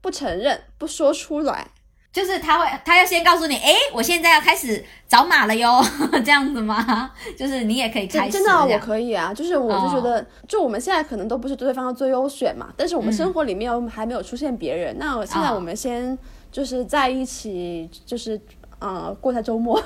[0.00, 1.66] 不承认、不说出来。
[2.14, 5.84] 就是他会，他要先告诉你，哎，我现在要开始找马了哟，
[6.24, 7.10] 这样子吗？
[7.36, 16.16] 就是你也可以开始真真的啊，我可以啊，就是我就觉得，就我们现在可能都不是对方的最优选嘛，但是我们嗯生活里面又还没有出现别人，那现在啊我们先
[16.52, 18.40] 就是在一起，就是
[18.78, 19.82] 呃过下周末，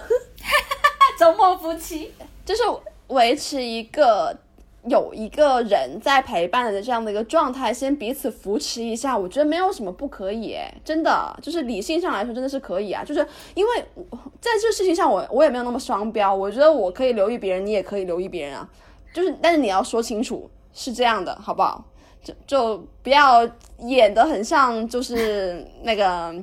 [1.18, 2.12] 周末夫妻。
[2.45, 2.62] 就是
[3.09, 4.35] 维持一个
[4.87, 18.68] 有一个人在陪伴的这样的一个状态，先彼此扶持一下，我觉得没有什么不可以，真的，就是理性上来说真的是可以啊，就是因为我在这事情上我我也没有那么双标，我觉得我可以留意别人，你也可以留意别人啊，
[19.12, 21.85] 就是但是你要说清楚是这样的，好不好？
[22.22, 23.49] 就就不要
[23.81, 26.35] 演的很像就是那个。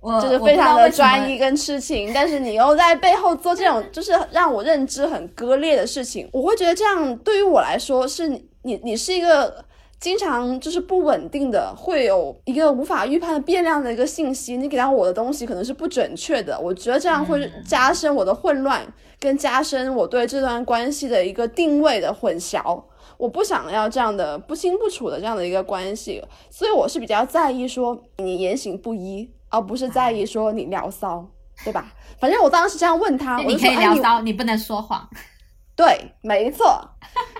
[0.00, 9.64] 我就是非常的专一跟痴情，但是你又在背后做这种就是让我认知很割裂的事情，我会觉得这样对于我来说是你你你是一个
[9.98, 18.86] 经常就是不稳定的，会有一个无法预判的变量的一个信息，你给到我的东西可能是不准确的，我觉得这样会加深我的混乱，
[19.18, 22.82] 跟加深我对这段关系的一个定位的混淆。
[23.16, 31.26] 我不想要这样的不清不楚的这样的一个关系，所以我是比较在意说你言行不一，而不是在意说你聊骚，
[31.64, 31.92] 对吧？
[32.18, 35.08] 反正我当时这样问他，我你可以聊骚，你不能说谎。
[35.76, 36.80] 对，没错，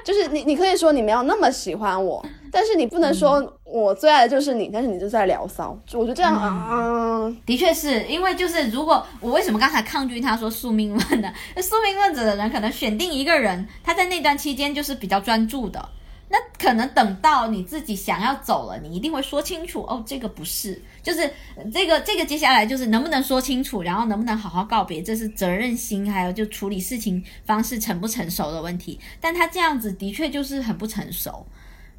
[0.04, 5.74] 就是你，你可以说你没有那么喜欢我，但是你不能说我最爱的就是你，但是你就在聊骚。
[5.94, 6.38] 我觉得这样，
[6.70, 11.32] 嗯，的确是因为就是，如果我为什么刚才抗拒他说宿命论呢？
[11.62, 15.88] 宿命论者的人可能选定一个人，他在那段期间就是比较专注的。
[16.28, 21.22] 那可能等到你自己想要走了，你一定会说清楚哦，这个不是，就是
[21.56, 28.98] 呃这个这个接下来就是能不能说清楚，然后能不能好好告别，这是责任心还有就处理事情方式成不成熟的问题。
[29.20, 31.46] 但他这样子的确就是很不成熟。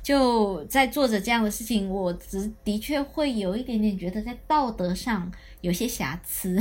[0.04, 6.58] 就在做着这样的事情，我只的确会有一点点觉得在道德上有些瑕疵，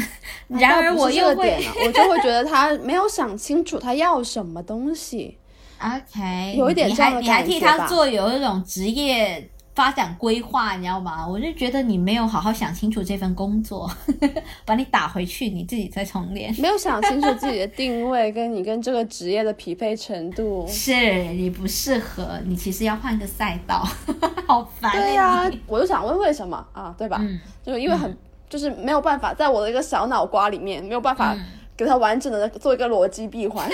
[0.48, 5.38] 然而我又会我就会觉得他没有想清楚他要什么东西。
[5.78, 11.26] OK，有一点你这样的还你还感觉吧替他做有一种职业发展规划，你知道吗？
[11.28, 13.90] 我就觉得你没有好好想清楚这份工作，
[14.64, 16.54] 把你打回去，你自己再重练。
[16.58, 20.66] 没有想清楚自己的定位，跟你跟这个职业的匹配程度。
[20.66, 20.94] 是
[21.34, 23.86] 你不适合，你其实要换个赛道，
[24.48, 24.98] 好烦、欸。
[24.98, 27.18] 对呀、你我就想问为什么啊，对吧？
[27.20, 28.16] 嗯就因为很、
[28.48, 31.44] 就是没有办法，在我的一个小脑瓜里面没有办法嗯
[31.76, 33.70] 给他完整的做一个逻辑闭环。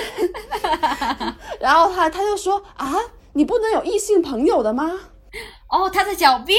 [1.60, 2.94] 然后他他就说啊，
[3.34, 4.98] 你不能有异性朋友的吗？
[5.68, 6.58] 哦，他在狡辩。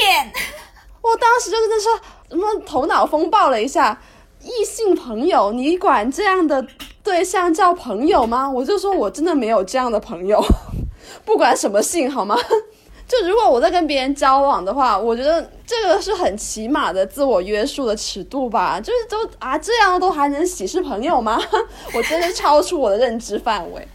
[1.02, 1.88] 我当时就真的是
[2.30, 4.00] 什么头脑风暴了一下，
[4.42, 6.66] 异性朋友，你管这样的
[7.02, 8.48] 对象叫朋友吗？
[8.50, 10.42] 我就说我真的没有这样的朋友，
[11.26, 12.34] 不管什么性好吗？
[13.06, 18.80] 就如果我在跟别人交往的话，我觉得这个是很起码的自我约束的尺度吧？
[18.80, 21.40] 就是都啊这样都还能喜是朋友吗？
[21.94, 23.88] 我真的超出我的认知范围。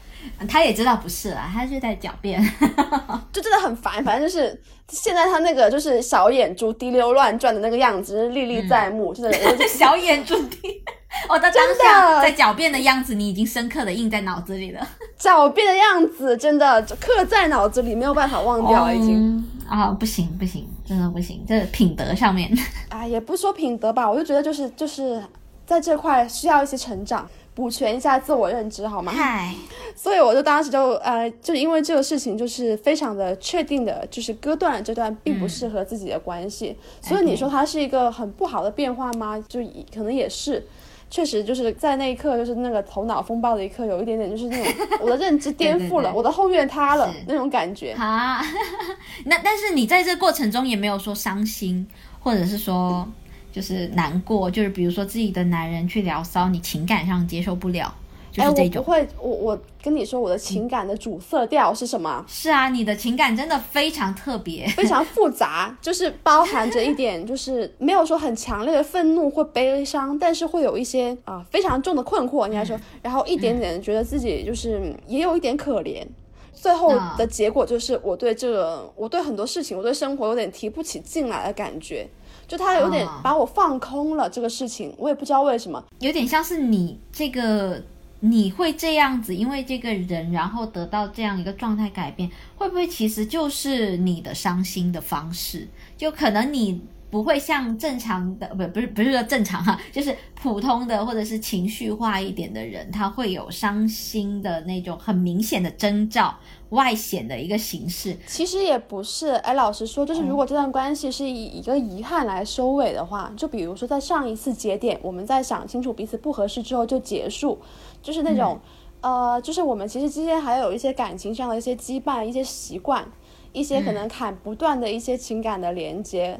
[0.48, 2.42] 他也知道不是啊，他是在狡辩，
[3.34, 4.04] 就真的很烦。
[4.04, 9.38] 反正就是现在他那个就是小眼珠滴溜乱转的那个样子历历在目，真的
[9.68, 10.82] 小眼珠滴。
[11.28, 11.76] 哦，他真的
[12.22, 14.88] 在狡辩的样子，你已经深刻的印在脑子里了。
[15.20, 22.50] 狡辩的样子真的刻在脑子里，没有办法忘掉，已经啊，不行不行，真的不行，这品德上面
[22.90, 25.22] 啊，也不说品德吧，我就觉得就是就是
[25.66, 27.28] 在这块需要一些成长。
[27.60, 29.12] 补全一下自我认知好吗？
[29.12, 29.54] 嗨，
[29.94, 36.74] 所以我就当时就呃，就因为这个事情，就是非常的确定的，就是割断了这段并不适合自己的关系。
[37.02, 39.38] 所以你说它是一个很不好的变化吗？
[39.50, 39.60] 就
[39.94, 40.66] 可能也是，
[41.10, 47.92] 确实就是在那一刻，就是那个头脑风暴的一刻，有一点点就是那种我的认知颠覆了， 我的后院塌了那种感觉。
[47.92, 48.42] 啊，
[49.26, 51.86] 那但是你在这过程中也没有说伤心，
[52.22, 53.06] 或者是说。
[53.52, 57.94] 就是难过，就是比如说自己的男人去聊骚，你情感上接受不了，
[58.32, 58.84] 就是这种。
[58.84, 62.24] 不会，我我跟你说，我的情感的主色调是什么？
[62.28, 76.06] 是啊，你的情感真的非常特别，非常复杂，就是包含着一点， 就是没有说很强烈的愤怒或悲伤，但是会有一些啊非常重的困惑，应该说，然后一点点觉得自己就是也有一点可怜，
[76.54, 82.08] 最后的结果就是我对这个，我对很多事情，我对生活有点提不起劲来的感觉。
[82.50, 87.82] 就他有点把我放空了，这个事情我也不知道为什么，有点像是你这个
[88.22, 95.68] 你会这样子，因为这个人然后得到这样一个状态改变，会不会其实就是你的伤心的方式？
[95.96, 106.36] 就可能你不会像正常的，不不是不是说正常哈， 就是普通的或者是情绪化一点的人，他会有伤心的那种很明显的征兆。
[106.70, 109.30] 外显的一个形式，其实也不是。
[109.30, 117.58] 哎，老实说，就是如果这段关系是以一个遗憾来收尾的话，就比如说在上一次节点，我们在想清楚彼此不合适之后就结束，
[118.04, 118.60] 就是那种，
[119.02, 123.04] 呃，就是我们其实之间还有一些感情上的一些羁绊、一些习惯、
[123.52, 126.40] 一些可能砍不断的一些情感的连接，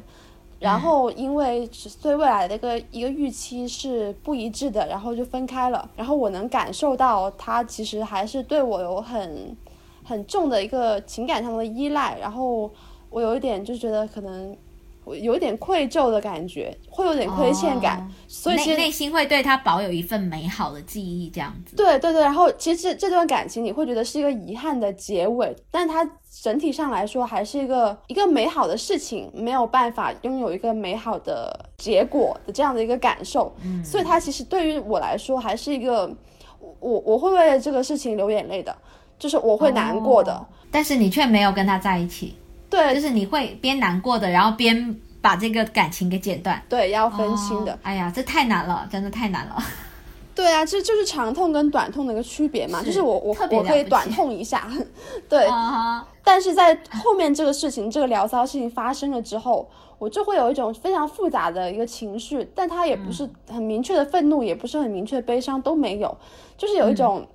[0.60, 1.68] 然后因为
[2.00, 5.90] 对未来的一个一个预期是不一致的，然后就分开了。
[5.96, 9.56] 然后我能感受到他其实还是对我有很。
[10.02, 12.68] 很重的一个情感上的依赖，然后
[13.10, 14.56] 我有一点就觉得可能
[15.04, 21.74] 我有一点愧疚的感觉，会有点亏欠感，所以其实内心会对他保有一份美好的记忆，这样子。
[21.76, 26.08] 对对对，然后其实这段感情你会觉得是一个遗憾的结尾，但它
[26.42, 33.52] 整体上来说还是一个一个美好的事情，没有办法拥有一个美好的结果的这样的一个感受，
[33.84, 36.10] 所以它其实对于我来说还是一个
[36.78, 38.76] 我我会为了这个事情流眼泪的。
[39.18, 42.34] 就是我会难过的，但是你却没有跟他在一起。
[42.70, 46.62] 对，就是你会边难过的，然后边把这个感情给剪断。
[46.68, 47.76] 对，要分清的。
[47.82, 49.56] 哎呀，这太难了，真的太难了。
[50.34, 52.82] 对啊，这就是长痛跟短痛的一个区别嘛。
[52.82, 54.70] 就是我我我可以短痛一下，
[55.28, 55.46] 对。
[56.22, 59.68] 但是在后面这个事情，这个聊骚事情发生了之后，
[59.98, 66.16] 我就会有一种非常复杂的一个情绪，但它也不是很明确的愤怒，也不是很明确的悲伤，都没有，
[66.56, 67.26] 就是有一种。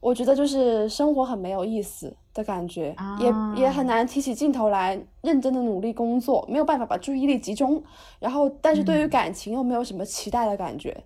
[0.00, 7.82] 我觉得就是生活很没有意思的感觉，也也很难提起劲头来认真的努力工作，没有办法把注意力集中。
[8.20, 10.96] 然后，但是对于感情又没有什么期待的感觉，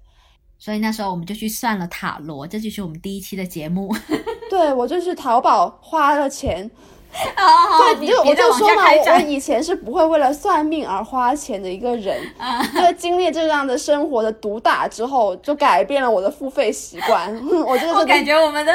[0.59, 3.91] 所以那时候我们就去算了塔罗，这就是我们第一期的节目。
[4.51, 6.71] 对，我就是淘宝花了钱。
[7.13, 12.19] 对，就我就说嘛，我以前是不会为了算命而花钱的一个人，
[12.75, 17.35] 就经历这样的生活的毒打之后，就改变了我的付费习惯。
[17.67, 18.73] 我这个我感觉我们的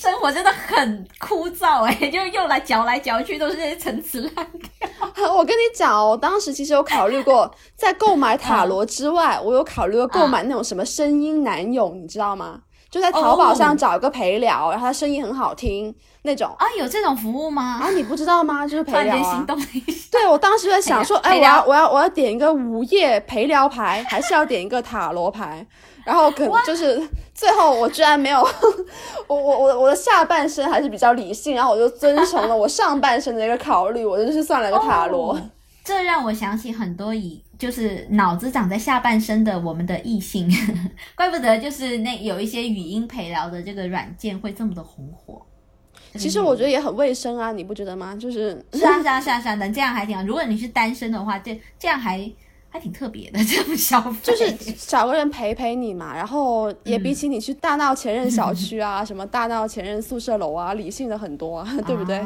[0.00, 5.28] 生活真的很枯燥哎， 就又来嚼来嚼去都是那些陈词滥调。
[5.36, 12.60] 我跟你讲哦，当时其实有考虑过，在购买塔罗之外，我有考虑过购买那种什么声音男友，你知道吗？
[12.90, 15.94] 就在淘宝上找一个陪聊，然后他声音很好听。
[16.22, 17.80] 那种啊，有这种服务吗？
[17.82, 18.66] 啊，你不知道吗？
[18.66, 19.46] 就是陪聊啊。
[20.10, 25.66] 对，我当时在想说，哎，我要我要我要点一个午夜陪聊牌，还是要点一个塔罗牌？
[26.10, 27.00] 然后可能就是
[27.32, 28.40] 最后我居然没有，
[29.28, 35.40] 我我我我的下半身还是比较理性，然后我就遵从了我上半身的一个考虑，我就是算了个塔罗。
[35.84, 40.50] 这让我想起很多以就是脑子长在下半身的我们的异性，
[41.14, 45.40] 怪不得就是那有一些语音陪聊的这个软件会这么的红火。
[46.16, 48.16] 其实我觉得也很卫生啊，你不觉得吗？
[48.20, 50.24] 就是是啊是啊是啊是啊，能这样还挺好。
[50.24, 52.18] 如果你是单身的话，这这样还
[52.70, 54.16] 还挺特别的， 这种消费。
[54.22, 62.24] 就是找个人陪陪你嘛，然后也比起你去大闹前任小区啊，什么大闹前任宿舍楼啊，理性的很多，啊 对不对？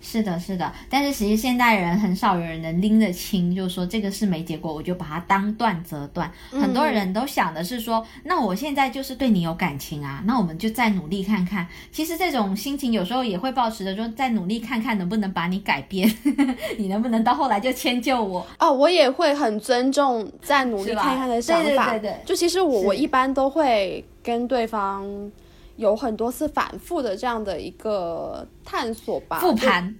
[0.00, 6.30] 是的，是的，但是其实现代人很少有人能拎得清，就是说这个事没结果，我就把它当断则断。
[6.50, 11.66] 很多人都想的是说，那我现在就是对你有感情啊，那我们就再努力看看。
[11.90, 16.12] 其实这种心情有时候也会保持着说，再努力看看能不能把你改变，
[16.78, 18.46] 你能不能到后来就迁就我？
[18.58, 21.90] 哦，我也会很尊重再努力看看的想法。
[21.90, 25.06] 对对对，就其实我我一般都会跟对方。
[25.76, 29.94] 有很多次反复的这样的一个探索吧，复盘，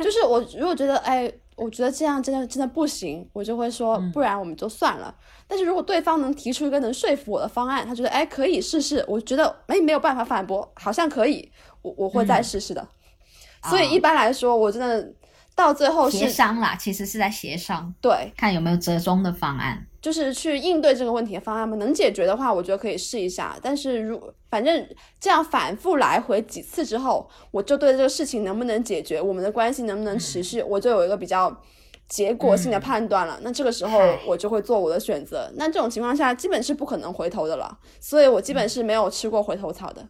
[0.00, 5.14] 就是我如果觉得哎，我觉得这样真的真的不行，我就会说，不然我们就算了。
[5.46, 11.50] 但是如果对方能提出一个能说服我的方案，他觉得哎可以试试，我觉得哎没有办法反驳，好像可以，
[11.82, 12.86] 我我会再试试的。
[13.68, 15.12] 所以一般来说，我真的
[15.58, 19.84] 到最后协商啦，其实是在协商，对，看有没有折中的方案。
[20.00, 23.56] 就是去应对这个问题的方案嘛，能解决的话，我觉得可以试一下。
[23.60, 31.60] 但是如反正这样反复来回几次之后，我就对这个事情能不能解决，我们的关系能不能持续，我就有一个比较
[32.08, 33.40] 结果性的判断了。
[33.42, 35.50] 那这个时候我就会做我的选择。
[35.56, 37.76] 那这种情况下，基本是不可能回头的了。
[37.98, 40.06] 所以我基本是没有吃过回头草的。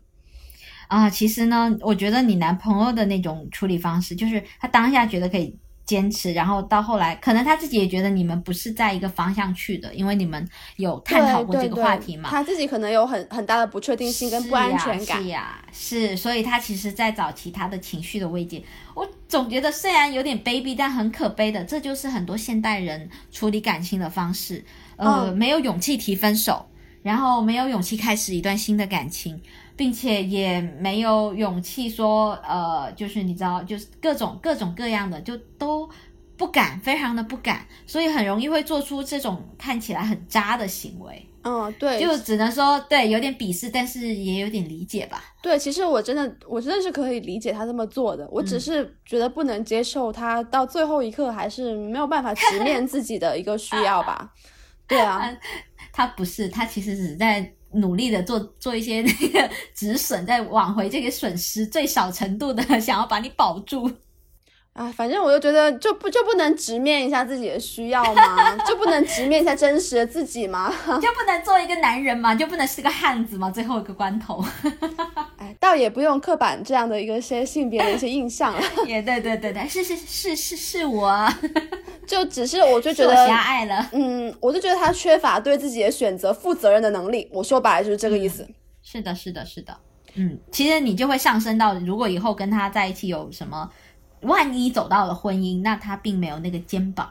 [0.89, 5.57] 啊，其实呢，我觉得你男朋友的那种处理方式，就是他当下觉得可以。
[5.89, 10.47] 坚持，然后到后来，可能他自己也觉得你们不是在一个方向去的，因为你们
[10.77, 12.29] 有探讨过这个话题嘛。
[12.29, 15.23] 他自己可能有很很大的不确定性跟不安全感。
[15.23, 18.63] 是呀，是，所以他其实在找其他的情绪的慰藉。
[18.95, 24.63] 我总觉得虽然有点卑鄙，但很可悲的，这就是很多现代人处理感情的方式。
[24.97, 26.67] 呃，没有勇气提分手，
[27.03, 29.41] 然后没有勇气开始一段新的感情。
[29.79, 35.89] 并且也没有勇气说，呃，就是你知道，就是各种各种各样的，就都
[36.37, 41.25] 不敢，非常的不敢，所以很容易会做出这种看起来很渣的行为。
[41.43, 45.23] 嗯，对，就只能说对，有点鄙视，但是也有点理解吧。
[45.41, 54.35] 对，其实我真的，我真的是可以理解他这么做的，我只是觉得不能接受他到最后一刻还是没有办法直面自己的一个需要吧。
[54.89, 55.33] 对啊，
[55.93, 57.55] 他不是，他其实只是在。
[57.73, 63.91] 努力的做做一些那个 止损，在挽回这个损失，最少程度的想要把你保住。
[64.79, 68.57] 啊，反正我就觉得，就不就不能直面一下自己的需要吗？
[68.65, 70.73] 就不能直面一下真实的自己吗？
[71.03, 72.33] 就不能做一个男人吗？
[72.33, 73.51] 就不能是个汉子吗？
[73.51, 74.41] 最后一个关头。
[75.37, 78.61] 哎，倒也不用刻板这样的一个些性别的一些印象了。
[78.87, 81.29] 也对对对对，是是是是是我。
[82.07, 83.85] 就只是我就觉得狭隘了。
[83.91, 87.29] 嗯，我就觉得他缺乏对自己的选择负责任的能力。
[87.33, 88.49] 我说白了就是这个意思。
[88.85, 89.77] 是的，是的，是的。
[90.15, 93.69] 嗯，其实你就会上升到，如果以后跟他在一起有什么。
[94.23, 97.11] 万一走到了婚姻，那他并没有那个肩膀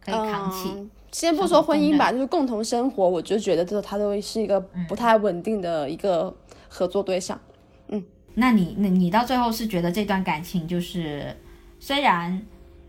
[0.00, 0.88] 可以扛起。
[1.10, 6.34] 先不说婚姻吧，就是共同生活，我就觉得这他都是一个不太稳定的一个
[6.68, 7.40] 合作对象。
[7.88, 8.02] 嗯，
[8.34, 11.36] 那你那你到最后是觉得这段感情就是
[11.78, 12.42] 虽然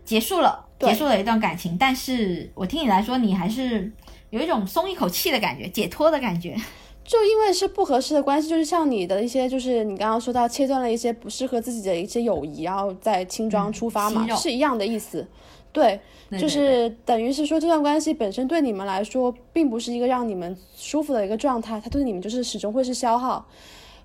[0.04, 3.92] 结束了，结束了一段感情，但是我听你来说，你还是
[4.30, 6.56] 有一种松一口气的感觉，解脱的感觉。
[7.06, 15.24] 就因为是不合适的关系，就是像你的一些，就是你刚刚说到切断了一些不适合自己的一些友谊，然后再轻装出发嘛，是一样的意思。
[15.72, 16.00] 对，
[16.38, 23.46] 就是等于是说这段关系本身对你们来说，并不是一个让你们舒服的一个状态，它对你们就是始终会是消耗，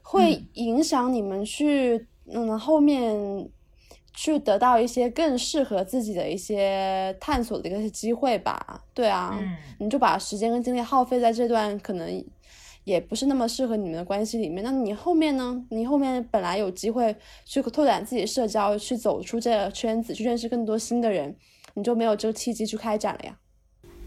[0.03, 3.49] 会影响你们去嗯后面
[4.13, 8.83] 去得到一些更适合自己的一些探索的一个机会吧。
[8.93, 9.39] 对啊，
[9.79, 12.23] 你就把时间跟精力耗费在这段可能。
[12.83, 15.63] 也不是那么适合你们的关系里面，那你后面呢？
[15.69, 21.35] 你后面本来有机会去拓展自己社交，去走出这个圈子，去认识更多新的人，
[21.75, 23.37] 你就没有这个契机去开展了呀？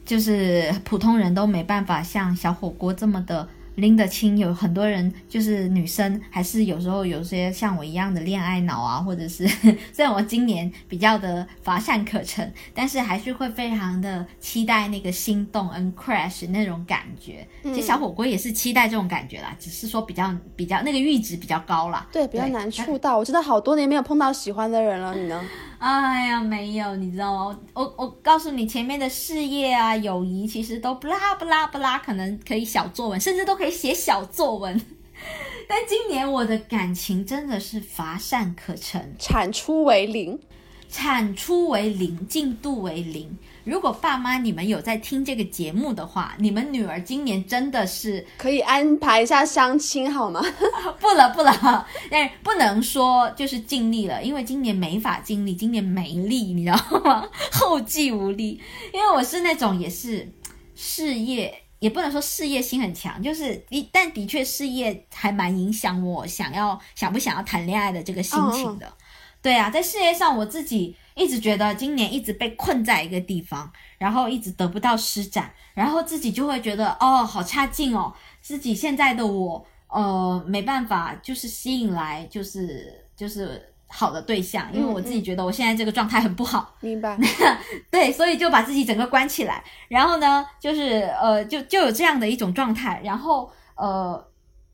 [0.05, 3.48] 就是普通人都没办法像小火锅这么的。
[3.76, 9.46] 拎得清，有很多人就是女生，还是有时候有些像我一样的恋爱脑啊，或者是
[9.92, 17.46] 虽然我今年比较的乏善可陈，但是还是会非常的期待那个心动 and crash 那种感觉。
[17.64, 22.06] 其实小火锅也是期待这种感觉啦，只是说比较比较那个阈值比较高啦。
[22.12, 23.18] 对，比较难触到。
[23.18, 25.42] 我真的好多年没有碰到喜欢的人了，你呢？
[25.86, 27.61] 哎呀，没有，你知道吗？
[27.74, 34.81] 我我告诉你，前面的事业啊、友谊，其实都不拉不拉不拉，可能可以小作文，甚至都可以写小作文。
[35.69, 40.40] 但今年我的感情真的是乏善可陈，产出为零。
[40.89, 43.36] 产出为零，进度为零。
[43.65, 50.43] 如果爸妈你们有在听这个节目的话，你们女儿今年真的是可以安排一下相亲好吗？
[51.01, 57.27] 不了不了，但不能说就是尽力了，因为今年没法尽力，今年没力，你知道吗？
[57.53, 58.61] 后继无力。
[58.93, 60.31] 因为我是那种也是
[60.74, 68.93] 事业，也不能说事业心很强，就是一但的确事业还蛮影响我想要想不想要谈恋爱的这个心情的。
[69.41, 86.74] 对啊，在事业上我自己一直觉得今年一直被困在一个地方，然后一直得不到施展，然后自己就会觉得哦，好差劲哦，自己现在的我呃没办法就是吸引来就是就是好的对象，因为我自己觉得我现在这个状态很不好。
[86.81, 87.16] 明白。
[87.93, 94.28] 对，所以就把自己整个关起来，然后呢，就是呃，就就有这样的一种状态，然后呃，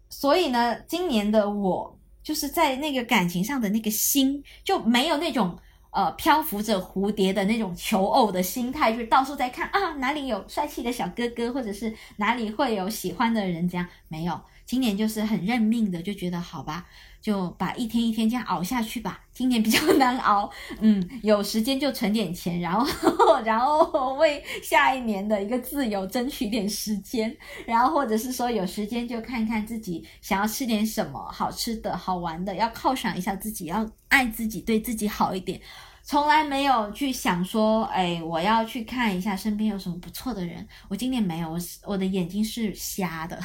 [0.09, 5.59] 所以呢，今年的我就是在那个感情上的那个心就没有那种
[5.91, 14.41] 呃漂浮着蝴蝶的那种求偶的心态，就是到处在看啊哪里有帅气的小哥哥，或者是哪里会有喜欢的人，这样没有。
[14.65, 16.87] 今年就是很认命的，就觉得好吧。
[17.21, 19.21] 就把一天一天这样熬下去吧。
[19.33, 22.87] 今年比较难熬， 嗯，有时间就存点钱，然后
[23.43, 27.35] 然后为下一年的一个自由争取点时间，
[27.65, 35.59] 然后或者是说有时间就看看自己想要吃点什么好吃的好玩的，要犒赏一下自己，要爱自己，对自己好一点。
[36.03, 40.67] 从来没有去想说，哎，我要去看一下身边有什么不错的人。
[40.89, 43.41] 我今年没有，我我的眼睛是瞎的。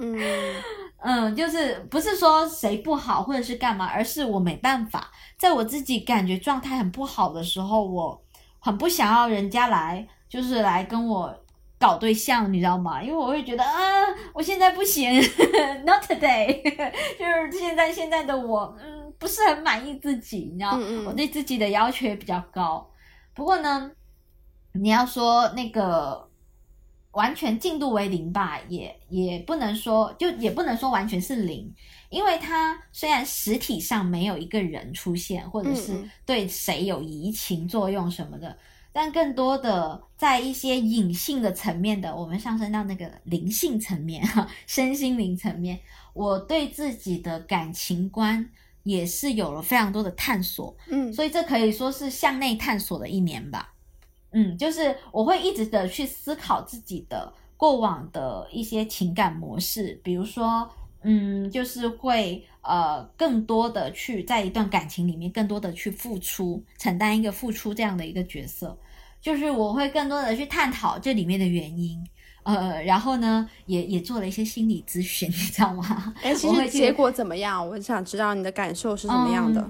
[0.00, 0.18] 嗯
[1.02, 8.22] 嗯，就是不是说谁不好或者是干嘛，而是我没办法，在我自己感觉状态很不好的时候，我
[8.58, 11.34] 很不想要人家来，就是来跟我
[11.78, 13.02] 搞对象，你知道吗？
[13.02, 13.72] 因为我会觉得啊，
[14.34, 15.10] 我现在不行，
[15.86, 16.62] not today，
[17.18, 22.90] 就是现在现在的我，嗯，不是很满意自己，你知道，我对自己的要求也比较高。
[23.34, 23.90] 不过呢，
[24.72, 26.29] 你要说那个。
[27.12, 31.72] 完全进度为零吧，也也不能说，就也不能说完全是零，
[32.08, 35.92] 因为它虽然实体上没有一个人出现，或者是
[36.24, 38.56] 对谁有移情作用什么的，
[38.92, 45.80] 但更多的在一些隐性的层面的，我们上升到那个灵性层面哈， 身心灵层面，
[46.14, 48.48] 我对自己的感情观
[48.84, 53.74] 也是有了非常多的探索，嗯，所以这可以说是向内探索的一年吧。
[54.32, 60.70] 嗯，就是我会一直的去思考自己的过往的一些情感模式，比如说，
[61.02, 68.78] 嗯，就是会呃更多的去在一段感情里面更多的去付出，承担一个付出这样的一个角色，
[69.20, 71.98] 就是我会更多的去探讨这里面的原因，
[72.44, 76.14] 呃，然后呢，也也做了一些心理咨询，你知道吗？
[76.22, 77.68] 哎， 其实结果怎么样？
[77.68, 79.68] 我想知道你的感受是怎么样的。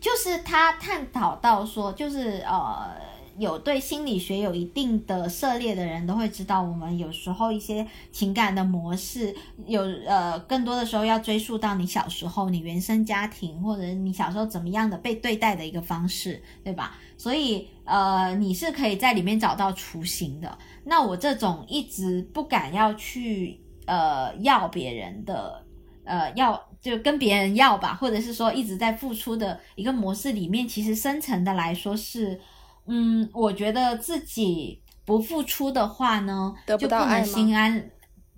[0.00, 3.06] 就是他探讨到说，就是呃。
[3.38, 9.34] 有对心理学有一定的涉猎的人都会知道，我们有时候一些情感的模式，
[9.66, 16.98] 有呃更多的时候要追溯到你小时候你原生家庭或者你小时候怎么样的被对待的一个方式，对吧？
[17.16, 20.58] 所以呃你是可以在里面找到雏形的。
[20.84, 25.64] 那我这种一直不敢要去呃要别人的
[26.04, 32.40] 呃要就跟别人要吧，或者是说一直在付出的一个模式里面，其实深层的来说是。
[32.88, 37.90] 嗯，我觉得自己不付出的话呢，就不能心安，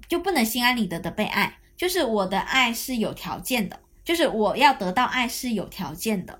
[0.09, 1.59] 就不能心安理得的被爱。
[1.77, 6.39] 就是我的爱是有条件的，就是我要得到爱是有条件的。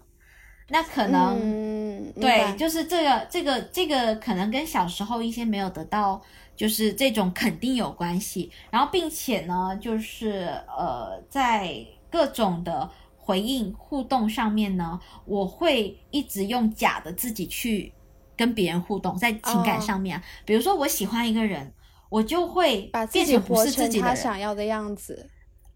[0.69, 6.21] 那可能对，就是这个这个这个可能跟小时候一些没有得到，
[6.55, 8.53] 就是这种肯定有关系。
[8.71, 17.93] 然后，并且呢，就是呃，在各种的回应互动上面呢，我会一直用假的自己去。
[18.41, 21.71] 跟别人互动，在情感上面，比如说我喜欢一个人，
[22.09, 25.29] 我就会把自己活成他想要的样子，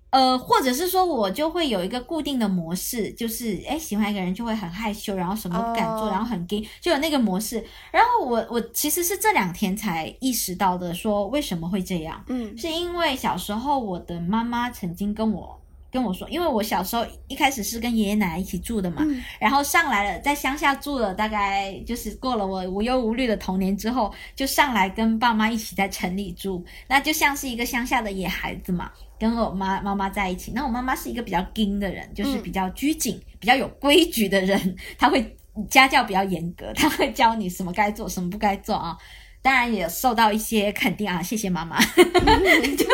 [0.08, 7.62] 呃，或者是说我就会有一个固定的模式，就是哎，喜欢一个人就会很害羞，然后什么不敢做，然后很 gay，就有那个模式。
[7.92, 12.24] 然后我我其实是这两天才意识到的，说为什么会这样？
[12.28, 15.60] 嗯，是因为小时候我的妈妈曾经跟我。
[15.94, 19.06] 跟我说，因为我小时候一开始是跟爷爷奶奶一起住的嘛，
[19.38, 28.90] 然后上来了，在乡下住了大概就是过了我无忧无虑的童年之后，就上来跟爸妈一起在城里住，那就像是一个乡下的野孩子嘛，
[29.20, 30.50] 跟我妈妈妈在一起。
[30.50, 35.24] 那我妈妈是一个比较精的人，就是比较拘谨、比较有规矩的人，她会
[35.70, 38.98] 家教比较严格，她会教你什么该做，什么不该做啊。
[39.44, 42.86] 当然也受到一些肯定啊，谢谢妈妈， 就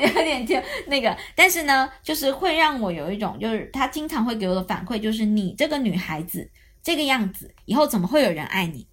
[0.00, 6.50] 有点就那个，但是呢，就是会让我有一种，就是他经常会给我的反馈，就是你这个女孩子
[6.82, 8.86] 这个样子，以后怎么会有人爱你？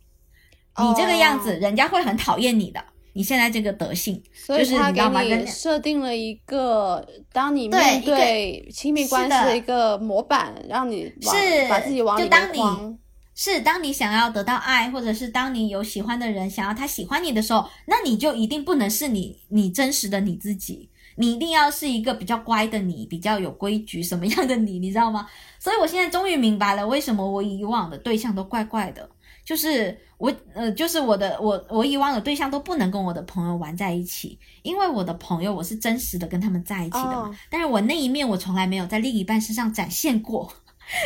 [0.78, 2.84] 你这个样子，人家会很讨厌你的。
[3.16, 5.02] 你现在这个德性，所以他给
[5.38, 12.98] 你设定了一个，当你面对亲密关系的一个模板，让你是把自己往里面框。
[13.36, 25.28] 是，当你想要得到爱，或者是当你有喜欢的人想要他喜欢你的时候，那你就一定不能是你，你真实的你自己，你一定要是一个比较乖的你，比较有规矩什么样的你，你知道吗？
[25.58, 29.10] 所以我现在终于明白了，为什么我以往的对象都怪怪的，
[29.44, 40.54] 就是我呃，就是我的我我以往的对象都不能跟我的朋友玩在一起，因为我的朋友我是真实的跟他们在一起的但是我那一面我从来没有在另一半身上展现过。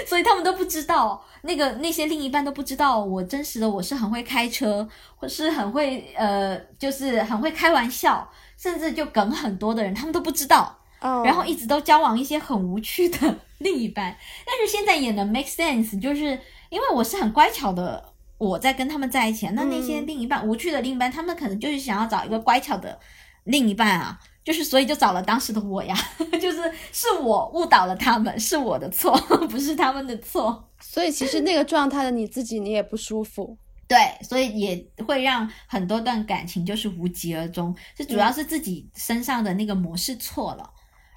[0.05, 10.77] 所以他们都不知道，那个那些另一半都不知道我真实的我是很会开车，或是很会呃，就是很会开玩笑，甚至就梗很多的人，他们都不知道。
[10.99, 16.39] 哦，然后一直都交往一些很无趣的另一半，但是现在也能 make sense，就是
[16.69, 18.03] 因为我是很乖巧的，
[18.39, 22.99] 我在跟他们在一起，那那些另一半、无趣的另一半，他们可能就是想要找一个乖巧的
[23.43, 25.93] 另一半啊，就是所以就找了当时的我呀，
[26.39, 29.11] 就是是我误导了他们，是我的错，
[29.51, 30.69] 不是他们的错。
[30.79, 33.57] 所以其实那个状态的你自己，你也不舒服。
[33.89, 40.71] 对，所以也会让很多段感情就是无疾而终，这主要是自己身上的那个模式错了。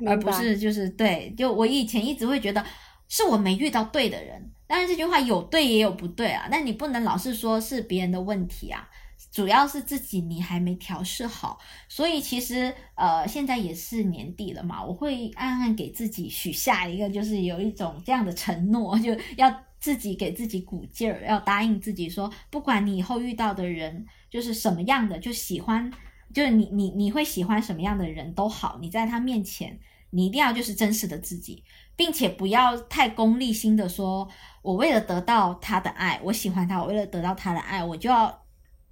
[0.05, 2.65] 而不是就是对，就我以前一直会觉得
[3.09, 8.89] 是我没遇到对的人，当然这句话有对也有不对啊，但你不能老是说是别人的问题啊，
[9.31, 11.59] 主要是自己你还没调试好，
[11.89, 25.93] 所以其实呃现在也是年底了嘛，我会暗暗给自己许下一个就是有一种这样的承诺，就要自己给自己鼓劲儿，要答应自己说，不管你以后遇到的人就是什么样的，就喜欢。
[26.33, 29.77] 就是你你你会喜欢什么样的人都好，你在他面前，
[30.11, 31.65] 你一定要就是真实的自己，
[31.97, 34.29] 并且不要太功利心的说，
[34.63, 38.43] 我为了得到他的爱，我喜欢他，我为了得到他的爱，我就要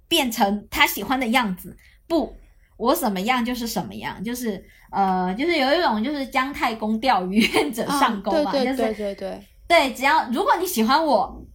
[0.09, 1.77] 变成他喜欢的样子。
[2.05, 2.35] 不，
[2.75, 4.61] 我什么样就是什么样，就是
[4.91, 11.45] 呃，就是有一种就是姜太公钓鱼，愿者上钩嘛，啊、对对就是对对对，对，只要如果你喜欢我，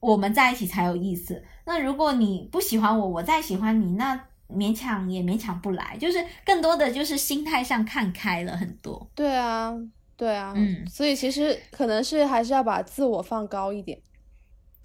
[0.00, 1.44] 我们在一起才有意思。
[1.66, 4.18] 那如果你不喜欢我，我再喜欢你，那
[4.48, 5.94] 勉强也勉强不来。
[6.00, 9.10] 就是更多的就是心态上看开了很多。
[9.14, 9.74] 对啊，
[10.16, 14.00] 对啊，嗯所以其实可能是还是要把自我放高一点。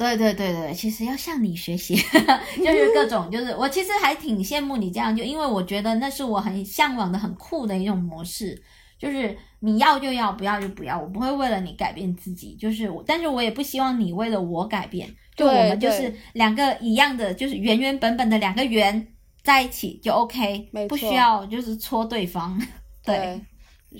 [0.03, 1.95] 对对对对，其实要向你学习，
[2.57, 8.61] 就是各种，就是我其实还挺羡慕你这样，就因为我觉得那是我很向往的、很酷的一种模式，
[8.99, 19.07] 就是你要就要，不要就不要，我不会为了你改变自己，就是我，但是我也不希望你为了我改变，就对我们就是两个一样的，就是原原本本的两个圆
[19.41, 22.61] 在一起就 OK，不需要就是戳对方，
[23.05, 23.41] 对。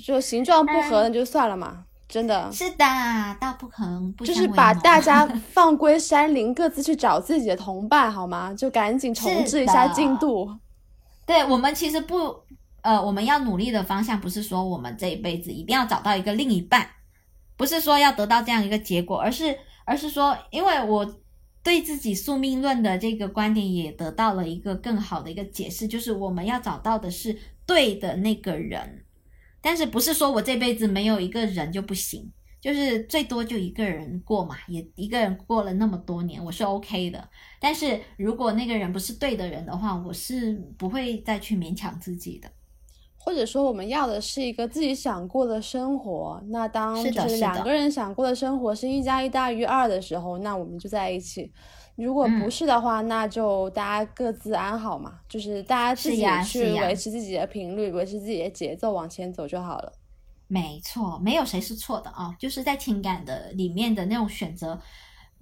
[0.04, 2.52] 就形状不合那就算了嘛，真的。
[2.52, 8.54] 是的，大不可能不就是把大家 放归山林，各自去找自己的同伴，好吗？
[8.54, 10.48] 就赶紧重置一下进度。
[11.26, 12.36] 对我们其实不，
[12.84, 16.88] 呃，我们要努力的方向不是说我们这一辈子一定要找到一个另一半，
[17.58, 21.16] 不是说要得到这样一个结果，而是而是说，因为我
[21.64, 27.36] 对自己宿命论的这个观点也得到了一个更好的一个解释，就是我们要找到的是
[27.66, 29.03] 对的那个人，
[29.64, 32.32] 但是不是说我这辈子没有一个人就不行。
[32.62, 37.30] 就是最多就一个人过嘛，也一个人过了那么多年，我是 OK 的。
[37.60, 42.50] 但是如果那个人不是对的人的话，我是不会再去勉强自己的。
[43.18, 46.42] 或者说，我们要的是一个自己想过的生活。
[46.48, 51.52] 那当就是两个人想过的生活是一加一大于二的时候，那我们就在一起。
[51.96, 59.94] 如果不嗯是的话，那就大家各自安好嘛，就是大家自己去维持自己的频率，维持自己的节奏往前走就好了。
[60.48, 64.80] 没错，没有谁是错的啊，就是在情感的里面的那种选择，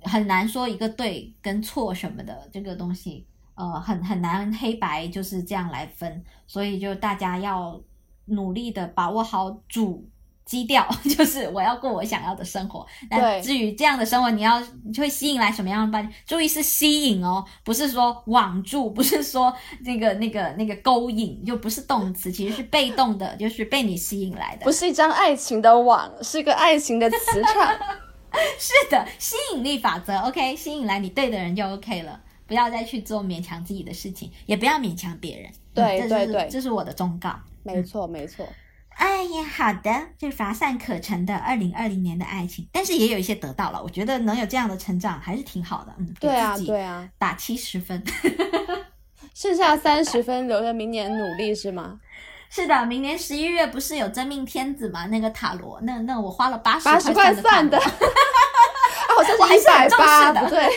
[0.04, 3.26] 很难说一个对跟错什么的这个东西，
[3.56, 7.82] 呃，很很难黑白就是这样来分，所以就大家要
[8.26, 10.06] 努力的把握好主
[10.52, 10.86] 基调，
[11.18, 12.86] 就是我要过我想要的生活。
[13.10, 16.12] 那至于这样的生活，你要你会吸引来什么样的伴侣？
[16.26, 19.56] 注意是吸引哦，不是说网住，不是说
[19.86, 24.72] 那个那个那个勾引，就不是动词，其实是被动的，就是被你吸引来的不。
[24.74, 27.74] 是一张爱情的网，是一个爱情的磁场。
[28.60, 35.50] 是的，吸引力法则，OK，吸引来你对的人就 OK 了，不要再去做勉强自己的事情，也不要勉强别人。
[35.74, 37.34] 对对对这是我的忠告。
[37.64, 38.46] 没错，没错。
[38.96, 45.94] 哎呀，好的，这乏善可陈的二零二零年的爱情，但是也有一些得到了，我觉得能有这样的成长还是挺好的。
[45.98, 47.08] 嗯，给对啊，自己对啊。
[47.18, 48.04] 打七十分。
[49.34, 52.00] 剩下三十分留着明年努力是吗？
[52.50, 55.06] 是的，明年十一月不是有真命天子吗？
[55.08, 57.96] 那个塔罗，那那我花了八十八十块算算的，塔 啊，
[59.16, 60.74] 好像是一百八，不对，罗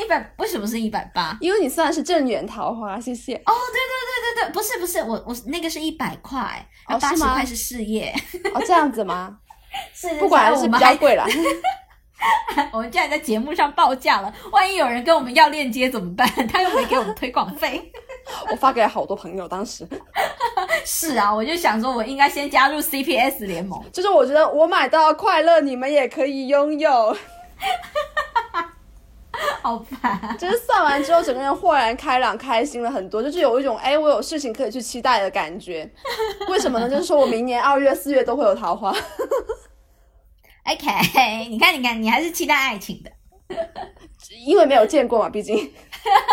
[0.00, 1.36] 一百，为什么是一百八？
[1.40, 3.34] 因为你算的是正缘桃花，谢谢。
[3.34, 3.94] 哦，对对
[4.34, 8.14] 对对对，不是不是，我我那个是一百块，哦八十块是事业，
[8.54, 9.38] 哦，这样子吗？
[9.94, 11.24] 是是不管是比我们还较贵了。
[12.72, 16.28] 我们竟 然在节目上报价了，万一有人跟我们要链接怎么办？
[16.48, 17.90] 他又没给我们推广费。
[18.50, 19.86] 我发给了好多朋友，当时
[20.84, 23.82] 是啊，我就想说，我应该先加入 CPS 联盟。
[23.92, 27.16] 就是我觉得我买到快乐，你们也可以拥有。
[29.62, 35.90] 好烦，就是算完之后，整个人豁然开朗，开心了很多，就是有一种哎，我有事情可以去期待的感觉。
[36.48, 36.88] 为什么呢？
[36.88, 38.90] 就是说我明年二月、四月都会有桃花。
[40.64, 43.10] OK，你看，你看，你还是期待爱情的，
[44.46, 45.72] 因为没有见过嘛，毕竟。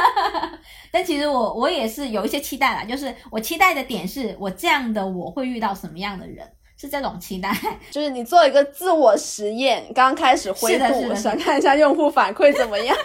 [0.91, 6.47] 但其实我我也是有一些期待啦，就是我期待的点是我这样的我会遇到什么样的人。
[6.79, 7.51] 是这种期待，
[7.89, 12.95] 就是你做一个自我实验，刚开始灰度，想看一下用户反馈怎么样。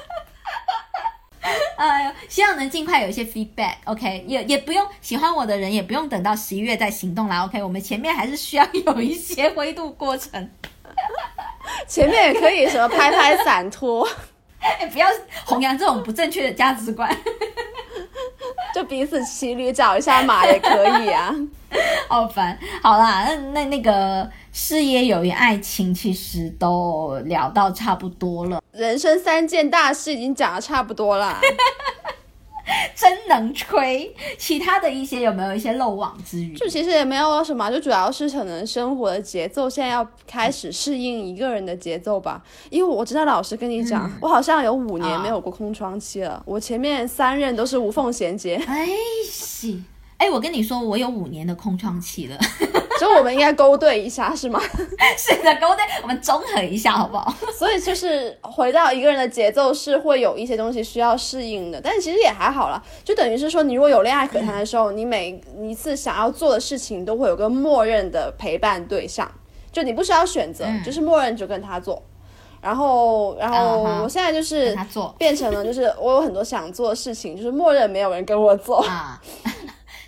[1.76, 3.74] 哎 呦，希望能尽快有一些 feedback。
[3.84, 7.44] OK，也也不用喜欢我的人，也不用等到十一月再行动啦。
[7.44, 10.50] OK，我们前面还是需要 有一些灰度过程。
[11.88, 14.06] 前面也可以什么拍拍散拖，
[14.92, 15.08] 不要
[15.44, 17.10] 弘扬这种不正确的价值观。
[18.74, 21.34] 就彼此骑驴找一下马也可以啊。
[22.08, 28.60] 好烦，好啦，那那那个事业、友谊、爱情，其实都聊到差不多了。
[28.72, 31.38] 人生三件大事已经讲的差不多了，
[32.94, 34.14] 真能吹。
[34.38, 36.54] 其他的一些有没有一些漏网之鱼？
[36.54, 42.42] 就其实也没有什么，就主要是可能生活的节奏现在要开始适应一个人的节奏吧。
[42.70, 48.56] 因为我知道老师跟你讲，我好像有五年没有过空窗期了，我前面三任都是无缝衔接。
[48.66, 48.88] 哎，
[49.24, 49.82] 西。
[50.18, 52.38] 哎，我跟你说，我有五年的空窗期了，
[52.98, 54.60] 所以我们应该勾兑一下，是吗？
[55.16, 57.34] 是的，勾兑，我们综合一下，好不好？
[57.58, 69.30] 所以就是回到一个人的节奏，是会有一些东西需要适应的，但其实也还好了，就等于是说，你如果有恋爱可谈的时候，你每一次想要做的事情都会有个默认的陪伴对象，
[69.70, 72.02] 就你不需要选择，就是默认就跟他做。
[72.60, 74.72] 然后，然后我现在就是
[75.18, 79.20] 变成了，就是我有很多想做的事情，就是默认没有人跟我做啊。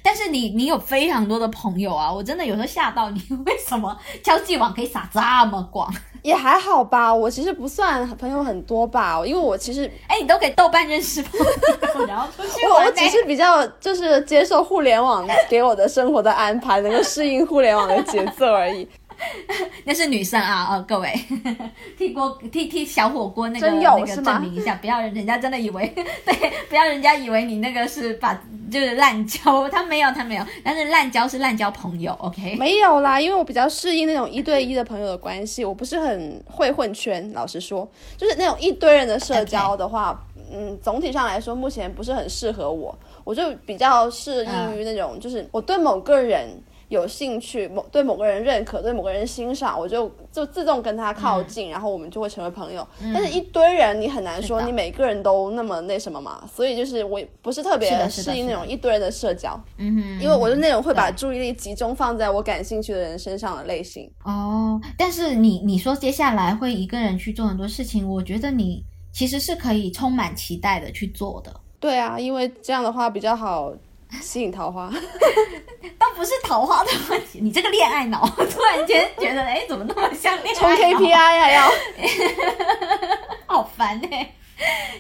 [0.07, 5.19] 但是你你有非常多的朋友啊，我真的有时候吓到你，为什么交际网可以撒这
[5.51, 5.91] 么广？
[6.21, 11.33] 也还好吧，我其实不算朋友很多吧，因为我其实 哎，你都给豆瓣认识朋
[12.03, 18.87] 友， 然后出去我我只是比较就是接受互联网给我的生活的安排，能够适应互联网的节奏而已。
[19.85, 21.13] 那是女生啊，哦，各位。
[21.99, 25.87] 替锅替替小火锅那个那个证明一下，不要人家真的以为
[26.25, 28.35] 对，不要人家以为你那个是把
[28.71, 32.57] 就是滥交，他没有他没有，但是滥交是滥交朋友，OK？
[32.57, 40.19] 没有啦，因为我比较适应那种一对一的朋友的关系，我不是很会混圈，老实说，就是那种一堆人的社交的话，
[40.53, 46.49] 嗯，总体上来说目前不是很适合我，我就比较适应于那种，就是我对某个人。
[46.95, 52.87] 有兴趣某对某个人认可，对某个人欣赏，我就就自动跟他靠近，然后我们就会成为朋友。
[53.13, 59.61] 但是，一堆人你很难说你每个人都那么那什么嘛，所以就是我不是特别适应那种一堆人的社交。
[59.77, 64.11] 嗯哼，因为我是那种会把注意力集中放在我感兴趣的人身上的类型。
[64.23, 71.53] 哦，但是你你说接下来会一个人去做很多事情，我觉得你其实是可以充满期待的去做的。
[71.81, 73.73] 对啊，因为这样的话比较好。
[74.21, 74.91] 吸引桃花，
[75.99, 77.41] 倒不是桃花的问题。
[77.41, 81.53] 你这个恋爱脑， 突然间觉得，哎，怎么那么像恋爱冲 KPI 呀？
[81.53, 81.71] 要，
[83.47, 84.35] 好烦哎！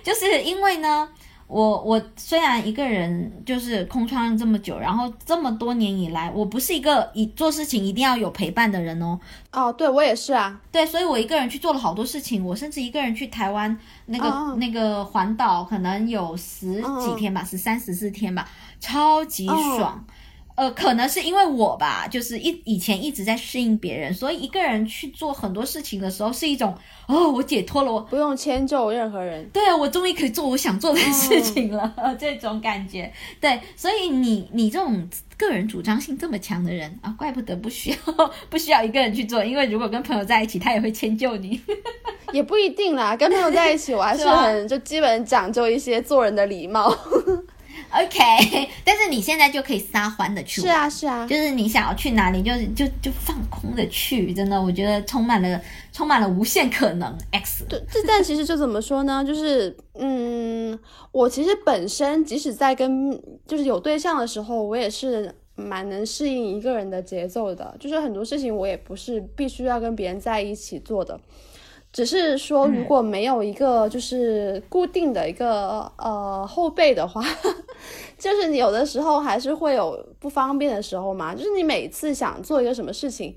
[0.02, 1.08] 就是因为呢。
[1.46, 9.20] 我我虽然一个人就是空窗这么久，然后这么多年以来，我不是一个一做事情一定要有陪伴的人哦。
[9.52, 10.58] 哦，对我也是啊。
[10.72, 18.48] 对，所以我一个人去做了好多事情，我甚至一个人去台湾那个那个环岛，可能有十几天吧，十三十四天吧，
[18.84, 20.04] 超级爽。
[20.56, 26.72] 呃，可能是因为我吧，就是一以前一直在适应别人，所以一个人去做很多事情的时候，是一种
[27.08, 33.12] 哦，我解脱了，我不用迁就任何人，对啊，我终于可以做我想做的事情了， 这种感觉。
[33.40, 37.96] 对，所以你你这种个人主张性这么强的人啊，怪不得不需要
[38.48, 41.60] 不需要一个人去做，因为如果跟朋友在一起，他也会迁就你，
[42.32, 43.16] 也不一定啦。
[43.16, 46.96] 跟朋友在一起，我还是很就基本讲究一些做人的礼貌。
[47.92, 55.60] OK， 但是你现在就可以撒欢的去，是啊是啊，就是你想要去哪里，就是就就放空的去，真的，我觉得充满了
[55.92, 57.16] 充满了无限可能。
[57.30, 59.22] X，对，这但其实就怎么说呢？
[59.26, 60.78] 就是嗯，
[61.12, 63.12] 我其实本身即使在跟
[63.46, 71.18] 就是有对象的时候，我也是蛮能适应一个人的节奏的，就是很多事情我也不是必须要跟别人在一起做的。
[71.94, 77.24] 只是说，如果没有一个就是固定的一个呃后背的话，
[78.18, 81.32] 就是你有的时候还是会有不方便的时候嘛。
[81.32, 83.36] 就是你每次想做一个什么事情，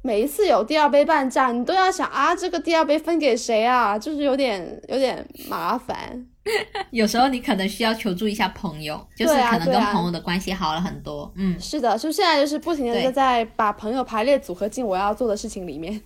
[0.00, 3.98] 每一次有第二杯半价，你都要想啊，这个第二杯分给谁啊？
[3.98, 6.26] 就是有点有点麻烦。
[6.90, 11.30] 有时候你可能需要求助一下朋友，就是可能跟朋友的关系好了很多。
[11.36, 16.00] 嗯，是的，就现在就是不停的在把朋友排列组合进我要做的事情里面。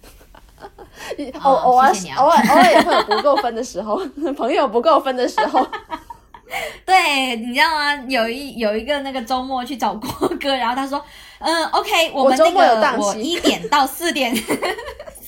[1.42, 3.96] 偶偶尔偶尔偶尔也会有不够分的时候，
[4.36, 5.66] 朋友不够分的时候。
[6.86, 7.94] 对，你知道吗？
[8.08, 11.02] 有一有一个那个周末去找郭哥，然后他说
[11.40, 14.32] ：“嗯，OK，我们那个我一点到四点。”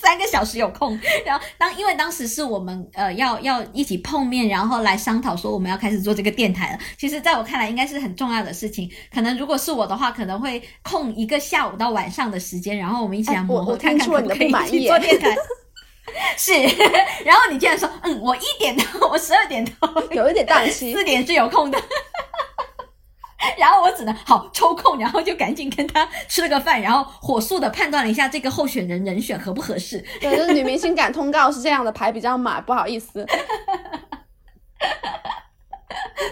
[0.07, 0.97] 三个小时有空，
[1.27, 6.79] 然后当因为当时是我们呃要要一起碰面，然后来商讨说我们要开始做这个电台了。
[6.97, 8.89] 其实，在我看来，应该是很重要的事情。
[9.13, 15.37] 可能如果是我的话，可能会空一个下午到晚上的时间，然后我们一起来磨合，看看可不可以一起做电台。
[16.39, 16.53] 是，
[17.25, 21.77] 然后你竟然说，嗯，我一点到我十二点到，有一点档期， 四点是有空的。
[23.59, 30.05] 然后我只能好抽空，然后就赶紧跟他吃了个饭，然后火速的判断了一下这个候选人人选合不合适。
[30.21, 33.27] 对，就是女明星赶通告是这样的，排比较满，不好意思。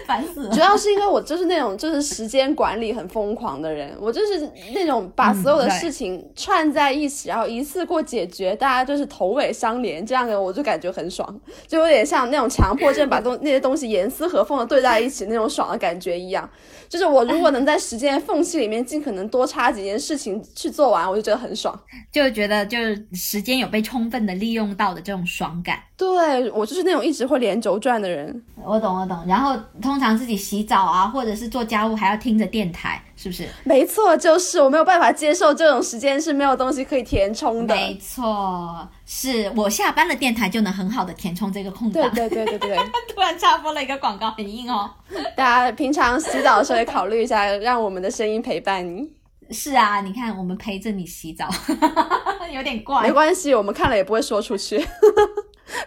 [0.05, 0.53] 烦死了！
[0.53, 16.47] 主要是因为我就是那种就是时间管理很疯狂的人，我就是那种把所有的事情串在一起，然后一次过解决，大家就是头尾相连，这样的我就感觉很爽，就有点像那种强迫症把东那些东西严丝合缝的对在一起那种爽的感觉一样。
[16.95, 21.77] 就是我如果能在时间缝隙里面尽可能多插几件事情去做完，我就觉得很爽，
[22.09, 25.77] 就觉得就是时间有被充分的利用到的这种爽感。
[25.97, 28.41] 对我就是那种一直会连轴转的人。
[28.63, 29.17] 我懂，我懂。
[29.27, 33.47] 然后通常自己洗澡啊，或者是做家务还要听着电台，是不是？
[33.63, 37.73] 没错，就是我没有办法接受这种时间是没有东西可以填充的。
[37.75, 42.09] 没错，是我下班了，电台就能很好的填充这个空档。
[42.13, 42.77] 对对对对对。
[43.13, 44.89] 突然插播了一个广告，很硬哦。
[45.35, 49.09] 大家平常洗澡的时候也考虑一下，让我们的声音陪伴你。
[49.51, 51.47] 是啊，你看我们陪着你洗澡，
[52.51, 53.03] 有点怪。
[53.03, 54.85] 没关系，我们看了也不会说出去。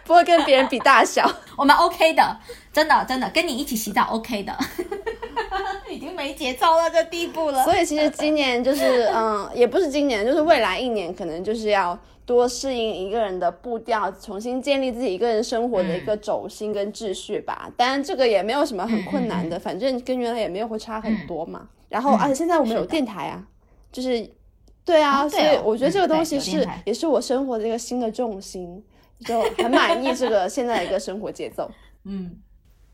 [0.04, 2.36] 不会跟别人比大小，我们 OK 的，
[2.78, 4.56] 真的真的跟你一起洗澡 OK 的，
[5.90, 7.64] 已经没节操到这地步了。
[7.64, 17.68] 所以其实今年就是， 嗯，也不是今年，就是未来一年，可能就是要多适应一个人的步调，重新建立自己一个人生活的一个轴心跟秩序吧。
[17.76, 21.68] 当然这个也没有什么很困难的，反正跟原来也没有会差很多嘛。
[21.88, 23.44] 然后而且现在我们有电台啊，
[23.90, 24.24] 就是
[24.84, 28.84] 对啊，所以我觉得这个东西是也是我生活的一个新的重心。
[29.26, 31.68] 就很满意这个现在的一个生活节奏，
[32.06, 32.36] 嗯，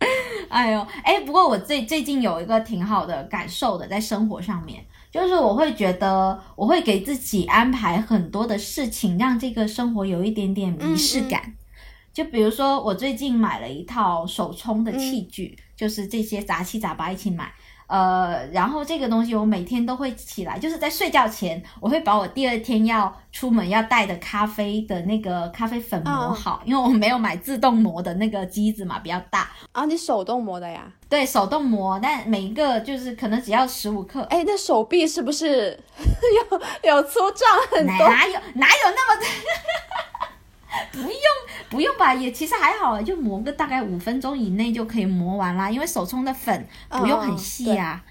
[0.49, 11.55] 哎呦，哎，不过我最最近有一个挺好的感受的，在生活上面，就是我会觉得我会给自己安排很多的事情，让这个生活有一点点仪式感。
[12.13, 17.53] 就比如说，我最近买了一套手冲的器具，就是这些杂七杂八一起买。
[17.87, 29.85] 呃，然后这个东西我每天都会起来，就是在睡觉前，我会把我第二天要出门要带的咖啡的那个咖啡粉磨好，因为我没有买自动磨的那个机子嘛，比较大啊。
[29.85, 30.91] 你手动磨的呀？
[31.09, 34.23] 对，手动磨，但每一个就是可能只要十五克。
[34.25, 35.79] 哎，那手臂是不是
[36.51, 38.09] 有有粗壮很多？
[38.09, 39.23] 哪有哪有那么？
[40.93, 41.11] 不用
[41.71, 48.03] 不用吧，也其实还好，就磨个大概五分钟以内就可以磨完啦，因为手冲的粉不用很细啊。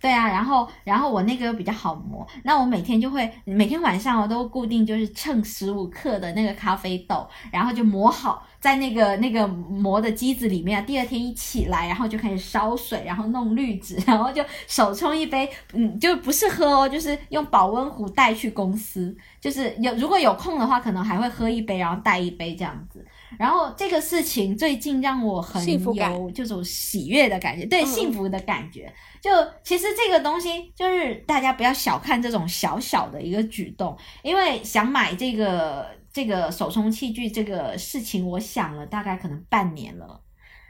[0.00, 10.84] 对啊，然后然后我那个又比较好磨，那我每天就会每天晚上我都固定就是称十五克的那个咖啡豆，然后就磨好在那个那个磨的机子里面。
[10.86, 22.99] 第二天一起来，然后就开始烧水，然后弄滤纸，然后就手冲一杯，嗯，就不是喝哦，就是用保温壶带去公司，就是有如果有空的话，可能还会喝一杯，然后带一杯这样子。
[23.38, 28.92] 然后这个事情最近让我很有这种喜悦的感觉，对幸福的感觉。
[29.20, 29.30] 就
[29.62, 40.20] 其实这个东西，就是大家不要小看这种小小的一个举动，因为想买这个这个手冲器具这个事情，我想了大概可能半年了，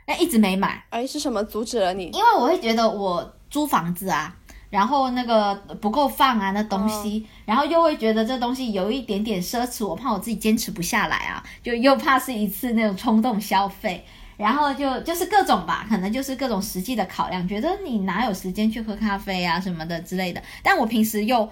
[0.05, 0.85] 但一直没买。
[0.91, 2.07] 哎，是什么阻止了你？
[2.07, 4.37] 因为我会觉得我租房子啊。
[4.71, 14.05] 然后那个不够放啊，那东西，然后又会觉得这东西有一点点奢侈，我怕我自己坚持不下来啊，就又怕是一次那种冲动消费，
[14.37, 20.41] 然后就就是各种吧，可能就是各种实际的考量，觉得你哪有时间去喝咖啡啊什么的之类的。
[20.63, 21.51] 但我平时又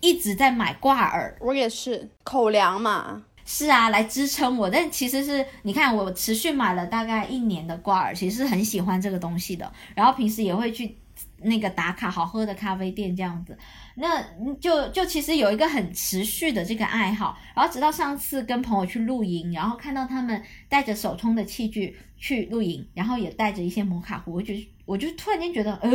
[0.00, 4.68] 一直在买挂耳，我也是口粮嘛，是啊，来支撑我。
[4.68, 10.94] 但其实是你看，我持续买了大概一年的挂耳，其实是很喜欢这个东西的，然后平时也会去。
[11.42, 13.56] 那个打卡好喝的咖啡店这样子，
[13.94, 14.22] 那
[14.60, 24.54] 就就其实有一个很持续的这个爱好，然后直到上次跟朋友去露营，然后看到他们带着手冲的器具去露营，然后也带着一些摩卡壶，我就
[24.84, 25.92] 我就突然间觉得，嗯，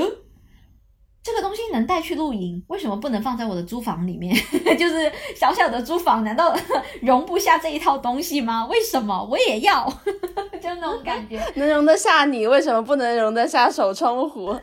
[1.24, 4.36] 这个东西能带去露营，为什么不能放在我的租房里面？
[4.78, 6.54] 就是小小的租房，难道
[7.02, 8.66] 容不下这一套东西吗？
[8.70, 9.88] 为什么我也要？
[10.62, 14.54] 就那种感觉， 能容得下你，为什么不能容得下手冲壶？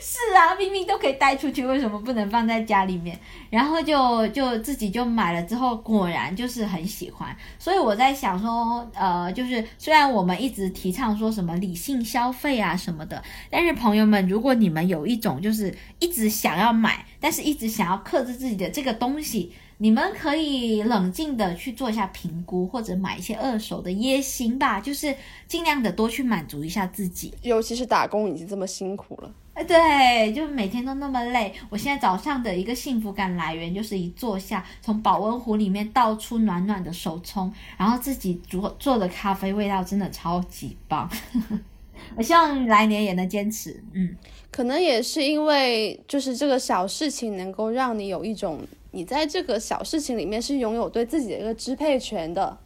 [0.00, 3.18] 是啊，明明都可以带出去，为什么不能放在家里面？
[3.52, 7.36] 然后就就自己就买了之后，果然就是很喜欢。
[7.58, 25.14] 所以我在想说，呃，就是虽然我们一直提倡说什么理性消费啊什么的，但是朋友们，如果你们有一种就是一直想要买，但是一直想要克制自己的这个东西，你们可以冷静的去做一下评估，或者买一些二手的也行吧，就是
[25.46, 27.34] 尽量的多去满足一下自己。
[27.42, 29.30] 尤其是打工已经这么辛苦了。
[29.54, 31.52] 哎，对，就每天都那么累。
[31.68, 41.10] 我现在早上的一个幸福感来源，就是一坐下，从保温壶里面倒出暖暖的手冲，然后自己煮做的咖啡，味道真的超级棒。
[42.16, 43.78] 我希望来年也能坚持。
[43.92, 44.16] 嗯，
[44.50, 48.58] 可能也是因为，就是这个小事情能够让你有一种，
[48.92, 52.58] 你在这个小事情里面是拥有对自己的一个支配权的。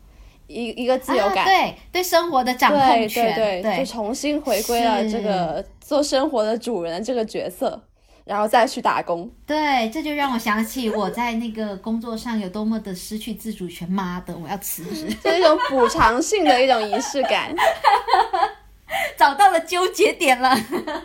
[0.47, 7.83] 一一个自由感，对对生活的掌控权，对对，就重新回归了这个做生活的主人这个角色，
[8.25, 9.31] 然后再去打工。
[9.47, 13.89] 对，这就让我想起我在那个工作上有多么的失去自主权。
[13.91, 17.55] 妈的，我要辞职，是一种补偿性的一种仪式感。
[19.19, 20.57] 找到了纠结点了，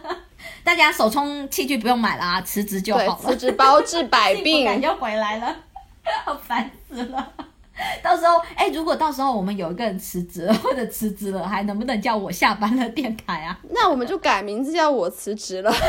[0.64, 3.16] 大家手冲器具不用买了啊，辞职就好了。
[3.16, 5.56] 辞职包治百病，感就回来了，
[6.24, 7.34] 好烦死了。
[8.04, 13.58] 到时候，哎，如果到时候我们有一个人辞职了，或者辞职了，还能不能叫我下班了电台啊？
[13.70, 15.74] 那我们就改名字叫我辞职了。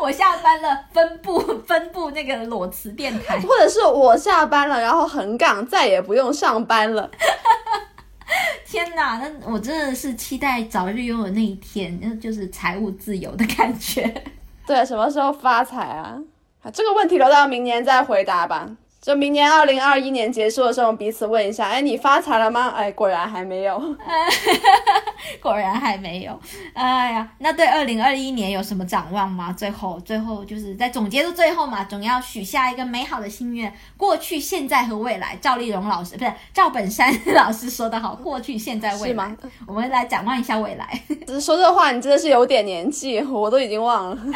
[0.00, 7.10] 我下班了，分部分部那个裸辞电台，或者是我下班了，然后横岗再也不用上班了。
[8.66, 14.22] 天哪，那我真的是期待早日拥有那一天，那就是财务自由的感觉。
[14.66, 16.18] 对，什么时候发财啊？
[16.72, 18.68] 这个问题留到明年再回答吧。
[19.08, 22.68] 就明年二零二一年结束的时候，彼此问一下，哎，你发财了吗？
[22.76, 23.82] 哎，果然还没有，
[25.40, 26.38] 果然还没有。
[26.74, 29.50] 哎呀，那对二零二一年有什么展望吗？
[29.56, 33.72] 最后，最后就是在总结的最后嘛，总要许下一个美好的心愿。
[33.96, 39.34] 过去、现在和未来，赵丽蓉老师不是赵本山老师说的好， 过去、现在、未来，
[39.66, 41.00] 我们来展望一下未来。
[41.26, 44.18] 只是说这话，你真的是有点年纪，我都已经忘了。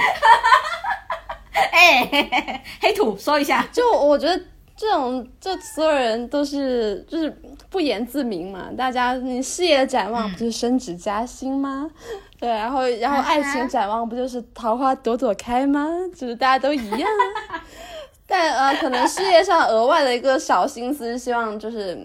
[1.73, 4.43] 哎，黑土说一下，就我觉得。
[4.83, 7.31] 这种，这所有人都是就是
[7.71, 8.69] 不言自明嘛。
[8.77, 11.89] 大家，你事业的展望不就是升职加薪吗？
[12.41, 15.89] 对，然后，然后爱情展望不就是桃花朵朵开吗？
[16.17, 17.09] 就是大家都一样。
[18.27, 21.97] 但呃，可能事业上额外的一个小心思，希望就是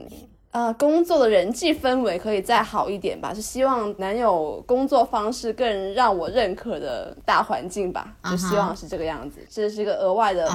[0.52, 3.34] 呃，工作的人际氛围可以再好一点吧。
[3.34, 8.14] 是希望能有工作方式更让我认可的大环境吧。
[8.30, 10.48] 就希望是这个样子，这是一个额外的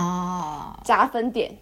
[0.85, 1.53] 加分点。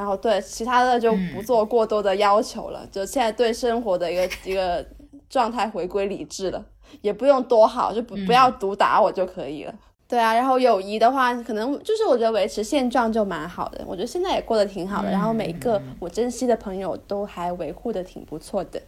[0.00, 4.82] 然后对其他的就不做过多的要求了，就现在对生活的一个 一个
[5.28, 6.64] 状态回归理智了，
[7.02, 9.74] 也不用多好，就不不要毒打我就可以了。
[10.08, 15.10] 对啊，然后友谊的话，可能就是我觉得维持现状就蛮好的，我觉得现在也过得挺好的。
[15.10, 18.80] 然后每一个我珍惜的朋友都还维护的挺不错的。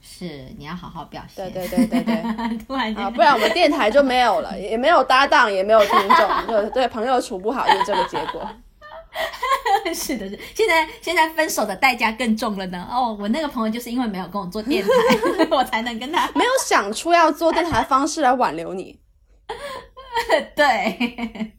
[0.00, 1.50] 是，你要好好表现。
[1.50, 8.46] 对对对对对， 突然啊，不然我们电台就没有了，也没有搭档，也没有听众，就对朋友处不好就是这个结果。
[9.94, 12.86] 是的，是现在现在分手的代价更重了呢。
[12.90, 18.98] 哦，我那个朋友就是因为没有跟我做电台， 我才能跟他 没有想出要做电台的方式来挽留你。
[20.56, 21.52] 对，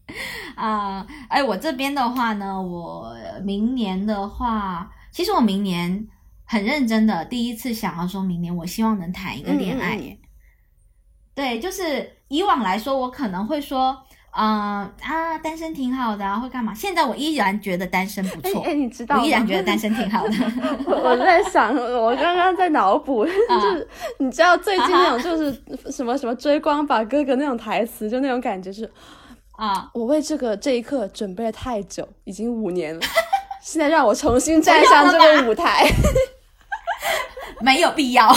[0.55, 6.07] 啊，哎，我这边的话呢，我明年的话，其实我明年
[6.45, 9.99] 很认真的，第一次想要说明年我希望能谈一个恋爱。
[11.33, 14.01] 对，就是以往来说，我可能会说。
[14.37, 16.73] 嗯啊，单身挺好的，会干嘛？
[16.75, 18.61] 现在我依然觉得单身不错。
[18.63, 20.33] 哎，你知道我依然觉得单身挺好的。
[20.85, 23.87] 我在想，我刚刚在脑补， 就是
[24.19, 28.91] 你知道最近那种就是什么什么追光吧哥哥那种台词，就那种感觉是
[29.53, 33.01] 啊，我为这个这一刻准备了太久，已经五年了，
[33.63, 35.87] 现在让我重新 站上这个舞台。
[37.61, 38.33] 没有必要，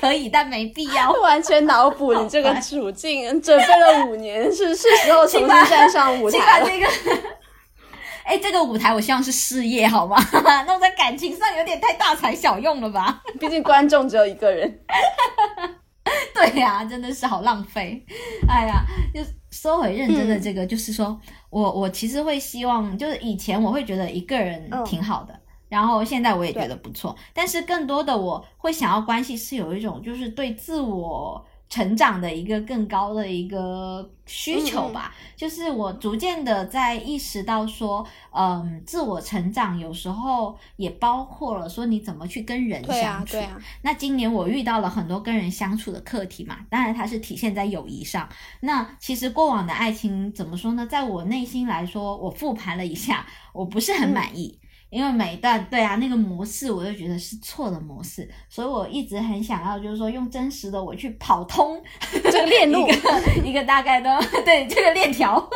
[0.00, 1.10] 可以，但没必要。
[1.20, 6.66] 完全脑补你这个处境，准备了五年，是是时候重新站上舞台了。
[6.66, 6.86] 这个，
[8.24, 10.16] 哎，这个舞台我希望是事业，好吗？
[10.66, 13.22] 弄在感情上有点太大材小用了吧？
[13.40, 14.78] 毕竟观众只有一个人。
[16.34, 18.04] 对呀，真的是好浪费。
[18.48, 18.82] 哎呀，
[19.14, 19.20] 就
[19.50, 21.18] 说回认真的这个，就是说
[21.50, 25.34] 我我其实会希望，就是以前我会觉得一个人挺好的。
[25.72, 43.32] 然后现在我也觉得不错，但是更多的我会想要关系是有一种就是对自我成长的一个更高的一个需求吧，就是我逐渐的在意识到说，嗯，自我成长有时候也包括了说你怎么去跟人相处。
[43.32, 48.28] 对啊，那今年我遇到了很多跟人相处的课题嘛，当然它是体现在友谊上。
[48.60, 50.86] 那其实过往的爱情怎么说呢？
[50.86, 54.58] 在我内心来说，我复盘了一下，我不是很满意。
[54.92, 61.82] 因为每一段对啊，那个模式我就觉得是错的模式，所以我一直很想要，就是说用真实的我去跑通
[62.12, 62.86] 这个链路，
[63.42, 65.48] 一个大概的对这个链条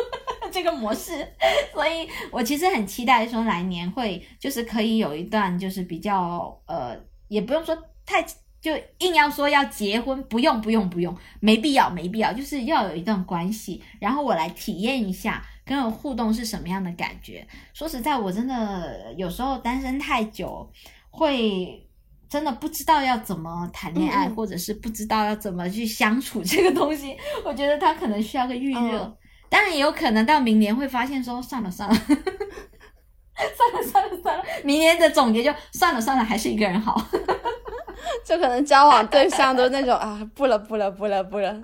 [0.51, 1.31] 这个模式，
[1.71, 7.77] 所以我其实很期待说来年会就是可以有一段就是比较呃，也不用说
[8.07, 8.25] 太
[8.59, 15.45] 就硬要说要结婚，不用不用不用，没必要没必要，就是要有一段关系，然后我来体验一下。
[15.67, 17.45] 跟我互动是什么样的感觉？
[17.73, 20.67] 说实在，我真的有时候单身太久，
[21.09, 21.85] 会
[22.29, 27.17] 真的不知道要怎么谈恋爱，或者是不知道要怎么去相处这个东西。
[27.43, 29.17] 我觉得他可能需要个预热，
[29.49, 37.01] 当然也有可能到明年会发现说算了算了，算了 算了算了，明年的总结就算了算了，还是一个人好。
[38.23, 41.61] 就可能交往对象都那种啊，不了不了不了不了。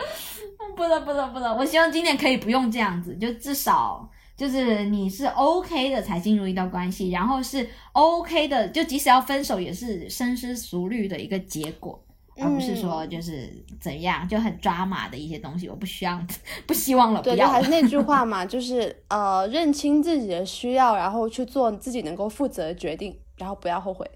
[0.76, 1.56] 不了不了不了！
[1.56, 12.04] 我希望今年可以不用这样子，就至少就是你是 OK 的才进入一段关系，然后是 OK 的，就即使要分手也是深思熟虑的一个结果，
[12.38, 15.70] 而不是说就是怎样就很抓马的一些东西。
[15.70, 16.20] 我不需要，
[16.66, 17.22] 不希望了。
[17.22, 24.10] 对，就还是那句话 嘛，就是呃，认清自己的需要，然后去做自己能够负责的决定，然后不要后悔。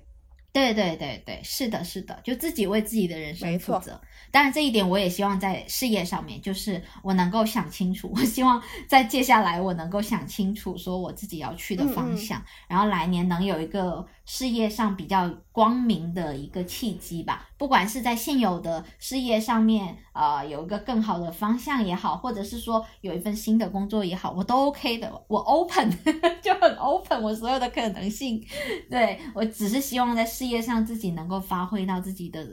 [0.58, 4.02] 对对对对，是的，是的，就自己为自己的人生负责。
[4.32, 8.12] 当然，这一点我也希望在事业上面，就是我能够想清楚。
[8.16, 17.48] 我希望在接下来我能够想清楚，说我自己要去的方向，然后来年能有一个事业上比较光明的一个契机吧。
[17.58, 25.12] 不管是在现有的事业上面，呃，有一个更好的方向也好，或者是说有一份新的工作也好，我都 OK 的。
[25.28, 25.90] 我 open
[26.44, 28.46] 就很 open，我所有的可能性。
[28.92, 32.46] 对我只是希望在事业上自己能够发挥到自己的。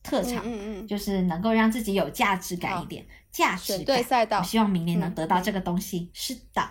[0.00, 3.84] 特长，嗯嗯，就是能够让自己有价值感一点，价值感。
[3.84, 6.08] 对赛道，希望明年能得到这个东西。
[6.14, 6.62] 是的，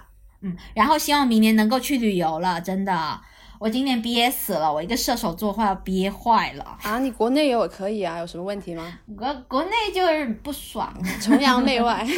[0.42, 2.60] 嗯，然后希望明年能够去旅游了。
[2.60, 3.22] 真的，
[3.60, 6.78] 我今年憋死了，我一个射手座快要憋坏了。
[6.84, 9.00] 啊，你国内游也可以啊，有什么问题吗？
[9.18, 12.06] 国国内就是不爽， 崇洋媚外。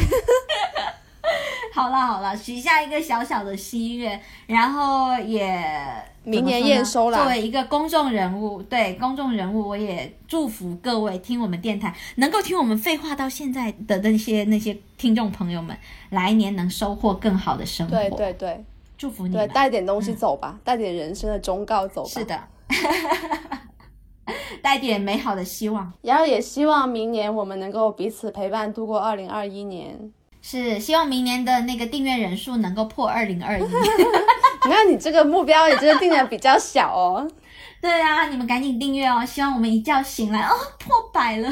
[1.72, 5.64] 好了好了，许下一个小小的心愿，然后也
[6.24, 7.18] 明年验收了。
[7.18, 15.76] 作为一个公众人物，对公众人物，我也祝福各位听我们电台能够听我们废话到现在的那些那些听众朋友们，
[16.10, 17.96] 来年能收获更好的生活。
[17.96, 18.64] 对对对，
[19.00, 19.32] 祝福你。
[19.32, 22.10] 对，带点东西走吧，带点人生的忠告走吧。
[22.10, 22.38] 是的，
[24.60, 30.12] 带点美好的希望，然后也希望明年我们能够彼此陪伴度过二零二一年。
[30.42, 33.62] 是希望明年的那个订阅人数能够破二零二一。
[34.66, 37.26] 你看你这个目标也真的定的比较小哦。
[37.80, 39.24] 对啊，你们赶紧订阅哦！
[39.24, 41.50] 希望我们一觉醒来哦，破百了。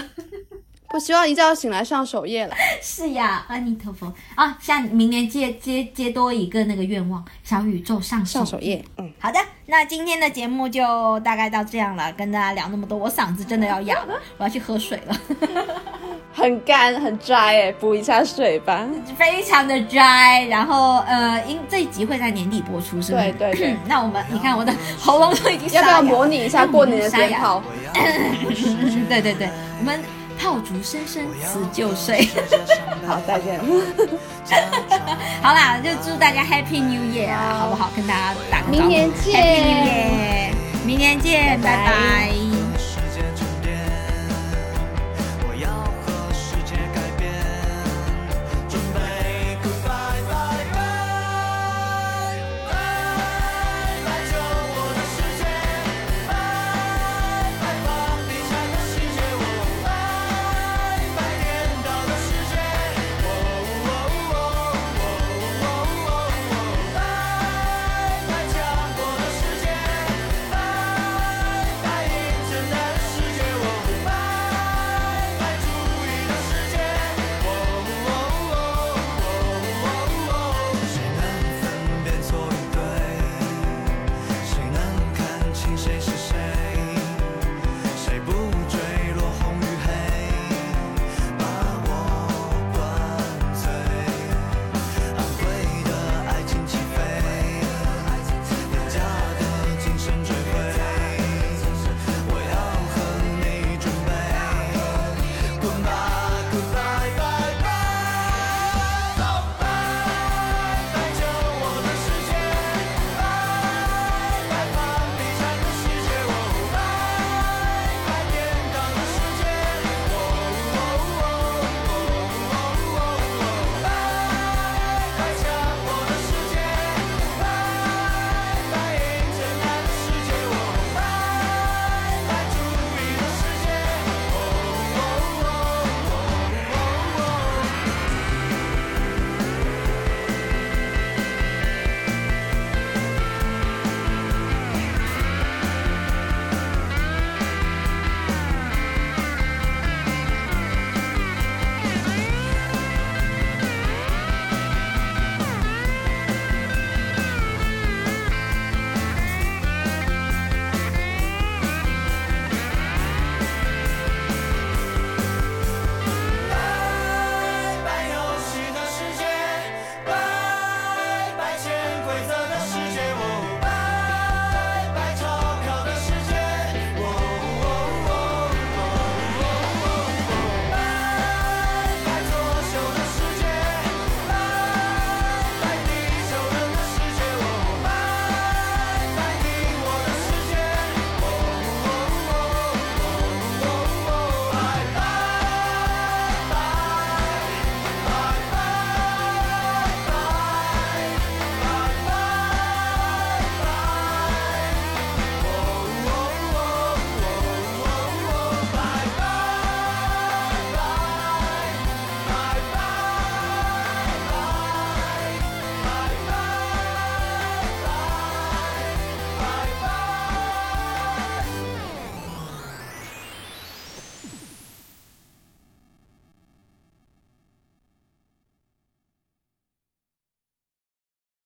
[0.90, 2.54] 不希望一觉醒来上首页了。
[2.80, 4.56] 是呀，阿弥陀佛啊！
[4.58, 8.82] 像明年接接接多一个那个愿望，小宇宙上上首页。
[8.96, 15.20] 嗯，好的，那今天的节目就大概到这样了，跟大家聊那么多，我嗓子真的要哑了， 我要去喝水了。
[16.32, 18.88] 很干很 dry 哎，补一下水吧。
[19.14, 23.32] 非常的 dry，然后呃，因这一集会在年底播出，是不是？
[23.32, 23.76] 对对对。
[23.86, 27.62] 那我们你看我的喉咙都已经要不要模拟一下过年的鞭炮？
[29.06, 29.50] 对对对，
[29.80, 30.00] 我们。
[30.38, 32.28] 炮竹声声辞旧岁，
[33.06, 33.60] 好，再见。
[35.42, 37.90] 好啦，就祝大家 Happy New Year，好不好？
[37.96, 38.88] 跟大家打个招呼。
[38.88, 40.54] 明年见，
[40.86, 42.37] 明年见，拜拜。